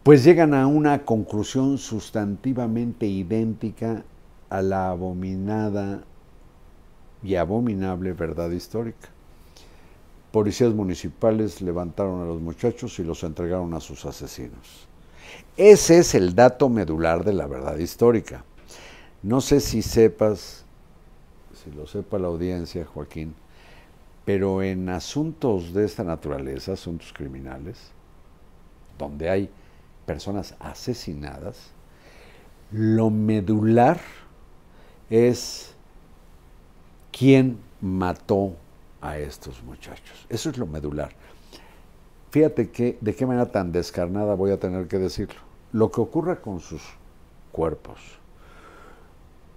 pues 0.04 0.24
llegan 0.24 0.54
a 0.54 0.68
una 0.68 1.04
conclusión 1.04 1.80
sustantivamente 1.80 3.08
idéntica 3.08 4.04
a 4.52 4.62
la 4.62 4.90
abominada 4.90 6.04
y 7.24 7.34
abominable 7.34 8.14
verdad 8.14 8.52
histórica. 8.52 9.10
Policías 10.32 10.72
municipales 10.72 11.62
levantaron 11.62 12.22
a 12.22 12.26
los 12.26 12.40
muchachos 12.42 13.00
y 13.00 13.04
los 13.04 13.24
entregaron 13.24 13.74
a 13.74 13.80
sus 13.80 14.06
asesinos. 14.06 14.88
Ese 15.58 15.98
es 15.98 16.14
el 16.14 16.36
dato 16.36 16.70
medular 16.70 17.24
de 17.24 17.34
la 17.34 17.48
verdad 17.48 17.78
histórica. 17.78 18.46
No 19.24 19.42
sé 19.42 19.60
si 19.62 19.82
sepas, 19.82 20.61
si 21.64 21.72
lo 21.72 21.86
sepa 21.86 22.18
la 22.18 22.28
audiencia, 22.28 22.86
Joaquín, 22.86 23.36
pero 24.26 24.62
en 24.62 24.90
asuntos 24.90 25.74
de 25.74 25.86
esta 25.86 26.04
naturaleza, 26.04 26.74
asuntos 26.74 27.14
criminales, 27.14 27.92
donde 28.98 29.30
hay 29.30 29.50
personas 30.06 30.56
asesinadas, 30.60 31.72
lo 32.72 33.10
medular 33.10 34.00
es 35.10 35.76
quién 37.12 37.58
mató 37.82 38.56
a 39.02 39.18
estos 39.18 39.62
muchachos. 39.64 40.26
Eso 40.30 40.50
es 40.50 40.58
lo 40.58 40.68
medular. 40.68 41.12
Fíjate 42.30 42.70
que, 42.72 42.98
de 43.02 43.14
qué 43.14 43.26
manera 43.26 43.52
tan 43.52 43.72
descarnada 43.72 44.36
voy 44.36 44.52
a 44.52 44.60
tener 44.60 44.88
que 44.88 45.00
decirlo. 45.00 45.42
Lo 45.74 45.92
que 45.92 46.00
ocurra 46.00 46.42
con 46.42 46.60
sus 46.60 46.82
cuerpos, 47.52 48.21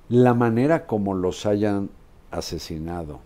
la 0.09 0.35
manera 0.35 0.87
como 0.87 1.15
los 1.15 1.47
hayan 1.47 1.91
asesinado 2.31 3.21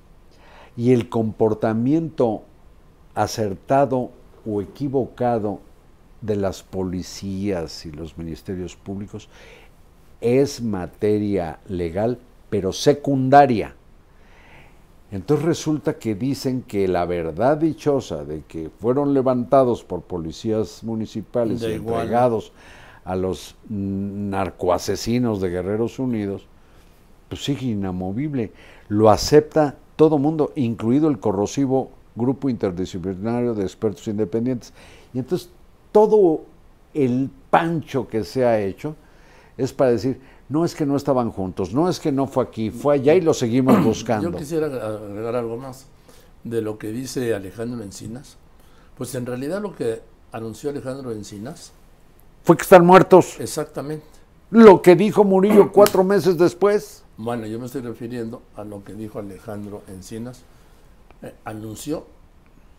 y 0.76 0.92
el 0.92 1.08
comportamiento 1.08 2.42
acertado 3.14 4.10
o 4.46 4.62
equivocado 4.62 5.60
de 6.20 6.36
las 6.36 6.62
policías 6.62 7.84
y 7.86 7.92
los 7.92 8.16
ministerios 8.16 8.76
públicos 8.76 9.28
es 10.20 10.62
materia 10.62 11.60
legal, 11.68 12.18
pero 12.50 12.72
secundaria. 12.72 13.74
Entonces 15.10 15.46
resulta 15.46 15.98
que 15.98 16.14
dicen 16.14 16.62
que 16.62 16.86
la 16.86 17.06
verdad 17.06 17.56
dichosa 17.56 18.24
de 18.24 18.42
que 18.42 18.70
fueron 18.78 19.14
levantados 19.14 19.82
por 19.82 20.02
policías 20.02 20.84
municipales 20.84 21.62
y 21.62 21.72
entregados 21.72 22.52
a 23.04 23.16
los 23.16 23.56
narcoasesinos 23.68 25.40
de 25.40 25.48
Guerreros 25.48 25.98
Unidos, 25.98 26.46
pues 27.28 27.44
sigue 27.44 27.66
inamovible. 27.66 28.52
Lo 28.88 29.10
acepta 29.10 29.76
todo 29.96 30.18
mundo, 30.18 30.52
incluido 30.56 31.08
el 31.08 31.18
corrosivo 31.18 31.90
grupo 32.14 32.48
interdisciplinario 32.48 33.54
de 33.54 33.62
expertos 33.62 34.06
independientes. 34.08 34.72
Y 35.12 35.18
entonces 35.18 35.50
todo 35.92 36.42
el 36.94 37.30
pancho 37.50 38.08
que 38.08 38.24
se 38.24 38.44
ha 38.44 38.60
hecho 38.60 38.96
es 39.56 39.72
para 39.72 39.90
decir, 39.90 40.20
no 40.48 40.64
es 40.64 40.74
que 40.74 40.86
no 40.86 40.96
estaban 40.96 41.30
juntos, 41.30 41.74
no 41.74 41.88
es 41.88 42.00
que 42.00 42.12
no 42.12 42.26
fue 42.26 42.44
aquí, 42.44 42.70
fue 42.70 42.94
allá 42.94 43.14
y 43.14 43.20
lo 43.20 43.34
seguimos 43.34 43.82
buscando. 43.84 44.30
Yo 44.30 44.36
quisiera 44.36 44.66
agregar 44.66 45.36
algo 45.36 45.56
más 45.56 45.86
de 46.44 46.62
lo 46.62 46.78
que 46.78 46.90
dice 46.90 47.34
Alejandro 47.34 47.82
Encinas. 47.82 48.36
Pues 48.96 49.14
en 49.14 49.26
realidad 49.26 49.60
lo 49.60 49.74
que 49.74 50.00
anunció 50.32 50.70
Alejandro 50.70 51.12
Encinas 51.12 51.72
fue 52.44 52.56
que 52.56 52.62
están 52.62 52.86
muertos. 52.86 53.38
Exactamente. 53.40 54.06
Lo 54.50 54.80
que 54.80 54.96
dijo 54.96 55.24
Murillo 55.24 55.70
cuatro 55.72 56.02
meses 56.02 56.38
después. 56.38 57.04
Bueno, 57.18 57.46
yo 57.46 57.58
me 57.58 57.66
estoy 57.66 57.82
refiriendo 57.82 58.42
a 58.56 58.62
lo 58.62 58.84
que 58.84 58.94
dijo 58.94 59.18
Alejandro 59.18 59.82
Encinas. 59.88 60.42
Eh, 61.20 61.34
anunció 61.44 62.06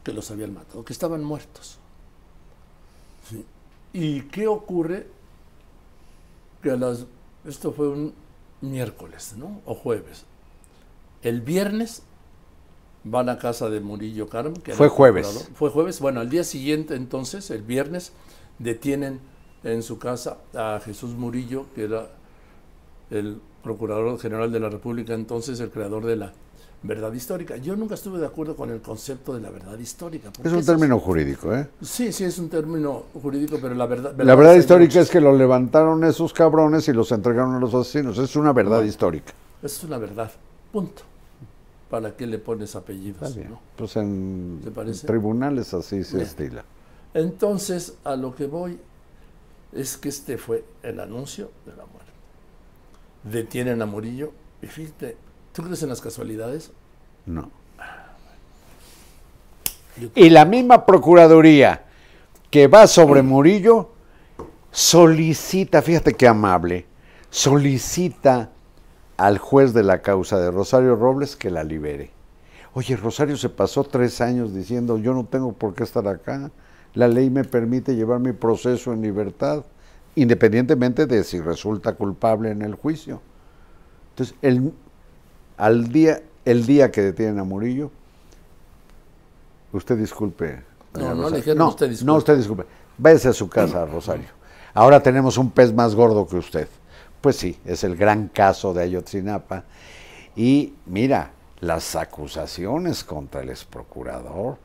que 0.04 0.14
los 0.14 0.32
habían 0.32 0.54
matado, 0.54 0.86
que 0.86 0.94
estaban 0.94 1.24
muertos. 1.24 1.78
¿Y 3.92 4.22
qué 4.24 4.48
ocurre? 4.48 5.08
Que 6.64 6.72
a 6.72 6.78
las, 6.78 7.06
esto 7.46 7.74
fue 7.74 7.90
un 7.90 8.14
miércoles, 8.62 9.34
¿no? 9.38 9.62
O 9.66 9.76
jueves. 9.76 10.24
El 11.22 11.42
viernes 11.42 12.04
van 13.04 13.28
a 13.28 13.38
casa 13.40 13.70
de 13.70 13.82
Murillo 13.82 14.30
Carmen. 14.30 14.62
Que 14.62 14.74
fue 14.74 14.88
jueves. 14.88 15.50
Fue 15.54 15.70
jueves. 15.70 16.00
Bueno, 16.00 16.22
al 16.22 16.30
día 16.30 16.46
siguiente, 16.46 16.96
entonces, 16.96 17.52
el 17.52 17.62
viernes, 17.62 18.14
detienen 18.58 19.20
en 19.66 19.84
su 19.84 20.00
casa 20.00 20.38
a 20.54 20.80
Jesús 20.84 21.12
Murillo, 21.12 21.66
que 21.76 21.84
era 21.84 22.10
el 23.10 23.42
Procurador 23.64 24.20
General 24.20 24.52
de 24.52 24.60
la 24.60 24.70
República, 24.70 25.14
entonces 25.14 25.60
el 25.60 25.70
creador 25.70 26.06
de 26.06 26.16
la 26.16 26.34
verdad 26.82 27.12
histórica. 27.12 27.58
Yo 27.58 27.76
nunca 27.76 27.96
estuve 27.96 28.20
de 28.20 28.26
acuerdo 28.26 28.56
con 28.56 28.70
el 28.70 28.82
concepto 28.82 29.34
de 29.34 29.42
la 29.42 29.50
verdad 29.50 29.78
histórica. 29.78 30.32
Es 30.44 30.52
un 30.52 30.66
término 30.66 31.00
jurídico, 31.00 31.54
¿eh? 31.54 31.68
Sí, 31.82 32.14
sí, 32.14 32.24
es 32.24 32.40
un 32.40 32.50
término 32.50 33.04
jurídico, 33.22 33.58
pero 33.62 33.76
la 33.76 33.86
verdad... 33.86 34.16
la 34.18 34.36
verdad 34.36 34.56
histórica 34.56 35.02
es 35.02 35.10
que 35.10 35.20
lo 35.20 35.36
levantaron 35.36 36.04
esos 36.04 36.32
cabrones 36.32 36.88
y 36.88 36.94
los 36.94 37.12
entregaron 37.12 37.56
a 37.56 37.60
los 37.60 37.74
asesinos. 37.74 38.18
Es 38.18 38.36
una 38.36 38.54
verdad 38.54 38.82
histórica. 38.84 39.34
Es 39.62 39.84
una 39.84 39.98
verdad, 39.98 40.32
punto. 40.72 41.04
¿Para 41.90 42.16
qué 42.16 42.28
le 42.28 42.38
pones 42.38 42.76
apellidos? 42.76 43.36
Pues 43.76 43.98
en 43.98 44.62
tribunales 45.06 45.74
así 45.74 46.04
se 46.04 46.22
estila. 46.22 46.64
Entonces, 47.14 47.96
a 48.04 48.16
lo 48.16 48.36
que 48.36 48.46
voy 48.46 48.80
es 49.74 49.98
que 49.98 50.10
este 50.10 50.38
fue 50.38 50.64
el 50.84 51.00
anuncio 51.00 51.50
de 51.66 51.72
la 51.72 51.86
muerte. 51.88 52.09
Detienen 53.24 53.82
a 53.82 53.86
Murillo 53.86 54.32
y 54.62 54.68
fíjate, 54.68 55.18
¿tú 55.54 55.64
crees 55.64 55.84
en 55.84 55.90
las 55.90 56.02
casualidades? 56.02 56.72
No. 57.26 57.52
Y 60.16 60.30
la 60.30 60.46
misma 60.46 60.86
Procuraduría 60.86 61.84
que 62.50 62.68
va 62.68 62.88
sobre 62.88 63.22
Murillo 63.22 63.90
solicita, 64.72 65.82
fíjate 65.82 66.14
qué 66.14 66.28
amable, 66.28 66.86
solicita 67.30 68.50
al 69.18 69.38
juez 69.38 69.74
de 69.74 69.84
la 69.84 70.02
causa 70.02 70.40
de 70.40 70.52
Rosario 70.52 70.96
Robles 70.96 71.36
que 71.36 71.52
la 71.52 71.64
libere. 71.64 72.12
Oye, 72.74 72.96
Rosario 72.96 73.36
se 73.36 73.50
pasó 73.50 73.84
tres 73.84 74.22
años 74.22 74.54
diciendo 74.54 74.98
yo 74.98 75.14
no 75.14 75.26
tengo 75.26 75.54
por 75.54 75.74
qué 75.74 75.84
estar 75.84 76.08
acá, 76.08 76.52
la 76.94 77.08
ley 77.08 77.30
me 77.30 77.44
permite 77.44 77.96
llevar 77.96 78.20
mi 78.20 78.32
proceso 78.32 78.94
en 78.94 79.02
libertad, 79.02 79.64
independientemente 80.16 81.06
de 81.06 81.24
si 81.24 81.40
resulta 81.40 81.94
culpable 81.94 82.52
en 82.52 82.62
el 82.62 82.76
juicio. 82.76 83.22
Entonces, 84.12 84.36
el, 84.42 84.74
al 85.58 85.92
día, 85.92 86.22
el 86.46 86.66
día 86.66 86.92
que 86.92 87.02
detienen 87.02 87.40
a 87.40 87.44
Murillo, 87.44 87.92
usted 89.72 89.98
disculpe. 89.98 90.64
No, 90.94 91.14
no, 91.16 91.30
le 91.30 91.56
no, 91.56 91.70
usted 91.70 91.90
disculpe. 91.90 92.12
No, 92.12 92.18
usted 92.18 92.38
disculpe. 92.38 92.66
Váyase 92.98 93.30
a 93.30 93.34
su 93.34 93.48
casa, 93.48 93.86
Rosario. 93.92 94.28
Ahora 94.74 95.02
tenemos 95.02 95.38
un 95.38 95.52
pez 95.52 95.74
más 95.74 95.96
gordo 95.96 96.28
que 96.28 96.38
usted. 96.38 96.68
Pues 97.22 97.36
sí, 97.36 97.60
es 97.66 97.84
el 97.84 97.96
gran 97.96 98.28
caso 98.30 98.74
de 98.74 98.84
Ayotzinapa. 98.84 99.64
Y 100.36 100.74
mira, 100.86 101.32
las 101.60 101.96
acusaciones 101.96 103.04
contra 103.04 103.42
el 103.42 103.50
ex 103.50 103.66
procurador 103.66 104.58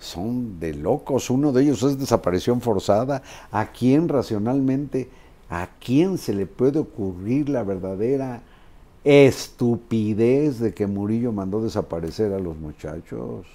son 0.00 0.58
de 0.58 0.74
locos. 0.74 1.30
Uno 1.30 1.52
de 1.52 1.62
ellos 1.62 1.82
es 1.84 1.98
desaparición 1.98 2.60
forzada. 2.60 3.22
¿A 3.52 3.66
quién 3.66 4.08
racionalmente, 4.08 5.08
a 5.48 5.68
quién 5.78 6.18
se 6.18 6.34
le 6.34 6.46
puede 6.46 6.80
ocurrir 6.80 7.48
la 7.48 7.62
verdadera 7.62 8.42
estupidez 9.04 10.58
de 10.58 10.74
que 10.74 10.86
Murillo 10.86 11.32
mandó 11.32 11.62
desaparecer 11.62 12.32
a 12.32 12.40
los 12.40 12.56
muchachos? 12.56 13.46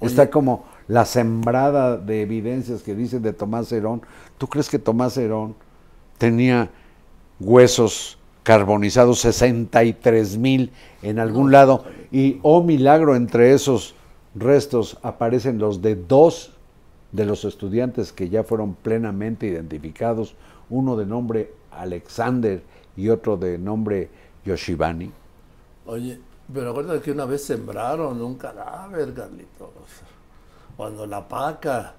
Está 0.00 0.30
como 0.30 0.64
la 0.86 1.06
sembrada 1.06 1.96
de 1.96 2.22
evidencias 2.22 2.82
que 2.82 2.94
dicen 2.94 3.22
de 3.22 3.32
Tomás 3.32 3.72
Herón. 3.72 4.02
¿Tú 4.36 4.46
crees 4.48 4.68
que 4.68 4.78
Tomás 4.78 5.16
Herón 5.16 5.54
tenía 6.18 6.70
huesos 7.40 8.18
carbonizados 8.42 9.20
63 9.20 10.36
mil 10.36 10.72
en 11.02 11.18
algún 11.18 11.52
lado? 11.52 11.84
Y, 12.12 12.38
oh 12.42 12.62
milagro, 12.62 13.16
entre 13.16 13.54
esos 13.54 13.94
restos 14.34 14.98
aparecen 15.02 15.58
los 15.58 15.82
de 15.82 15.94
dos 15.96 16.50
de 17.12 17.24
los 17.24 17.44
estudiantes 17.44 18.12
que 18.12 18.28
ya 18.28 18.42
fueron 18.42 18.74
plenamente 18.74 19.46
identificados, 19.46 20.34
uno 20.68 20.96
de 20.96 21.06
nombre 21.06 21.52
Alexander 21.70 22.60
y 22.96 23.08
otro 23.08 23.36
de 23.36 23.56
nombre 23.56 24.08
Yoshibani. 24.44 25.12
Oye, 25.86 26.18
pero 26.52 26.70
acuérdate 26.70 27.00
que 27.00 27.12
una 27.12 27.24
vez 27.24 27.44
sembraron 27.44 28.20
un 28.20 28.34
cadáver, 28.34 29.14
Carlitos, 29.14 29.70
cuando 30.76 31.06
la 31.06 31.26
paca. 31.26 31.94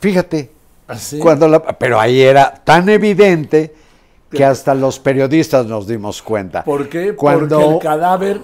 Fíjate, 0.00 0.50
¿Así? 0.88 1.18
¿Ah, 1.18 1.22
cuando 1.22 1.48
la, 1.48 1.62
pero 1.78 2.00
ahí 2.00 2.20
era 2.20 2.52
tan 2.52 2.88
evidente 2.88 3.74
que 4.30 4.44
hasta 4.44 4.74
los 4.74 4.98
periodistas 4.98 5.66
nos 5.66 5.86
dimos 5.86 6.20
cuenta. 6.20 6.64
¿Por 6.64 6.88
qué? 6.88 7.14
Cuando, 7.14 7.56
Porque 7.60 7.74
el 7.74 7.78
cadáver 7.80 8.40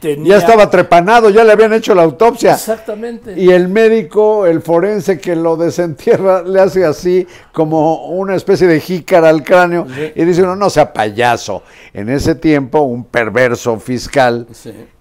ya 0.00 0.36
estaba 0.36 0.68
trepanado, 0.70 1.30
ya 1.30 1.44
le 1.44 1.52
habían 1.52 1.72
hecho 1.72 1.94
la 1.94 2.02
autopsia. 2.02 2.54
Exactamente. 2.54 3.34
Y 3.38 3.50
el 3.50 3.68
médico, 3.68 4.46
el 4.46 4.60
forense 4.60 5.18
que 5.18 5.36
lo 5.36 5.56
desentierra, 5.56 6.42
le 6.42 6.60
hace 6.60 6.84
así 6.84 7.26
como 7.52 8.08
una 8.08 8.34
especie 8.34 8.66
de 8.66 8.80
jícara 8.80 9.28
al 9.28 9.42
cráneo 9.42 9.86
y 10.14 10.24
dice, 10.24 10.42
no, 10.42 10.56
no 10.56 10.70
sea 10.70 10.92
payaso. 10.92 11.62
En 11.92 12.08
ese 12.08 12.34
tiempo, 12.34 12.80
un 12.80 13.04
perverso 13.04 13.78
fiscal 13.78 14.46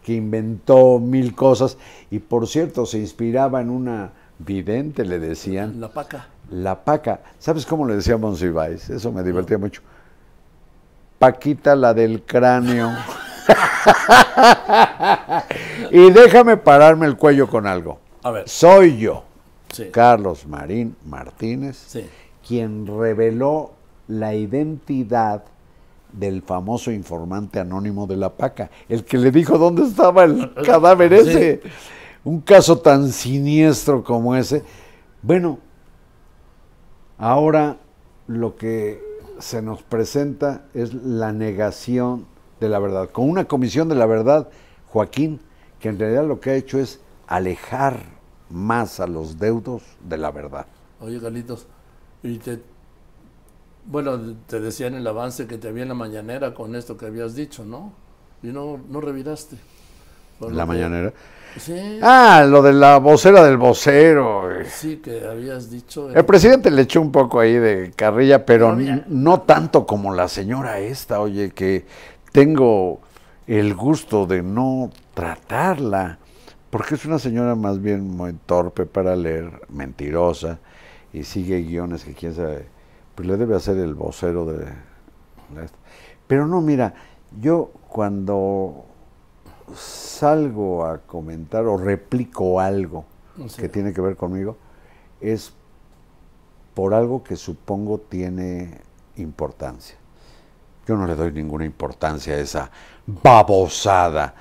que 0.04 0.14
inventó 0.14 1.00
mil 1.00 1.36
cosas 1.36 1.78
y 2.12 2.20
por 2.20 2.48
cierto 2.48 2.86
se 2.86 3.00
inspiraba 3.00 3.62
en 3.62 3.70
una 3.70 4.12
vidente, 4.40 5.06
le 5.06 5.20
decían. 5.20 5.80
La 5.80 5.90
paca. 5.90 6.28
La 6.52 6.84
paca. 6.84 7.22
¿Sabes 7.40 7.66
cómo 7.66 7.88
le 7.88 7.96
decía 7.96 8.18
Monsiváis? 8.18 8.90
Eso 8.90 9.12
me 9.12 9.24
divertía 9.24 9.58
mucho. 9.58 9.82
Paquita 11.18 11.76
la 11.76 11.94
del 11.94 12.24
cráneo. 12.24 12.92
y 15.92 16.12
déjame 16.12 16.58
pararme 16.58 17.06
el 17.06 17.18
cuello 17.18 17.48
con 17.48 17.68
algo. 17.68 18.00
A 18.24 18.32
ver. 18.32 18.50
Soy 18.50 18.98
yo, 18.98 19.24
Carlos 19.92 20.46
Marín 20.48 20.96
Martínez, 21.06 21.98
quien 22.46 22.88
reveló 22.88 23.72
la 24.08 24.34
identidad 24.34 25.44
del 26.12 26.42
famoso 26.42 26.92
informante 26.92 27.60
anónimo 27.60 28.08
de 28.08 28.16
la 28.16 28.30
PACA, 28.30 28.70
el 28.88 29.04
que 29.04 29.18
le 29.18 29.32
dijo 29.32 29.58
dónde 29.58 29.84
estaba 29.84 30.24
el 30.24 30.54
cadáver 30.66 31.14
ese. 31.14 31.62
Un 32.24 32.42
caso 32.42 32.80
tan 32.80 33.12
siniestro 33.12 34.04
como 34.04 34.36
ese. 34.36 34.64
Bueno, 35.22 35.60
ahora 37.18 37.78
lo 38.28 38.56
que 38.56 39.04
se 39.40 39.62
nos 39.62 39.84
presenta 39.84 40.66
es 40.74 40.94
la 40.94 41.32
negación 41.34 42.26
de 42.60 42.70
la 42.70 42.80
verdad, 42.80 43.10
con 43.10 43.30
una 43.30 43.46
comisión 43.46 43.90
de 43.90 43.96
la 43.96 44.06
verdad, 44.06 44.48
Joaquín, 44.88 45.40
que 45.80 45.90
en 45.90 46.00
realidad 46.00 46.26
lo 46.26 46.40
que 46.40 46.52
ha 46.52 46.56
hecho 46.56 46.80
es 46.80 47.00
alejar 47.28 48.00
más 48.50 49.00
a 49.00 49.08
los 49.08 49.38
deudos 49.40 49.84
de 50.08 50.18
la 50.18 50.32
verdad. 50.32 50.66
Oye, 51.02 51.20
Carlitos, 51.20 51.68
y 52.24 52.38
te, 52.38 52.62
bueno, 53.86 54.20
te 54.48 54.60
decía 54.60 54.88
en 54.88 54.96
el 54.96 55.06
avance 55.08 55.48
que 55.48 55.58
te 55.58 55.68
había 55.68 55.84
en 55.84 55.90
la 55.90 55.96
mañanera 55.96 56.54
con 56.54 56.76
esto 56.76 56.98
que 56.98 57.06
habías 57.06 57.36
dicho, 57.36 57.64
¿no? 57.66 57.94
y 58.44 58.48
no, 58.48 58.80
no 58.90 59.02
reviraste. 59.02 59.56
La 60.40 60.50
que- 60.50 60.68
mañanera. 60.68 61.14
Sí, 61.58 62.00
Ah, 62.02 62.46
lo 62.48 62.62
de 62.62 62.74
la 62.74 62.98
vocera 63.00 63.42
del 63.44 63.56
vocero. 63.58 64.50
sí, 64.68 64.98
que 64.98 65.26
habías 65.26 65.72
dicho. 65.72 66.10
El 66.12 66.26
presidente 66.26 66.70
le 66.70 66.82
echó 66.82 67.00
un 67.02 67.12
poco 67.14 67.40
ahí 67.40 67.54
de 67.54 67.92
carrilla, 67.96 68.46
pero 68.46 68.76
no 69.08 69.42
tanto 69.42 69.86
como 69.88 70.14
la 70.14 70.28
señora 70.28 70.80
esta, 70.80 71.22
oye, 71.22 71.52
que 71.52 71.86
tengo 72.36 73.00
el 73.48 73.74
gusto 73.76 74.26
de 74.26 74.44
no 74.44 74.90
tratarla, 75.14 76.20
porque 76.70 76.96
es 76.96 77.06
una 77.06 77.18
señora 77.18 77.56
más 77.56 77.82
bien 77.82 78.10
muy 78.10 78.34
torpe 78.34 78.86
para 78.86 79.16
leer, 79.16 79.62
mentirosa, 79.70 80.60
y 81.14 81.24
sigue 81.24 81.62
guiones 81.62 82.04
que 82.04 82.14
quién 82.14 82.36
sabe, 82.36 82.68
pues 83.16 83.26
le 83.26 83.38
debe 83.38 83.56
hacer 83.56 83.78
el 83.78 83.94
vocero 83.94 84.44
de... 84.46 84.66
Pero 86.28 86.46
no, 86.46 86.60
mira, 86.60 86.94
yo 87.40 87.72
cuando 87.88 88.84
salgo 89.74 90.86
a 90.86 90.98
comentar 90.98 91.66
o 91.66 91.78
replico 91.78 92.60
algo 92.60 93.06
Sí. 93.48 93.62
que 93.62 93.70
tiene 93.70 93.94
que 93.94 94.02
ver 94.02 94.18
conmigo, 94.18 94.58
es 95.22 95.54
por 96.74 96.94
algo 96.94 97.24
que 97.24 97.38
supongo 97.38 97.98
tiene 97.98 98.82
importancia. 99.16 99.98
Yo 100.88 100.96
no 100.96 101.08
le 101.08 101.16
doy 101.16 101.32
ninguna 101.32 101.66
importancia 101.66 102.34
a 102.36 102.38
esa 102.38 102.70
babosada 103.08 104.34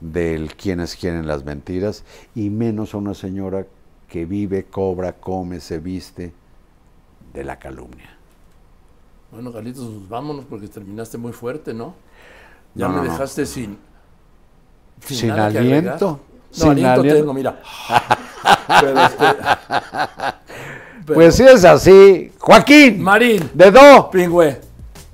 del 0.00 0.54
quienes 0.56 0.96
quieren 0.96 1.26
las 1.26 1.44
mentiras, 1.44 2.04
y 2.34 2.48
menos 2.50 2.94
a 2.94 2.98
una 2.98 3.12
señora 3.14 3.66
que 4.08 4.24
vive, 4.24 4.64
cobra, 4.64 5.12
come, 5.12 5.60
se 5.60 5.78
viste 5.78 6.32
de 7.34 7.44
la 7.44 7.58
calumnia. 7.58 8.16
Bueno, 9.30 9.52
Carlitos, 9.52 9.84
pues 9.86 10.08
vámonos 10.08 10.44
porque 10.46 10.68
terminaste 10.68 11.18
muy 11.18 11.32
fuerte, 11.32 11.72
¿no? 11.74 11.94
Ya 12.74 12.86
No, 12.88 12.94
me 12.94 12.96
no, 12.98 13.04
no. 13.04 13.12
dejaste 13.12 13.44
sin. 13.46 13.78
Sin 15.04 15.30
aliento, 15.30 16.10
No, 16.10 16.20
sin 16.50 16.68
aliento 16.70 17.00
aliento. 17.00 17.18
tengo, 17.20 17.34
mira. 17.34 17.60
Pero 18.80 19.00
este, 19.00 19.24
pero- 21.04 21.14
Pues 21.14 21.34
si 21.36 21.42
es 21.44 21.64
así, 21.64 22.32
Joaquín, 22.38 23.02
Marín, 23.02 23.50
de 23.52 23.70
Do, 23.70 24.10
Pingüe. 24.10 24.60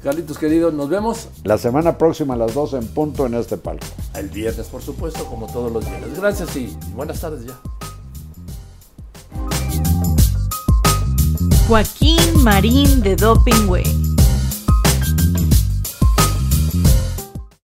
Carlitos, 0.07 0.39
querido, 0.39 0.71
nos 0.71 0.89
vemos 0.89 1.27
la 1.43 1.59
semana 1.59 1.99
próxima 1.99 2.35
a 2.35 2.37
las 2.37 2.55
12 2.55 2.77
en 2.77 2.87
punto 2.87 3.27
en 3.27 3.35
este 3.35 3.57
palco. 3.57 3.85
el 4.15 4.29
viernes, 4.29 4.69
por 4.69 4.81
supuesto, 4.81 5.25
como 5.25 5.49
todos 5.49 5.73
los 5.73 5.85
viernes. 5.85 6.17
Gracias 6.17 6.57
y 6.57 6.79
buenas 6.95 7.21
tardes 7.21 7.45
ya. 7.45 7.59
Joaquín 11.67 12.45
Marín 12.45 13.03
de 13.03 13.17
Doping 13.17 13.69
Way. 13.69 13.83